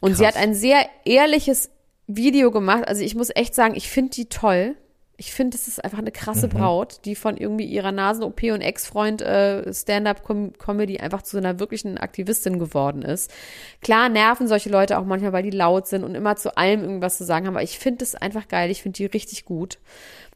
Und 0.00 0.16
sie 0.16 0.24
Krass. 0.24 0.36
hat 0.36 0.42
ein 0.42 0.54
sehr 0.54 0.86
ehrliches 1.04 1.70
Video 2.06 2.50
gemacht. 2.50 2.86
Also 2.86 3.02
ich 3.02 3.14
muss 3.14 3.30
echt 3.34 3.54
sagen, 3.54 3.74
ich 3.74 3.88
finde 3.88 4.10
die 4.10 4.26
toll. 4.26 4.76
Ich 5.18 5.32
finde, 5.32 5.56
es 5.56 5.66
ist 5.66 5.82
einfach 5.82 5.98
eine 5.98 6.12
krasse 6.12 6.46
Braut, 6.46 7.00
die 7.06 7.14
von 7.14 7.38
irgendwie 7.38 7.64
ihrer 7.64 7.90
Nasen-OP 7.90 8.42
und 8.52 8.60
Ex-Freund 8.60 9.22
äh, 9.22 9.72
Stand-up-Comedy 9.72 10.98
einfach 10.98 11.22
zu 11.22 11.38
einer 11.38 11.58
wirklichen 11.58 11.96
Aktivistin 11.96 12.58
geworden 12.58 13.00
ist. 13.00 13.32
Klar 13.80 14.10
nerven 14.10 14.46
solche 14.46 14.68
Leute 14.68 14.98
auch 14.98 15.06
manchmal, 15.06 15.32
weil 15.32 15.42
die 15.42 15.56
laut 15.56 15.86
sind 15.86 16.04
und 16.04 16.14
immer 16.14 16.36
zu 16.36 16.58
allem 16.58 16.82
irgendwas 16.82 17.16
zu 17.16 17.24
sagen 17.24 17.46
haben, 17.46 17.54
aber 17.54 17.64
ich 17.64 17.78
finde 17.78 18.04
es 18.04 18.14
einfach 18.14 18.46
geil. 18.46 18.70
Ich 18.70 18.82
finde 18.82 18.98
die 18.98 19.06
richtig 19.06 19.46
gut. 19.46 19.78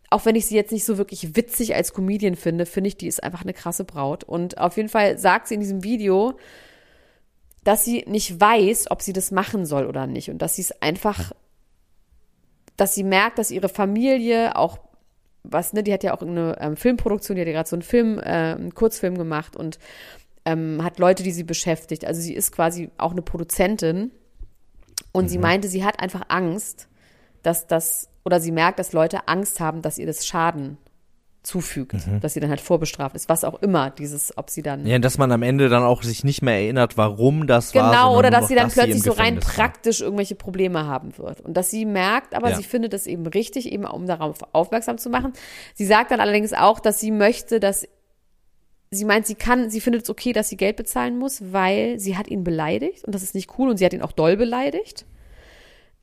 Auch 0.09 0.25
wenn 0.25 0.35
ich 0.35 0.47
sie 0.47 0.57
jetzt 0.57 0.73
nicht 0.73 0.87
so 0.87 0.97
wirklich 0.97 1.37
witzig 1.37 1.75
als 1.75 1.93
Comedian 1.93 2.35
finde, 2.35 2.65
finde 2.65 2.89
ich, 2.89 2.97
die 2.97 3.07
ist 3.07 3.23
einfach 3.23 3.43
eine 3.43 3.53
krasse 3.53 3.85
Braut. 3.85 4.25
Und 4.25 4.57
auf 4.57 4.79
jeden 4.79 4.89
Fall 4.89 5.19
sagt 5.19 5.47
sie 5.47 5.55
in 5.55 5.61
diesem 5.61 5.85
Video, 5.85 6.39
dass 7.65 7.85
sie 7.85 8.05
nicht 8.07 8.41
weiß, 8.41 8.91
ob 8.91 9.03
sie 9.03 9.13
das 9.13 9.31
machen 9.31 9.67
soll 9.67 9.87
oder 9.87 10.07
nicht. 10.07 10.31
Und 10.31 10.39
dass 10.39 10.57
sie 10.57 10.63
es 10.63 10.83
einfach, 10.83 11.33
dass 12.77 12.95
sie 12.95 13.05
merkt, 13.05 13.39
dass 13.39 13.51
ihre 13.51 13.69
Familie 13.69 14.57
auch, 14.57 14.79
was, 15.43 15.73
ne, 15.73 15.83
die 15.83 15.93
hat 15.93 16.03
ja 16.03 16.15
auch 16.15 16.23
eine 16.23 16.57
ähm, 16.61 16.77
Filmproduktion, 16.77 17.37
die 17.37 17.43
hat 17.43 17.49
ja 17.49 17.55
gerade 17.55 17.69
so 17.69 17.77
einen 17.77 17.83
Film, 17.83 18.19
äh, 18.19 18.55
einen 18.55 18.75
Kurzfilm 18.75 19.17
gemacht 19.17 19.57
und 19.57 19.79
ähm, 20.45 20.83
hat 20.83 20.99
Leute, 20.99 21.23
die 21.23 21.33
sie 21.33 21.45
beschäftigt. 21.45 22.07
Also 22.07 22.21
sie 22.21 22.35
ist 22.35 22.53
quasi 22.53 22.91
auch 22.97 23.13
eine 23.13 23.23
Produzentin. 23.23 24.11
Und 25.13 25.29
sie 25.29 25.39
meinte, 25.39 25.67
sie 25.67 25.85
hat 25.85 25.99
einfach 25.99 26.23
Angst, 26.29 26.89
dass 27.43 27.67
das, 27.67 28.09
oder 28.25 28.41
sie 28.41 28.53
merkt, 28.53 28.79
dass 28.79 28.93
Leute 28.93 29.29
Angst 29.29 29.59
haben, 29.59 29.83
dass 29.83 29.99
ihr 29.99 30.07
das 30.07 30.27
Schaden 30.27 30.79
zufügt, 31.43 31.97
dass 32.20 32.34
sie 32.34 32.41
dann 32.41 32.51
halt 32.51 32.61
vorbestraft 32.61 33.16
ist, 33.16 33.28
was 33.30 33.45
auch 33.45 33.62
immer, 33.62 33.88
dieses, 33.91 34.36
ob 34.36 34.51
sie 34.51 34.61
dann 34.61 34.86
Ja, 34.86 34.99
dass 34.99 35.16
man 35.16 35.32
am 35.32 35.43
Ende 35.43 35.70
dann 35.70 35.82
auch 35.82 36.03
sich 36.03 36.22
nicht 36.22 36.43
mehr 36.43 36.55
erinnert, 36.55 36.99
warum 36.99 37.47
das 37.47 37.74
war. 37.74 37.91
Genau, 37.91 38.18
oder 38.18 38.30
dass 38.30 38.49
sie 38.49 38.55
dann 38.55 38.66
im 38.66 38.72
plötzlich 38.72 39.03
so 39.03 39.12
rein 39.12 39.36
war. 39.36 39.43
praktisch 39.43 40.03
irgendwelche 40.03 40.34
Probleme 40.34 40.86
haben 40.86 41.16
wird. 41.16 41.41
Und 41.41 41.55
dass 41.55 41.70
sie 41.70 41.86
merkt, 41.86 42.34
aber 42.34 42.51
Ja. 42.51 42.57
sie 42.57 42.62
findet 42.62 42.93
es 42.93 43.07
eben 43.07 43.26
richtig, 43.26 43.72
eben 43.72 43.86
um 43.86 44.07
darauf 44.07 44.38
aufmerksam 44.53 44.99
zu 44.99 45.09
machen. 45.09 45.32
Sie 45.74 45.86
sagt 45.86 46.11
dann 46.11 46.20
allerdings 46.20 46.53
auch, 46.53 46.78
dass 46.78 47.01
sie 47.01 47.11
möchte, 47.11 47.59
dass 47.59 47.88
sie 48.91 49.05
meint, 49.05 49.26
sie 49.26 49.34
kann, 49.36 49.70
sie 49.70 49.80
findet 49.80 50.03
es 50.03 50.11
okay, 50.11 50.32
dass 50.32 50.49
sie 50.51 50.57
Geld 50.57 50.76
bezahlen 50.76 51.16
muss, 51.18 51.53
weil 51.53 51.99
sie 51.99 52.18
hat 52.18 52.28
ihn 52.28 52.45
beleidigt 52.45 53.05
und 53.05 53.14
das 53.14 53.22
ist 53.22 53.34
nicht 53.34 53.51
cool 53.59 53.70
und 53.70 53.76
sie 53.78 53.84
hat 53.86 53.93
ihn 53.95 54.03
auch 54.03 54.12
doll 54.12 54.36
beleidigt. 54.36 55.07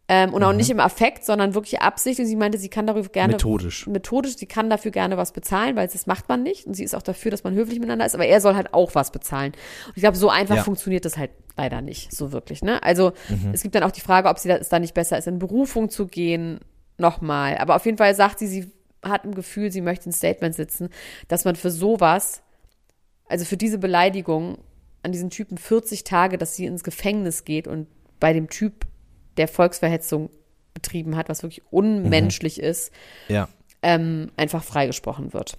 Ähm, 0.09 0.33
und 0.33 0.41
auch 0.43 0.51
Mhm. 0.51 0.57
nicht 0.57 0.69
im 0.69 0.79
Affekt, 0.79 1.25
sondern 1.25 1.53
wirklich 1.53 1.81
Absicht. 1.81 2.19
Und 2.19 2.27
sie 2.27 2.35
meinte, 2.37 2.57
sie 2.57 2.69
kann 2.69 2.87
darüber 2.87 3.09
gerne. 3.09 3.33
Methodisch. 3.33 3.87
Methodisch, 3.87 4.37
sie 4.37 4.45
kann 4.45 4.69
dafür 4.69 4.91
gerne 4.91 5.17
was 5.17 5.33
bezahlen, 5.33 5.75
weil 5.75 5.87
das 5.87 6.07
macht 6.07 6.29
man 6.29 6.43
nicht. 6.43 6.65
Und 6.65 6.75
sie 6.75 6.83
ist 6.85 6.95
auch 6.95 7.01
dafür, 7.01 7.29
dass 7.31 7.43
man 7.43 7.53
höflich 7.55 7.79
miteinander 7.79 8.05
ist, 8.05 8.15
aber 8.15 8.25
er 8.25 8.39
soll 8.39 8.55
halt 8.55 8.73
auch 8.73 8.95
was 8.95 9.11
bezahlen. 9.11 9.51
Und 9.87 9.97
ich 9.97 10.01
glaube, 10.01 10.15
so 10.15 10.29
einfach 10.29 10.55
Ja. 10.55 10.63
funktioniert 10.63 11.03
das 11.03 11.17
halt 11.17 11.31
leider 11.57 11.81
nicht, 11.81 12.13
so 12.15 12.31
wirklich. 12.31 12.61
Ne? 12.61 12.81
Also 12.83 13.11
Mhm. 13.29 13.51
es 13.53 13.63
gibt 13.63 13.75
dann 13.75 13.83
auch 13.83 13.91
die 13.91 13.99
Frage, 14.01 14.29
ob 14.29 14.39
sie 14.39 14.47
da, 14.47 14.55
es 14.55 14.69
da 14.69 14.79
nicht 14.79 14.93
besser 14.93 15.17
ist, 15.17 15.27
in 15.27 15.39
Berufung 15.39 15.89
zu 15.89 16.07
gehen, 16.07 16.59
nochmal. 16.97 17.57
Aber 17.57 17.75
auf 17.75 17.85
jeden 17.85 17.97
Fall 17.97 18.15
sagt 18.15 18.39
sie, 18.39 18.47
sie 18.47 18.71
hat 19.03 19.25
ein 19.25 19.35
Gefühl, 19.35 19.71
sie 19.71 19.81
möchte 19.81 20.09
ein 20.09 20.13
Statement 20.13 20.55
sitzen, 20.55 20.89
dass 21.27 21.43
man 21.45 21.55
für 21.57 21.69
sowas, 21.69 22.41
also 23.27 23.43
für 23.45 23.57
diese 23.57 23.77
Beleidigung 23.77 24.57
an 25.03 25.11
diesen 25.11 25.29
Typen 25.29 25.57
40 25.57 26.03
Tage, 26.05 26.37
dass 26.37 26.55
sie 26.55 26.65
ins 26.65 26.83
Gefängnis 26.83 27.43
geht 27.43 27.67
und 27.67 27.87
bei 28.19 28.31
dem 28.33 28.49
Typ, 28.49 28.85
der 29.37 29.47
Volksverhetzung 29.47 30.29
betrieben 30.73 31.15
hat, 31.15 31.29
was 31.29 31.43
wirklich 31.43 31.61
unmenschlich 31.71 32.59
ist, 32.59 32.91
Ja. 33.27 33.49
ähm, 33.81 34.31
einfach 34.37 34.63
freigesprochen 34.63 35.33
wird. 35.33 35.57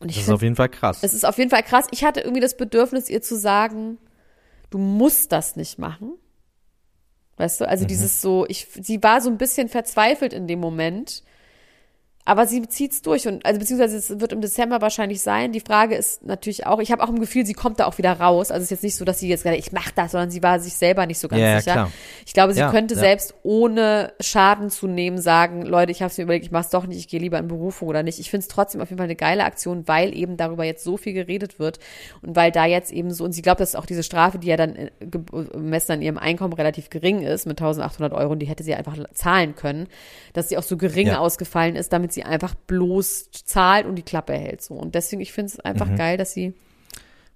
Und 0.00 0.08
ich 0.10 0.16
Das 0.16 0.22
ist 0.22 0.24
find, 0.26 0.34
auf 0.36 0.42
jeden 0.42 0.56
Fall 0.56 0.68
krass. 0.68 0.98
es 1.02 1.14
ist 1.14 1.24
auf 1.24 1.38
jeden 1.38 1.50
Fall 1.50 1.62
krass. 1.62 1.86
Ich 1.90 2.04
hatte 2.04 2.20
irgendwie 2.20 2.40
das 2.40 2.56
Bedürfnis, 2.56 3.08
ihr 3.08 3.22
zu 3.22 3.36
sagen, 3.38 3.98
du 4.70 4.78
musst 4.78 5.30
das 5.32 5.56
nicht 5.56 5.78
machen. 5.78 6.12
Weißt 7.36 7.60
du, 7.60 7.68
also 7.68 7.84
dieses 7.84 8.20
so, 8.20 8.46
ich, 8.48 8.68
sie 8.80 9.02
war 9.02 9.20
so 9.20 9.28
ein 9.28 9.38
bisschen 9.38 9.68
verzweifelt 9.68 10.32
in 10.32 10.46
dem 10.46 10.60
Moment. 10.60 11.22
Aber 12.26 12.46
sie 12.46 12.66
zieht's 12.68 13.02
durch 13.02 13.28
und 13.28 13.44
also 13.44 13.60
beziehungsweise 13.60 13.98
es 13.98 14.18
wird 14.18 14.32
im 14.32 14.40
Dezember 14.40 14.80
wahrscheinlich 14.80 15.20
sein. 15.20 15.52
Die 15.52 15.60
Frage 15.60 15.94
ist 15.94 16.24
natürlich 16.24 16.66
auch, 16.66 16.80
ich 16.80 16.90
habe 16.90 17.02
auch 17.02 17.10
im 17.10 17.20
Gefühl, 17.20 17.44
sie 17.44 17.52
kommt 17.52 17.80
da 17.80 17.84
auch 17.86 17.98
wieder 17.98 18.12
raus. 18.12 18.50
Also 18.50 18.60
es 18.62 18.64
ist 18.68 18.70
jetzt 18.70 18.82
nicht 18.82 18.96
so, 18.96 19.04
dass 19.04 19.18
sie 19.18 19.28
jetzt 19.28 19.42
gerade, 19.42 19.56
ich 19.58 19.72
mach 19.72 19.90
das, 19.90 20.12
sondern 20.12 20.30
sie 20.30 20.42
war 20.42 20.58
sich 20.58 20.72
selber 20.74 21.04
nicht 21.04 21.18
so 21.18 21.28
ganz 21.28 21.42
Ja, 21.42 21.58
sicher. 21.60 21.72
klar. 21.72 21.90
Ich 22.24 22.32
glaube, 22.32 22.54
sie 22.54 22.60
Ja, 22.60 22.70
könnte 22.70 22.94
ja. 22.94 23.00
selbst 23.00 23.34
ohne 23.42 24.14
Schaden 24.20 24.70
zu 24.70 24.86
nehmen 24.86 25.18
sagen, 25.18 25.62
Leute, 25.66 25.92
ich 25.92 26.00
habe 26.00 26.10
es 26.10 26.16
mir 26.16 26.24
überlegt, 26.24 26.46
ich 26.46 26.50
mach's 26.50 26.70
doch 26.70 26.86
nicht, 26.86 26.96
ich 26.98 27.08
gehe 27.08 27.20
lieber 27.20 27.38
in 27.38 27.46
Berufung 27.48 27.88
oder 27.88 28.02
nicht. 28.02 28.18
Ich 28.18 28.30
finde 28.30 28.44
es 28.44 28.48
trotzdem 28.48 28.80
auf 28.80 28.88
jeden 28.88 28.98
Fall 28.98 29.04
eine 29.04 29.16
geile 29.16 29.44
Aktion, 29.44 29.86
weil 29.86 30.16
eben 30.16 30.38
darüber 30.38 30.64
jetzt 30.64 30.82
so 30.82 30.96
viel 30.96 31.12
geredet 31.12 31.58
wird 31.58 31.78
und 32.22 32.34
weil 32.36 32.50
da 32.52 32.64
jetzt 32.64 32.90
eben 32.90 33.12
so 33.12 33.24
und 33.24 33.32
sie 33.32 33.42
glaubt, 33.42 33.60
dass 33.60 33.74
auch 33.74 33.84
diese 33.86 34.02
Strafe, 34.02 34.38
die 34.38 34.46
ja 34.48 34.56
dann 34.56 34.76
äh, 34.76 34.90
gemessen 35.00 35.92
an 35.92 36.00
ihrem 36.00 36.16
Einkommen 36.16 36.54
relativ 36.54 36.88
gering 36.88 37.22
ist, 37.22 37.46
mit 37.46 37.60
1800 37.60 38.14
Euro, 38.18 38.32
und 38.32 38.38
die 38.38 38.46
hätte 38.46 38.62
sie 38.64 38.74
einfach 38.74 38.96
zahlen 39.12 39.54
können, 39.56 39.88
dass 40.32 40.48
sie 40.48 40.56
auch 40.56 40.62
so 40.62 40.78
gering 40.78 41.10
ausgefallen 41.10 41.76
ist, 41.76 41.92
damit 41.92 42.13
sie 42.14 42.24
einfach 42.24 42.54
bloß 42.54 43.30
zahlt 43.32 43.86
und 43.86 43.96
die 43.96 44.02
Klappe 44.02 44.32
hält 44.34 44.62
so. 44.62 44.74
Und 44.74 44.94
deswegen, 44.94 45.20
ich 45.22 45.32
finde 45.32 45.52
es 45.52 45.60
einfach 45.60 45.94
geil, 45.96 46.16
dass 46.16 46.32
sie 46.32 46.54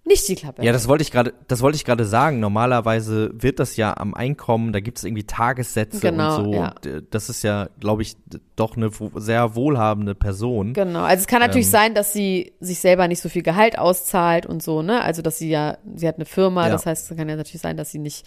nicht 0.04 0.26
die 0.26 0.36
Klappe 0.36 0.62
Mhm. 0.62 0.66
Ja, 0.66 0.72
das 0.72 0.88
wollte 0.88 1.02
ich 1.02 1.10
gerade, 1.10 1.34
das 1.48 1.60
wollte 1.60 1.76
ich 1.76 1.84
gerade 1.84 2.06
sagen. 2.06 2.40
Normalerweise 2.40 3.30
wird 3.34 3.58
das 3.58 3.76
ja 3.76 3.94
am 3.94 4.14
Einkommen, 4.14 4.72
da 4.72 4.80
gibt 4.80 4.96
es 4.96 5.04
irgendwie 5.04 5.24
Tagessätze 5.24 6.00
Genau, 6.00 6.38
und 6.38 6.44
so. 6.44 6.52
ja. 6.54 6.74
Äh, 6.86 7.02
das 7.10 7.28
ist 7.28 7.42
ja, 7.42 7.68
glaube 7.78 8.00
ich, 8.02 8.16
doch 8.56 8.76
eine 8.78 8.90
sehr 9.16 9.54
wohlhabende 9.54 10.14
Person. 10.14 10.72
Genau, 10.72 11.02
also 11.02 11.20
es 11.20 11.26
kann 11.26 11.40
natürlich 11.40 11.66
Ähm. 11.66 11.72
sein, 11.72 11.94
dass 11.94 12.14
sie 12.14 12.54
sich 12.58 12.78
selber 12.78 13.06
nicht 13.06 13.20
so 13.20 13.28
viel 13.28 13.42
Gehalt 13.42 13.78
auszahlt 13.78 14.46
und 14.46 14.62
so, 14.62 14.80
ne? 14.80 15.02
Also 15.02 15.20
dass 15.20 15.36
sie 15.38 15.50
ja, 15.50 15.76
sie 15.94 16.08
hat 16.08 16.14
eine 16.16 16.24
Firma, 16.24 16.64
Ja. 16.66 16.72
das 16.72 16.86
heißt, 16.86 17.10
es 17.10 17.16
kann 17.16 17.28
ja 17.28 17.36
natürlich 17.36 17.60
sein, 17.60 17.76
dass 17.76 17.90
sie 17.90 17.98
nicht, 17.98 18.24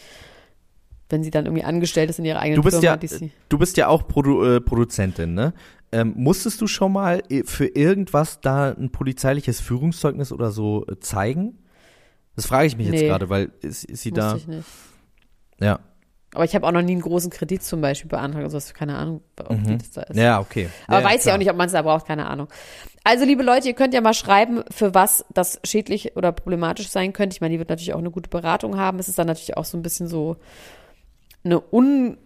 wenn 1.12 1.24
sie 1.24 1.32
dann 1.32 1.45
irgendwie 1.45 1.64
angestellt 1.64 2.09
ist 2.09 2.20
in 2.20 2.26
ihrer 2.26 2.39
eigenen 2.39 2.55
Du 2.57 2.64
bist 2.64 2.80
Firma, 2.80 2.99
ja, 3.01 3.28
du 3.49 3.57
bist 3.57 3.78
ja 3.78 3.88
auch 3.88 4.07
Produ 4.07 4.43
äh, 4.43 4.62
Produzentin, 4.62 5.34
ne? 5.34 5.53
Ähm, 5.91 6.14
musstest 6.16 6.62
du 6.62 6.68
schon 6.68 6.93
mal 6.93 7.22
äh, 7.30 7.43
für 7.43 7.66
irgendwas 7.66 8.39
da 8.39 8.72
ein 8.72 8.91
polizeiliches 8.91 9.59
Führungszeugnis 9.59 10.32
oder 10.32 10.51
so 10.51 10.86
äh, 10.88 10.99
zeigen? 10.99 11.59
Das 12.36 12.45
frage 12.45 12.68
ich 12.68 12.78
mich 12.78 12.88
jetzt 12.88 13.01
Nee. 13.01 13.07
gerade, 13.07 13.30
weil 13.30 13.51
ist, 13.62 13.84
ist 13.84 14.01
sie 14.01 14.12
da? 14.12 14.36
ich 14.36 14.47
nicht. 14.47 14.68
Ja. 15.59 15.80
Aber 16.34 16.45
ich 16.45 16.55
habe 16.55 16.66
auch 16.66 16.72
noch 16.72 16.82
nie 16.82 16.93
einen 16.93 17.01
großen 17.01 17.30
Kredit 17.30 17.62
zum 17.62 17.82
Beispiel 17.82 18.09
beantragt, 18.09 18.45
also 18.45 18.55
was, 18.55 18.74
keine 18.74 18.95
Ahnung, 18.95 19.22
ob 19.38 19.64
die 19.64 19.78
das 19.78 19.91
da 19.91 20.03
ist. 20.03 20.16
Mhm. 20.16 20.22
Ja, 20.22 20.39
okay. 20.39 20.70
Aber 20.88 21.01
ja, 21.01 21.05
weiß 21.09 21.26
ja 21.26 21.34
auch 21.34 21.38
nicht, 21.38 21.51
ob 21.51 21.57
man 21.57 21.66
es 21.66 21.74
da 21.74 21.82
braucht, 21.82 22.07
keine 22.07 22.28
Ahnung. 22.28 22.47
Also, 23.03 23.26
liebe 23.26 23.43
Leute, 23.43 23.68
ihr 23.68 23.74
könnt 23.74 23.93
ja 23.93 23.99
mal 23.99 24.14
schreiben, 24.14 24.64
für 24.72 24.93
was 24.93 25.26
das 25.34 25.59
schädlich 25.66 26.16
oder 26.16 26.32
problematisch 26.32 26.88
sein 26.88 27.12
könnte. 27.12 27.34
Ich 27.34 27.41
meine, 27.41 27.51
die 27.53 27.59
wird 27.59 27.70
natürlich 27.70 27.93
auch 27.93 27.99
eine 27.99 28.12
gute 28.12 28.30
Beratung 28.30 28.78
haben. 28.78 28.97
Es 28.99 29.09
ist 29.09 29.20
dann 29.20 29.28
natürlich 29.28 29.57
auch 29.57 29.66
so 29.66 29.78
ein 29.78 29.82
bisschen 29.82 30.07
so 30.07 30.38
eine 31.44 31.62
un, 31.72 32.18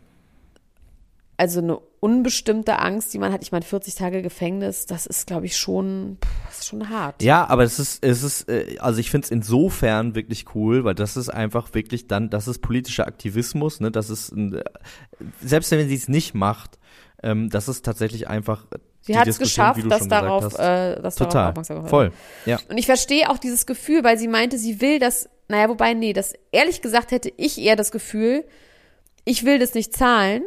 also 1.37 1.59
eine 1.59 1.79
unbestimmte 2.05 2.77
Angst, 2.79 3.13
die 3.13 3.17
man 3.17 3.33
hat. 3.33 3.41
Ich 3.41 3.51
meine, 3.51 3.65
40 3.65 3.95
Tage 3.95 4.21
Gefängnis, 4.21 4.85
das 4.85 5.07
ist, 5.07 5.25
glaube 5.25 5.47
ich, 5.47 5.57
schon, 5.57 6.17
pff, 6.23 6.51
ist 6.51 6.67
schon 6.67 6.89
hart. 6.89 7.23
Ja, 7.23 7.47
aber 7.47 7.63
es 7.63 7.79
ist, 7.79 8.03
es 8.03 8.21
ist, 8.21 8.47
äh, 8.47 8.77
also 8.79 8.99
ich 8.99 9.09
finde 9.09 9.25
es 9.25 9.31
insofern 9.31 10.13
wirklich 10.13 10.45
cool, 10.53 10.83
weil 10.83 10.93
das 10.93 11.17
ist 11.17 11.29
einfach 11.29 11.73
wirklich 11.73 12.07
dann, 12.07 12.29
das 12.29 12.47
ist 12.47 12.59
politischer 12.59 13.07
Aktivismus, 13.07 13.79
ne? 13.79 13.89
Das 13.89 14.11
ist, 14.11 14.31
ein, 14.31 14.53
äh, 14.53 14.63
selbst 15.43 15.71
wenn 15.71 15.87
sie 15.87 15.95
es 15.95 16.07
nicht 16.07 16.35
macht, 16.35 16.77
ähm, 17.23 17.49
das 17.49 17.67
ist 17.67 17.83
tatsächlich 17.83 18.27
einfach. 18.27 18.67
Sie 19.01 19.17
hat 19.17 19.27
es 19.27 19.39
geschafft, 19.39 19.83
du 19.83 19.87
dass 19.87 20.07
darauf, 20.07 20.53
äh, 20.59 21.01
dass 21.01 21.15
darauf 21.15 21.33
Total. 21.33 21.49
aufmerksam 21.49 21.77
gemacht 21.77 21.89
Voll. 21.89 22.11
Ja. 22.45 22.59
Und 22.69 22.77
ich 22.77 22.85
verstehe 22.85 23.29
auch 23.29 23.39
dieses 23.39 23.65
Gefühl, 23.65 24.03
weil 24.03 24.17
sie 24.17 24.27
meinte, 24.27 24.59
sie 24.59 24.79
will 24.79 24.99
das, 24.99 25.27
naja, 25.47 25.69
wobei, 25.69 25.93
nee, 25.95 26.13
das, 26.13 26.33
ehrlich 26.51 26.81
gesagt 26.81 27.11
hätte 27.11 27.31
ich 27.35 27.59
eher 27.59 27.75
das 27.75 27.91
Gefühl, 27.91 28.45
ich 29.25 29.43
will 29.43 29.59
das 29.59 29.73
nicht 29.73 29.93
zahlen, 29.95 30.43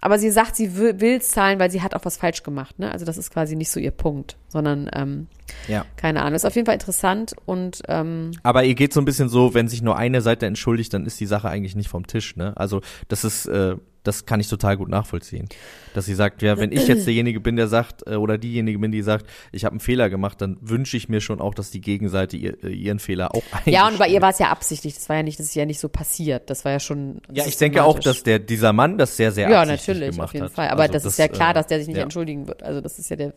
aber 0.00 0.18
sie 0.18 0.30
sagt, 0.30 0.56
sie 0.56 0.76
will 0.78 1.18
es 1.18 1.28
zahlen, 1.28 1.58
weil 1.58 1.70
sie 1.70 1.82
hat 1.82 1.94
auch 1.94 2.04
was 2.06 2.16
falsch 2.16 2.42
gemacht, 2.42 2.78
ne? 2.78 2.90
Also 2.90 3.04
das 3.04 3.18
ist 3.18 3.30
quasi 3.30 3.54
nicht 3.54 3.70
so 3.70 3.78
ihr 3.78 3.90
Punkt, 3.90 4.38
sondern, 4.48 4.88
ähm, 4.94 5.26
Ja. 5.68 5.84
keine 5.96 6.22
Ahnung. 6.22 6.34
Ist 6.36 6.46
auf 6.46 6.54
jeden 6.54 6.64
Fall 6.64 6.74
interessant 6.74 7.34
und, 7.44 7.82
ähm, 7.88 8.30
Aber 8.42 8.64
ihr 8.64 8.74
geht 8.74 8.94
so 8.94 9.00
ein 9.00 9.04
bisschen 9.04 9.28
so, 9.28 9.52
wenn 9.52 9.68
sich 9.68 9.82
nur 9.82 9.96
eine 9.98 10.22
Seite 10.22 10.46
entschuldigt, 10.46 10.94
dann 10.94 11.04
ist 11.04 11.20
die 11.20 11.26
Sache 11.26 11.50
eigentlich 11.50 11.76
nicht 11.76 11.90
vom 11.90 12.06
Tisch, 12.06 12.34
ne? 12.36 12.56
Also 12.56 12.80
das 13.08 13.24
ist, 13.24 13.44
äh, 13.46 13.76
das 14.02 14.24
kann 14.24 14.40
ich 14.40 14.48
total 14.48 14.76
gut 14.76 14.88
nachvollziehen. 14.88 15.48
Dass 15.94 16.06
sie 16.06 16.14
sagt, 16.14 16.40
ja, 16.42 16.56
wenn 16.58 16.72
ich 16.72 16.88
jetzt 16.88 17.06
derjenige 17.06 17.40
bin, 17.40 17.56
der 17.56 17.68
sagt, 17.68 18.06
äh, 18.06 18.14
oder 18.14 18.38
diejenige 18.38 18.78
bin, 18.78 18.92
die 18.92 19.02
sagt, 19.02 19.26
ich 19.52 19.64
habe 19.64 19.74
einen 19.74 19.80
Fehler 19.80 20.08
gemacht, 20.08 20.40
dann 20.40 20.56
wünsche 20.60 20.96
ich 20.96 21.08
mir 21.08 21.20
schon 21.20 21.40
auch, 21.40 21.54
dass 21.54 21.70
die 21.70 21.80
Gegenseite 21.80 22.36
ihr, 22.36 22.62
äh, 22.64 22.68
ihren 22.68 22.98
Fehler 22.98 23.34
auch 23.34 23.42
ja, 23.66 23.86
und 23.88 23.98
bei 23.98 24.08
ihr 24.08 24.22
war 24.22 24.30
es 24.30 24.38
ja 24.38 24.50
absichtlich. 24.50 24.94
Das 24.94 25.08
war 25.08 25.16
ja 25.16 25.22
nicht, 25.22 25.38
das 25.38 25.46
ist 25.46 25.54
ja 25.54 25.66
nicht 25.66 25.80
so 25.80 25.88
passiert. 25.88 26.48
Das 26.48 26.64
war 26.64 26.72
ja 26.72 26.80
schon. 26.80 27.20
Ja, 27.32 27.46
ich 27.46 27.58
denke 27.58 27.84
auch, 27.84 27.98
dass 27.98 28.22
der, 28.22 28.38
dieser 28.38 28.72
Mann 28.72 28.96
das 28.96 29.16
sehr, 29.16 29.32
sehr 29.32 29.50
Ja, 29.50 29.60
absichtlich 29.62 29.88
natürlich, 29.88 30.10
gemacht 30.12 30.28
auf 30.28 30.34
jeden 30.34 30.46
hat. 30.46 30.52
Fall. 30.52 30.68
Aber 30.68 30.82
Also 30.82 30.92
das, 30.94 31.04
ist 31.04 31.18
ja 31.18 31.28
klar, 31.28 31.50
äh, 31.50 31.54
dass 31.54 31.66
der 31.66 31.78
sich 31.78 31.88
nicht 31.88 31.96
ja. 31.98 32.02
entschuldigen 32.02 32.46
wird. 32.46 32.62
Also 32.62 32.80
das 32.80 32.98
ist 32.98 33.10
ja 33.10 33.16
der, 33.16 33.34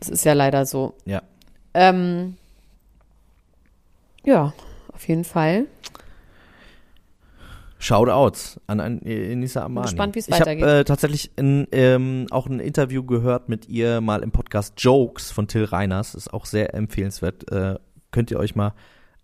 das 0.00 0.08
ist 0.08 0.24
ja 0.24 0.32
leider 0.32 0.64
so. 0.64 0.94
Ja. 1.04 1.22
Ähm, 1.74 2.36
ja, 4.24 4.54
auf 4.92 5.08
jeden 5.08 5.24
Fall. 5.24 5.66
Shoutouts 7.82 8.60
an, 8.68 8.78
an 8.80 9.02
Enisa 9.02 9.64
Amani. 9.64 9.86
gespannt, 9.86 10.14
wie 10.14 10.20
es 10.20 10.28
ich 10.28 10.34
habe 10.34 10.42
weitergeht. 10.46 10.64
äh, 10.64 10.84
tatsächlich 10.84 11.32
in, 11.36 11.66
ähm, 11.72 12.26
auch 12.30 12.46
ein 12.46 12.60
Interview 12.60 13.02
gehört 13.02 13.48
mit 13.48 13.68
ihr 13.68 14.00
mal 14.00 14.22
im 14.22 14.30
Podcast 14.30 14.74
Jokes 14.78 15.32
von 15.32 15.48
Till 15.48 15.64
Reiners. 15.64 16.14
Ist 16.14 16.32
auch 16.32 16.46
sehr 16.46 16.74
empfehlenswert. 16.74 17.50
Äh, 17.50 17.74
könnt 18.12 18.30
ihr 18.30 18.38
euch 18.38 18.54
mal 18.54 18.72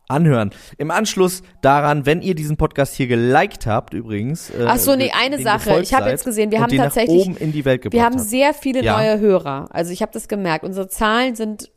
anhören. 0.08 0.50
Im 0.76 0.90
Anschluss 0.90 1.42
daran, 1.62 2.04
wenn 2.06 2.20
ihr 2.22 2.34
diesen 2.34 2.56
Podcast 2.56 2.94
hier 2.94 3.06
geliked 3.06 3.66
habt, 3.66 3.94
übrigens. 3.94 4.50
Äh, 4.50 4.64
Ach 4.66 4.78
so, 4.78 4.96
nee, 4.96 5.12
eine 5.16 5.40
Sache. 5.40 5.80
Ich 5.80 5.94
habe 5.94 6.08
jetzt 6.08 6.24
gesehen, 6.24 6.50
wir 6.50 6.60
haben 6.60 6.74
tatsächlich- 6.76 7.26
oben 7.26 7.36
in 7.36 7.52
die 7.52 7.64
Welt 7.64 7.82
gebracht 7.82 7.96
Wir 7.96 8.04
haben 8.04 8.18
sehr 8.18 8.54
viele 8.54 8.82
Ja. 8.82 8.96
neue 8.96 9.20
Hörer. 9.20 9.68
Also 9.70 9.92
ich 9.92 10.02
habe 10.02 10.10
das 10.12 10.26
gemerkt. 10.26 10.64
Unsere 10.64 10.88
Zahlen 10.88 11.36
sind 11.36 11.70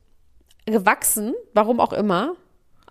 gewachsen, 0.66 1.34
warum 1.54 1.80
auch 1.80 1.94
immer. 1.94 2.34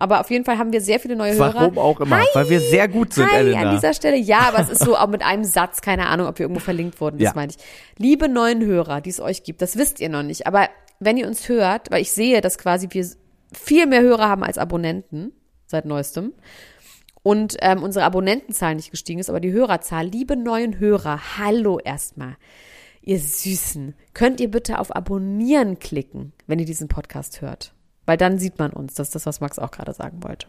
Aber 0.00 0.20
auf 0.20 0.30
jeden 0.30 0.44
Fall 0.44 0.58
haben 0.58 0.72
wir 0.72 0.80
sehr 0.80 0.98
viele 0.98 1.14
neue 1.14 1.34
Hörer. 1.34 1.54
Warum 1.54 1.78
auch 1.78 2.00
immer, 2.00 2.22
weil 2.34 2.48
wir 2.48 2.58
sehr 2.60 2.88
gut 2.88 3.12
sind, 3.12 3.30
Hi, 3.30 3.36
Elena. 3.36 3.68
an 3.68 3.74
dieser 3.76 3.94
Stelle. 3.94 4.16
Ja, 4.16 4.40
aber 4.48 4.58
es 4.58 4.68
ist 4.70 4.82
so 4.82 4.96
auch 4.98 5.06
mit 5.08 5.22
einem 5.22 5.44
Satz, 5.44 5.82
keine 5.82 6.06
Ahnung, 6.08 6.26
ob 6.26 6.38
wir 6.38 6.44
irgendwo 6.44 6.60
verlinkt 6.60 7.00
wurden, 7.00 7.18
das 7.18 7.26
Ja. 7.26 7.32
meine 7.34 7.52
ich. 7.52 7.58
Liebe 7.98 8.28
neuen 8.28 8.64
Hörer, 8.64 9.00
die 9.02 9.10
es 9.10 9.20
euch 9.20 9.42
gibt, 9.44 9.62
das 9.62 9.76
wisst 9.76 10.00
ihr 10.00 10.08
noch 10.08 10.22
nicht. 10.22 10.46
Aber 10.46 10.68
wenn 10.98 11.16
ihr 11.16 11.26
uns 11.28 11.48
hört, 11.48 11.90
weil 11.90 12.02
ich 12.02 12.10
sehe, 12.12 12.40
dass 12.40 12.58
quasi 12.58 12.88
wir 12.90 13.06
viel 13.52 13.86
mehr 13.86 14.00
Hörer 14.00 14.28
haben 14.28 14.42
als 14.42 14.58
Abonnenten 14.58 15.32
seit 15.66 15.84
neuestem 15.84 16.32
und 17.22 17.56
ähm, 17.60 17.82
unsere 17.82 18.04
Abonnentenzahl 18.06 18.74
nicht 18.74 18.90
gestiegen 18.90 19.20
ist, 19.20 19.28
aber 19.28 19.40
die 19.40 19.52
Hörerzahl, 19.52 20.06
liebe 20.06 20.34
neuen 20.36 20.78
Hörer, 20.78 21.38
hallo 21.38 21.78
erstmal. 21.78 22.36
Ihr 23.02 23.18
Süßen, 23.18 23.94
könnt 24.14 24.40
ihr 24.40 24.50
bitte 24.50 24.78
auf 24.78 24.94
Abonnieren 24.94 25.78
klicken, 25.78 26.32
wenn 26.46 26.58
ihr 26.58 26.66
diesen 26.66 26.88
Podcast 26.88 27.40
hört? 27.42 27.74
Weil 28.10 28.16
dann 28.16 28.40
sieht 28.40 28.58
man 28.58 28.72
uns. 28.72 28.94
Das 28.94 29.06
ist 29.06 29.14
das, 29.14 29.24
was 29.26 29.40
Max 29.40 29.60
auch 29.60 29.70
gerade 29.70 29.92
sagen 29.92 30.24
wollte. 30.24 30.48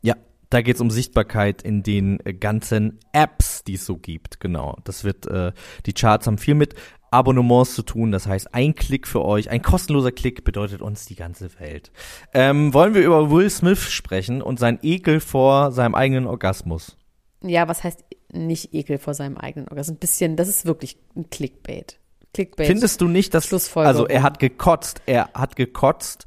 Ja, 0.00 0.14
da 0.48 0.62
geht's 0.62 0.80
um 0.80 0.92
Sichtbarkeit 0.92 1.60
in 1.60 1.82
den 1.82 2.24
äh, 2.24 2.32
ganzen 2.32 3.00
Apps, 3.12 3.64
die 3.64 3.74
es 3.74 3.84
so 3.84 3.96
gibt. 3.96 4.38
Genau. 4.38 4.76
Das 4.84 5.02
wird, 5.02 5.26
äh, 5.26 5.50
die 5.86 5.92
Charts 5.92 6.28
haben 6.28 6.38
viel 6.38 6.54
mit 6.54 6.76
Abonnements 7.10 7.74
zu 7.74 7.82
tun. 7.82 8.12
Das 8.12 8.28
heißt, 8.28 8.54
ein 8.54 8.76
Klick 8.76 9.08
für 9.08 9.24
euch, 9.24 9.50
ein 9.50 9.60
kostenloser 9.60 10.12
Klick 10.12 10.44
bedeutet 10.44 10.82
uns 10.82 11.04
die 11.04 11.16
ganze 11.16 11.50
Welt. 11.58 11.90
Ähm, 12.32 12.72
wollen 12.74 12.94
wir 12.94 13.02
über 13.02 13.28
Will 13.28 13.50
Smith 13.50 13.90
sprechen 13.90 14.40
und 14.40 14.60
sein 14.60 14.78
Ekel 14.80 15.18
vor 15.18 15.72
seinem 15.72 15.96
eigenen 15.96 16.28
Orgasmus? 16.28 16.96
Ja, 17.42 17.66
was 17.66 17.82
heißt 17.82 18.04
nicht 18.32 18.72
Ekel 18.72 18.98
vor 18.98 19.14
seinem 19.14 19.36
eigenen 19.36 19.66
Orgasmus? 19.66 19.96
Ein 19.96 19.98
bisschen, 19.98 20.36
das 20.36 20.46
ist 20.46 20.64
wirklich 20.64 20.96
ein 21.16 21.28
Clickbait. 21.28 21.98
Clickbait. 22.32 22.68
Findest 22.68 23.00
du 23.00 23.08
nicht, 23.08 23.34
dass, 23.34 23.52
also 23.76 24.06
er 24.06 24.22
hat 24.22 24.38
gekotzt, 24.38 25.02
er 25.06 25.30
hat 25.34 25.56
gekotzt, 25.56 26.26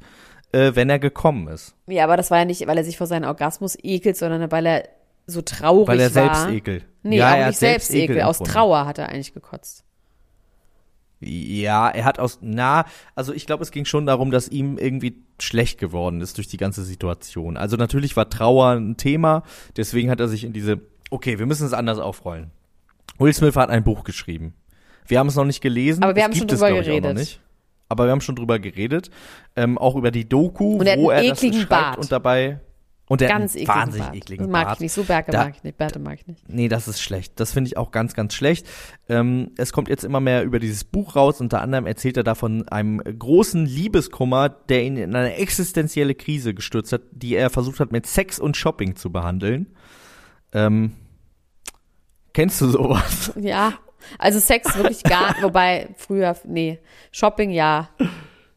äh, 0.54 0.76
wenn 0.76 0.88
er 0.88 0.98
gekommen 0.98 1.48
ist. 1.48 1.74
Ja, 1.86 2.04
aber 2.04 2.16
das 2.16 2.30
war 2.30 2.38
ja 2.38 2.44
nicht, 2.44 2.66
weil 2.66 2.78
er 2.78 2.84
sich 2.84 2.96
vor 2.96 3.06
seinem 3.06 3.26
Orgasmus 3.28 3.76
ekelt, 3.82 4.16
sondern 4.16 4.50
weil 4.52 4.66
er 4.66 4.88
so 5.26 5.42
traurig 5.42 5.88
Weil 5.88 6.00
er 6.00 6.14
war. 6.14 6.34
selbst 6.34 6.48
ekelt. 6.48 6.86
Nee, 7.02 7.18
ja, 7.18 7.32
auch 7.32 7.36
er 7.36 7.46
nicht 7.48 7.58
selbst 7.58 7.92
Ekel. 7.92 8.22
Aus. 8.22 8.38
Trauer 8.38 8.86
hat 8.86 8.98
er 8.98 9.08
eigentlich 9.08 9.34
gekotzt. 9.34 9.84
Ja, 11.20 11.88
er 11.88 12.04
hat 12.04 12.18
aus, 12.18 12.38
na, 12.42 12.84
also 13.14 13.32
ich 13.32 13.46
glaube, 13.46 13.62
es 13.62 13.70
ging 13.70 13.86
schon 13.86 14.04
darum, 14.04 14.30
dass 14.30 14.48
ihm 14.48 14.76
irgendwie 14.76 15.22
schlecht 15.40 15.78
geworden 15.78 16.20
ist 16.20 16.36
durch 16.36 16.48
die 16.48 16.58
ganze 16.58 16.84
Situation. 16.84 17.56
Also 17.56 17.76
natürlich 17.76 18.14
war 18.16 18.28
Trauer 18.28 18.72
ein 18.72 18.96
Thema, 18.98 19.42
deswegen 19.76 20.10
hat 20.10 20.20
er 20.20 20.28
sich 20.28 20.44
in 20.44 20.52
diese, 20.52 20.80
okay, 21.10 21.38
wir 21.38 21.46
müssen 21.46 21.66
es 21.66 21.72
anders 21.72 21.98
aufrollen. 21.98 22.50
Will 23.18 23.32
Smith 23.32 23.56
hat 23.56 23.70
ein 23.70 23.84
Buch 23.84 24.04
geschrieben. 24.04 24.54
Wir 25.06 25.18
haben 25.18 25.28
es 25.28 25.36
noch 25.36 25.44
nicht 25.44 25.62
gelesen. 25.62 26.02
Aber 26.02 26.14
wir 26.14 26.20
es 26.20 26.24
haben 26.24 26.34
schon 26.34 26.48
es, 26.48 26.60
drüber 26.60 26.66
auch 26.66 26.84
geredet. 26.84 27.40
Aber 27.88 28.04
wir 28.06 28.12
haben 28.12 28.20
schon 28.20 28.36
drüber 28.36 28.58
geredet. 28.58 29.10
Ähm, 29.56 29.78
auch 29.78 29.94
über 29.96 30.10
die 30.10 30.28
Doku, 30.28 30.76
Und 30.78 30.86
er 30.86 30.96
wo 30.98 31.10
er 31.10 31.22
das 31.22 31.38
ekligen 31.42 31.60
schreibt 31.60 31.68
Bart. 31.70 31.98
und 31.98 32.10
dabei, 32.12 32.60
Und 33.06 33.20
der 33.20 33.28
Ganz 33.28 33.54
ekligen 33.54 33.68
wahnsinnig 33.74 34.06
Bart. 34.06 34.16
ekligen 34.16 34.50
mag 34.50 34.64
Bart. 34.64 34.76
ich 34.76 34.80
nicht. 34.80 34.92
So 34.94 35.04
Berge 35.04 35.30
Da- 35.30 35.44
mag 35.44 35.54
ich 35.56 35.62
nicht. 35.62 35.76
Bärte 35.76 35.98
mag 35.98 36.14
ich 36.18 36.26
nicht. 36.26 36.48
Nee, 36.48 36.68
das 36.68 36.88
ist 36.88 37.02
schlecht. 37.02 37.38
Das 37.38 37.52
finde 37.52 37.68
ich 37.68 37.76
auch 37.76 37.90
ganz, 37.90 38.14
ganz 38.14 38.32
schlecht. 38.32 38.66
Ähm, 39.10 39.50
es 39.58 39.74
kommt 39.74 39.90
jetzt 39.90 40.04
immer 40.04 40.20
mehr 40.20 40.42
über 40.42 40.58
dieses 40.58 40.84
Buch 40.84 41.14
raus. 41.14 41.42
Unter 41.42 41.60
anderem 41.60 41.84
erzählt 41.86 42.16
er 42.16 42.24
da 42.24 42.34
von 42.34 42.66
einem 42.68 43.00
großen 43.00 43.66
Liebeskummer, 43.66 44.48
der 44.48 44.84
ihn 44.84 44.96
in 44.96 45.14
eine 45.14 45.34
existenzielle 45.36 46.14
Krise 46.14 46.54
gestürzt 46.54 46.92
hat, 46.94 47.02
die 47.12 47.36
er 47.36 47.50
versucht 47.50 47.78
hat, 47.80 47.92
mit 47.92 48.06
Sex 48.06 48.38
und 48.38 48.56
Shopping 48.56 48.96
zu 48.96 49.12
behandeln. 49.12 49.66
Ähm, 50.54 50.92
kennst 52.32 52.60
du 52.62 52.68
sowas? 52.68 53.32
Ja. 53.38 53.74
Also 54.18 54.38
Sex 54.40 54.76
wirklich 54.76 55.02
gar, 55.02 55.34
wobei 55.42 55.88
früher, 55.96 56.36
nee. 56.44 56.78
Shopping 57.12 57.50
ja. 57.50 57.88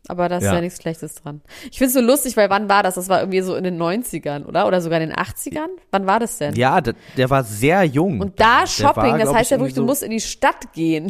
Aber 0.09 0.29
da 0.29 0.37
ist 0.37 0.45
Ja. 0.45 0.53
ja, 0.55 0.61
nichts 0.61 0.81
Schlechtes 0.81 1.15
dran. 1.15 1.41
Ich 1.69 1.77
finde 1.79 1.87
es 1.87 1.93
so 1.93 1.99
lustig, 2.01 2.37
weil 2.37 2.49
wann 2.49 2.69
war 2.69 2.81
das? 2.81 2.95
Das 2.95 3.09
war 3.09 3.19
irgendwie 3.19 3.41
so 3.41 3.55
in 3.55 3.65
den 3.65 3.77
90ern, 3.81 4.45
oder? 4.45 4.65
Oder 4.65 4.79
sogar 4.79 5.01
in 5.01 5.09
den 5.09 5.17
80ern? 5.17 5.67
Wann 5.91 6.07
war 6.07 6.19
das 6.21 6.37
denn? 6.37 6.55
Ja, 6.55 6.79
der, 6.79 6.93
der 7.17 7.29
war 7.29 7.43
sehr 7.43 7.83
jung. 7.83 8.21
Und 8.21 8.39
da 8.39 8.65
Shopping, 8.65 9.11
war, 9.11 9.17
das 9.17 9.33
heißt 9.33 9.51
ja 9.51 9.57
wirklich, 9.57 9.73
irgendwie 9.75 9.81
du 9.81 9.85
musst 9.85 10.03
in 10.03 10.11
die 10.11 10.21
Stadt 10.21 10.71
gehen. 10.73 11.07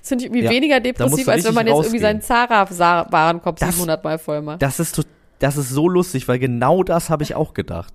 Das 0.00 0.08
finde 0.10 0.24
ich 0.24 0.30
irgendwie 0.30 0.44
Ja, 0.44 0.50
weniger 0.50 0.80
depressiv, 0.80 1.26
als 1.28 1.44
wenn 1.46 1.54
man 1.54 1.66
jetzt 1.66 1.76
richtig 1.78 1.94
irgendwie 1.94 2.02
seinen 2.02 2.20
Zara-Warenkorb 2.20 3.58
Das- 3.58 3.70
700 3.70 4.04
Mal 4.04 4.18
voll 4.18 4.42
macht. 4.42 4.60
Das 4.60 4.78
ist, 4.78 5.00
das 5.38 5.56
ist 5.56 5.70
so 5.70 5.88
lustig, 5.88 6.28
weil 6.28 6.38
genau 6.38 6.82
das 6.82 7.08
habe 7.08 7.22
ich 7.22 7.34
auch 7.34 7.54
gedacht. 7.54 7.94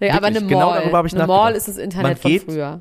Ja, 0.00 0.14
aber 0.14 0.26
eine 0.26 0.40
wirklich, 0.42 0.50
Mall, 0.56 0.66
genau 0.66 0.74
darüber 0.74 1.04
ich 1.06 1.14
eine. 1.14 1.26
Mall 1.26 1.54
ist 1.54 1.68
das 1.68 1.78
Internet 1.78 2.22
Man 2.22 2.32
geht- 2.32 2.42
von 2.44 2.52
früher. 2.54 2.80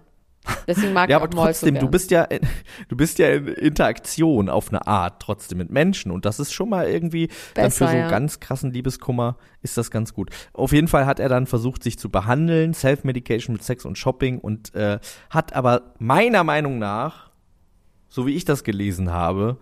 Deswegen 0.68 0.94
mag 0.94 1.10
Ja, 1.10 1.18
ich 1.18 1.24
aber 1.24 1.30
trotzdem, 1.32 1.76
so 1.76 1.82
du 1.82 1.90
bist 1.90 2.12
ja, 2.12 2.24
in- 2.24 2.48
du 2.88 2.96
bist 2.96 3.20
ja 3.20 3.28
in 3.30 3.48
Interaktion 3.48 4.50
auf 4.50 4.70
eine 4.70 4.88
Art 4.88 5.22
trotzdem 5.22 5.58
mit 5.58 5.70
Menschen 5.70 6.12
und 6.12 6.26
das 6.26 6.40
ist 6.40 6.54
schon 6.54 6.70
mal 6.70 6.88
irgendwie 6.88 7.28
dann 7.56 7.72
für 7.72 7.86
Besser, 7.86 7.88
so 7.92 7.98
ja. 7.98 8.10
ganz 8.10 8.40
krassen 8.40 8.72
Liebeskummer 8.72 9.38
ist 9.62 9.78
das 9.78 9.92
ganz 9.92 10.14
gut. 10.14 10.30
Auf 10.54 10.72
jeden 10.72 10.88
Fall 10.88 11.06
hat 11.06 11.20
er 11.20 11.30
dann 11.30 11.46
versucht, 11.46 11.84
sich 11.84 12.00
zu 12.00 12.10
behandeln, 12.10 12.74
Self-Medication 12.74 13.54
mit 13.54 13.64
Sex 13.64 13.86
und 13.86 13.98
Shopping 13.98 14.40
und 14.40 14.74
äh, 14.76 15.00
hat 15.30 15.54
aber 15.54 15.94
meiner 16.00 16.44
Meinung 16.44 16.80
nach, 16.80 17.30
so 18.08 18.26
wie 18.26 18.36
ich 18.36 18.46
das 18.46 18.64
gelesen 18.64 19.12
habe, 19.12 19.58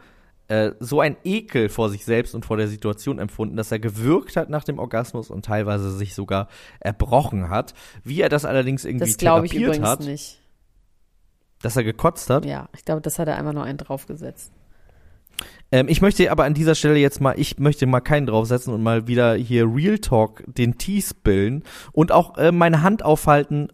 äh, 0.48 0.72
so 0.80 1.02
ein 1.02 1.18
Ekel 1.26 1.68
vor 1.68 1.90
sich 1.90 2.06
selbst 2.06 2.34
und 2.34 2.46
vor 2.46 2.56
der 2.56 2.68
Situation 2.70 3.20
empfunden, 3.20 3.58
dass 3.58 3.72
er 3.72 3.80
gewürgt 3.80 4.38
hat 4.38 4.50
nach 4.50 4.64
dem 4.64 4.80
Orgasmus 4.80 5.30
und 5.30 5.44
teilweise 5.44 5.92
sich 5.92 6.16
sogar 6.16 6.48
erbrochen 6.80 7.50
hat. 7.50 7.74
Wie 8.06 8.22
er 8.22 8.30
das 8.30 8.46
allerdings 8.46 8.86
irgendwie 8.86 9.06
Das 9.08 9.18
glaube 9.18 9.46
ich 9.48 9.52
therapiert 9.52 9.76
übrigens 9.76 9.90
hat, 9.90 10.00
nicht. 10.02 10.40
Dass 11.62 11.76
er 11.76 11.84
gekotzt 11.84 12.30
hat. 12.30 12.46
Ja, 12.46 12.70
ich 12.76 12.86
glaube, 12.86 13.02
das 13.02 13.20
hat 13.20 13.28
er 13.28 13.38
einfach 13.38 13.54
nur 13.54 13.64
einen 13.64 13.78
draufgesetzt. 13.78 14.52
Ähm, 15.72 15.88
ich 15.90 16.02
möchte 16.02 16.32
aber 16.32 16.46
an 16.46 16.54
dieser 16.54 16.76
Stelle 16.76 16.98
jetzt 16.98 17.20
mal, 17.20 17.36
ich 17.38 17.60
möchte 17.60 17.86
mal 17.86 18.00
keinen 18.00 18.26
draufsetzen 18.26 18.74
und 18.74 18.82
mal 18.82 19.08
wieder 19.08 19.36
hier 19.36 19.66
Real 19.66 20.00
Talk 20.00 20.44
den 20.48 20.78
Tee 20.78 21.02
spillen 21.02 21.64
und 21.92 22.12
auch 22.12 22.38
äh, 22.38 22.52
meine 22.52 22.84
Hand 22.84 23.04
aufhalten 23.04 23.68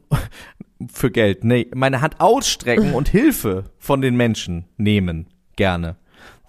für 0.91 1.11
Geld, 1.11 1.43
nee, 1.43 1.67
meine 1.73 2.01
Hand 2.01 2.19
ausstrecken 2.19 2.93
und 2.93 3.09
Hilfe 3.09 3.65
von 3.77 4.01
den 4.01 4.15
Menschen 4.15 4.65
nehmen, 4.77 5.27
gerne. 5.55 5.95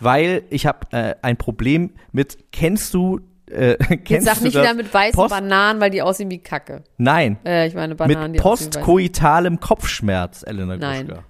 Weil 0.01 0.43
ich 0.51 0.67
habe 0.67 0.87
äh, 0.93 1.15
ein 1.23 1.37
Problem 1.37 1.93
mit, 2.13 2.51
kennst 2.53 2.95
du, 2.95 3.21
äh, 3.51 3.77
kennst 3.97 4.11
Jetzt 4.11 4.25
sag 4.25 4.41
nicht 4.43 4.55
wieder 4.57 4.75
mit 4.75 4.93
weißen 4.93 5.15
Post- 5.15 5.31
Bananen, 5.31 5.81
weil 5.81 5.91
die 5.91 6.03
aussehen 6.03 6.31
wie 6.31 6.39
Kacke. 6.39 6.85
Nein, 6.97 7.39
Äh, 7.45 7.67
ich 7.67 7.75
meine 7.75 7.95
Bananen, 7.95 8.33
mit 8.33 8.41
die 8.41 8.43
postkoitalem 8.43 9.61
Kopfschmerz, 9.61 10.45
Elena 10.47 10.77
Nein. 10.77 11.07
Gruschka. 11.09 11.25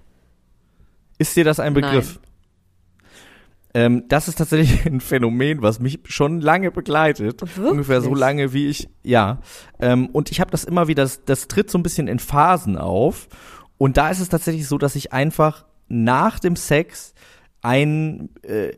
Ist 1.17 1.35
dir 1.35 1.43
das 1.43 1.59
ein 1.59 1.73
Begriff? 1.73 2.19
Ähm, 3.73 4.05
das 4.07 4.29
ist 4.29 4.35
tatsächlich 4.37 4.85
ein 4.85 5.01
Phänomen, 5.01 5.61
was 5.61 5.79
mich 5.79 5.99
schon 6.05 6.39
lange 6.39 6.71
begleitet. 6.71 7.41
Wirklich? 7.41 7.57
Ungefähr 7.71 8.01
so 8.01 8.15
lange 8.15 8.53
wie 8.53 8.67
ich, 8.69 8.87
ja. 9.03 9.39
Ähm, 9.79 10.07
und 10.07 10.31
ich 10.31 10.39
habe 10.39 10.51
das 10.51 10.63
immer 10.63 10.87
wieder, 10.87 11.03
das, 11.03 11.25
das 11.25 11.47
tritt 11.49 11.69
so 11.69 11.77
ein 11.77 11.83
bisschen 11.83 12.07
in 12.07 12.19
Phasen 12.19 12.77
auf. 12.77 13.27
Und 13.77 13.97
da 13.97 14.09
ist 14.09 14.21
es 14.21 14.29
tatsächlich 14.29 14.67
so, 14.67 14.77
dass 14.77 14.95
ich 14.95 15.11
einfach 15.11 15.65
nach 15.89 16.39
dem 16.39 16.55
Sex 16.55 17.13
einen 17.61 18.29
äh, 18.43 18.71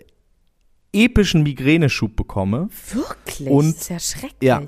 epischen 1.03 1.43
Migräneschub 1.43 2.15
bekomme 2.15 2.69
Wirklich? 2.93 3.49
Und- 3.49 3.75
das 3.75 3.81
ist 3.81 3.89
ja 3.89 3.99
schrecklich. 3.99 4.37
ja. 4.41 4.61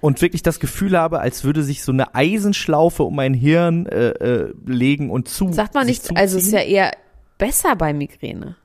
und 0.00 0.20
wirklich 0.20 0.42
das 0.42 0.60
Gefühl 0.60 0.98
habe, 0.98 1.20
als 1.20 1.44
würde 1.44 1.62
sich 1.62 1.82
so 1.82 1.92
eine 1.92 2.14
Eisenschlaufe 2.14 3.04
um 3.04 3.16
mein 3.16 3.32
Hirn 3.34 3.86
äh, 3.86 4.08
äh, 4.10 4.54
legen 4.66 5.10
und 5.10 5.28
zu. 5.28 5.52
Sagt 5.52 5.74
man 5.74 5.86
nicht, 5.86 6.14
also 6.16 6.36
ist 6.38 6.52
ja 6.52 6.60
eher 6.60 6.92
besser 7.38 7.74
bei 7.76 7.92
Migräne. 7.94 8.56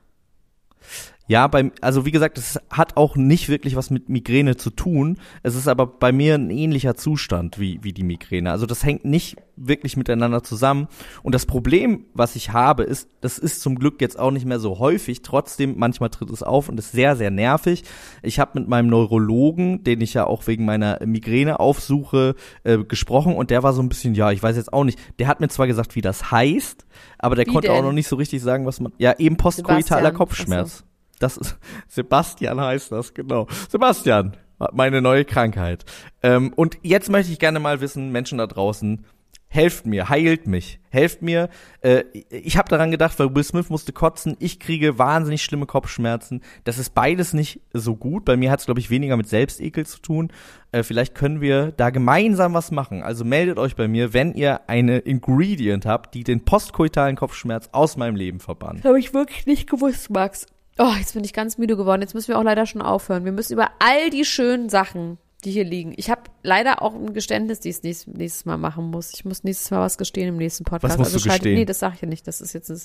Ja, 1.30 1.46
beim, 1.46 1.70
also 1.80 2.04
wie 2.04 2.10
gesagt, 2.10 2.38
es 2.38 2.58
hat 2.70 2.96
auch 2.96 3.14
nicht 3.14 3.48
wirklich 3.48 3.76
was 3.76 3.90
mit 3.90 4.08
Migräne 4.08 4.56
zu 4.56 4.70
tun. 4.70 5.16
Es 5.44 5.54
ist 5.54 5.68
aber 5.68 5.86
bei 5.86 6.10
mir 6.10 6.34
ein 6.34 6.50
ähnlicher 6.50 6.96
Zustand 6.96 7.60
wie, 7.60 7.78
wie 7.84 7.92
die 7.92 8.02
Migräne. 8.02 8.50
Also 8.50 8.66
das 8.66 8.82
hängt 8.82 9.04
nicht 9.04 9.36
wirklich 9.54 9.96
miteinander 9.96 10.42
zusammen. 10.42 10.88
Und 11.22 11.32
das 11.32 11.46
Problem, 11.46 12.06
was 12.14 12.34
ich 12.34 12.52
habe, 12.52 12.82
ist, 12.82 13.10
das 13.20 13.38
ist 13.38 13.60
zum 13.60 13.76
Glück 13.76 14.00
jetzt 14.00 14.18
auch 14.18 14.32
nicht 14.32 14.44
mehr 14.44 14.58
so 14.58 14.80
häufig. 14.80 15.22
Trotzdem, 15.22 15.74
manchmal 15.78 16.10
tritt 16.10 16.30
es 16.30 16.42
auf 16.42 16.68
und 16.68 16.80
ist 16.80 16.90
sehr, 16.90 17.14
sehr 17.14 17.30
nervig. 17.30 17.84
Ich 18.24 18.40
habe 18.40 18.58
mit 18.58 18.68
meinem 18.68 18.88
Neurologen, 18.88 19.84
den 19.84 20.00
ich 20.00 20.14
ja 20.14 20.26
auch 20.26 20.48
wegen 20.48 20.64
meiner 20.64 20.98
Migräne 21.06 21.60
aufsuche, 21.60 22.34
äh, 22.64 22.78
gesprochen 22.78 23.36
und 23.36 23.50
der 23.50 23.62
war 23.62 23.72
so 23.72 23.82
ein 23.82 23.88
bisschen, 23.88 24.16
ja, 24.16 24.32
ich 24.32 24.42
weiß 24.42 24.56
jetzt 24.56 24.72
auch 24.72 24.82
nicht. 24.82 24.98
Der 25.20 25.28
hat 25.28 25.38
mir 25.38 25.46
zwar 25.46 25.68
gesagt, 25.68 25.94
wie 25.94 26.02
das 26.02 26.32
heißt, 26.32 26.86
aber 27.20 27.36
der 27.36 27.46
Wie 27.46 27.52
konnte 27.52 27.70
auch 27.70 27.76
denn? 27.76 27.84
noch 27.84 27.92
nicht 27.92 28.08
so 28.08 28.16
richtig 28.16 28.42
sagen, 28.42 28.66
was 28.66 28.80
man, 28.80 28.92
ja, 28.98 29.16
eben 29.16 29.36
postkoitaler 29.36 29.84
Sebastian. 29.84 30.14
Kopfschmerz. 30.14 30.84
Das 31.20 31.36
ist, 31.36 31.56
Sebastian 31.86 32.60
heißt 32.60 32.90
das, 32.90 33.14
genau. 33.14 33.46
Sebastian, 33.68 34.36
meine 34.72 35.00
neue 35.00 35.24
Krankheit. 35.24 35.84
Ähm, 36.22 36.52
und 36.56 36.78
jetzt 36.82 37.08
möchte 37.08 37.32
ich 37.32 37.38
gerne 37.38 37.60
mal 37.60 37.80
wissen, 37.80 38.10
Menschen 38.10 38.38
da 38.38 38.48
draußen, 38.48 39.04
helft 39.50 39.84
mir, 39.84 40.08
heilt 40.08 40.46
mich, 40.46 40.78
helft 40.90 41.22
mir. 41.22 41.48
Äh, 41.82 42.04
ich 42.30 42.56
habe 42.56 42.68
daran 42.68 42.90
gedacht, 42.90 43.18
weil 43.18 43.34
Will 43.34 43.42
Smith 43.42 43.68
musste 43.68 43.92
kotzen, 43.92 44.36
ich 44.38 44.60
kriege 44.60 44.98
wahnsinnig 44.98 45.42
schlimme 45.42 45.66
Kopfschmerzen. 45.66 46.40
Das 46.64 46.78
ist 46.78 46.94
beides 46.94 47.32
nicht 47.32 47.60
so 47.72 47.96
gut. 47.96 48.24
Bei 48.24 48.36
mir 48.36 48.50
hat 48.50 48.60
es, 48.60 48.66
glaube 48.66 48.80
ich, 48.80 48.90
weniger 48.90 49.16
mit 49.16 49.28
Selbstekel 49.28 49.84
zu 49.84 50.00
tun. 50.00 50.32
Äh, 50.72 50.84
vielleicht 50.84 51.14
können 51.16 51.40
wir 51.40 51.72
da 51.72 51.90
gemeinsam 51.90 52.54
was 52.54 52.70
machen. 52.70 53.02
Also 53.02 53.24
meldet 53.24 53.58
euch 53.58 53.74
bei 53.74 53.88
mir, 53.88 54.14
wenn 54.14 54.32
ihr 54.34 54.68
eine 54.68 54.98
Ingredient 54.98 55.84
habt, 55.84 56.14
die 56.14 56.22
den 56.22 56.44
postkoitalen 56.44 57.16
Kopfschmerz 57.16 57.68
aus 57.72 57.96
meinem 57.96 58.14
Leben 58.16 58.38
verbannt. 58.38 58.84
Habe 58.84 59.00
ich 59.00 59.12
wirklich 59.12 59.46
nicht 59.46 59.68
gewusst, 59.68 60.10
Max. 60.10 60.46
Oh, 60.82 60.94
jetzt 60.98 61.12
bin 61.12 61.24
ich 61.24 61.34
ganz 61.34 61.58
müde 61.58 61.76
geworden. 61.76 62.00
Jetzt 62.00 62.14
müssen 62.14 62.28
wir 62.28 62.38
auch 62.38 62.42
leider 62.42 62.64
schon 62.64 62.80
aufhören. 62.80 63.26
Wir 63.26 63.32
müssen 63.32 63.52
über 63.52 63.68
all 63.80 64.08
die 64.08 64.24
schönen 64.24 64.70
Sachen, 64.70 65.18
die 65.44 65.50
hier 65.50 65.64
liegen. 65.64 65.92
Ich 65.96 66.08
habe 66.08 66.22
leider 66.42 66.80
auch 66.80 66.94
ein 66.94 67.12
Geständnis, 67.12 67.60
die 67.60 67.68
ich 67.68 67.82
nächstes, 67.82 68.14
nächstes 68.14 68.46
Mal 68.46 68.56
machen 68.56 68.90
muss. 68.90 69.12
Ich 69.12 69.26
muss 69.26 69.44
nächstes 69.44 69.70
Mal 69.70 69.80
was 69.80 69.98
gestehen 69.98 70.28
im 70.28 70.38
nächsten 70.38 70.64
Podcast. 70.64 70.94
Was 70.94 70.98
musst 70.98 71.14
also 71.14 71.28
du 71.28 71.34
gestehen? 71.34 71.54
Nee, 71.54 71.66
das 71.66 71.80
sage 71.80 71.96
ich 71.96 72.00
ja 72.00 72.08
nicht. 72.08 72.26
Das 72.26 72.40
ist 72.40 72.54
jetzt 72.54 72.70
ein 72.70 72.80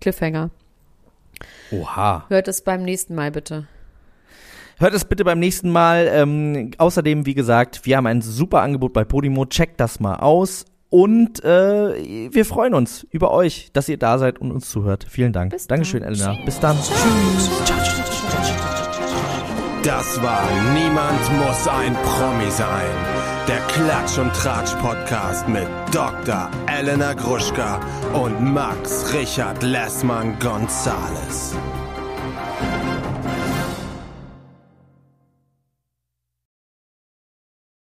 Cliffhanger. 0.00 0.50
Oha. 1.70 2.26
Hört 2.28 2.46
es 2.46 2.60
beim 2.60 2.82
nächsten 2.82 3.14
Mal 3.14 3.30
bitte. 3.30 3.66
Hört 4.78 4.92
es 4.92 5.06
bitte 5.06 5.24
beim 5.24 5.38
nächsten 5.38 5.70
Mal. 5.70 6.10
Ähm, 6.12 6.72
außerdem, 6.76 7.24
wie 7.24 7.34
gesagt, 7.34 7.86
wir 7.86 7.96
haben 7.96 8.06
ein 8.06 8.20
super 8.20 8.60
Angebot 8.60 8.92
bei 8.92 9.04
Podimo. 9.04 9.46
Checkt 9.46 9.80
das 9.80 9.98
mal 9.98 10.16
aus. 10.16 10.66
Und 10.90 11.44
äh, 11.44 12.32
wir 12.32 12.44
freuen 12.44 12.74
uns 12.74 13.06
über 13.10 13.30
euch, 13.30 13.70
dass 13.72 13.88
ihr 13.88 13.96
da 13.96 14.18
seid 14.18 14.40
und 14.40 14.50
uns 14.50 14.68
zuhört. 14.68 15.06
Vielen 15.08 15.32
Dank. 15.32 15.52
Bis 15.52 15.68
Dankeschön, 15.68 16.02
dann. 16.02 16.12
Elena. 16.14 16.36
Bis 16.44 16.58
dann. 16.58 16.76
Das 19.82 20.22
war 20.22 20.42
Niemand 20.74 21.38
muss 21.38 21.68
ein 21.68 21.94
Promi 21.94 22.50
sein. 22.50 22.90
Der 23.48 23.60
Klatsch 23.68 24.18
und 24.18 24.32
Tratsch 24.34 24.74
Podcast 24.82 25.48
mit 25.48 25.66
Dr. 25.92 26.50
Elena 26.66 27.14
Gruschka 27.14 27.80
und 28.12 28.40
Max 28.40 29.12
Richard 29.14 29.62
Lessmann 29.62 30.38
Gonzales. 30.38 31.54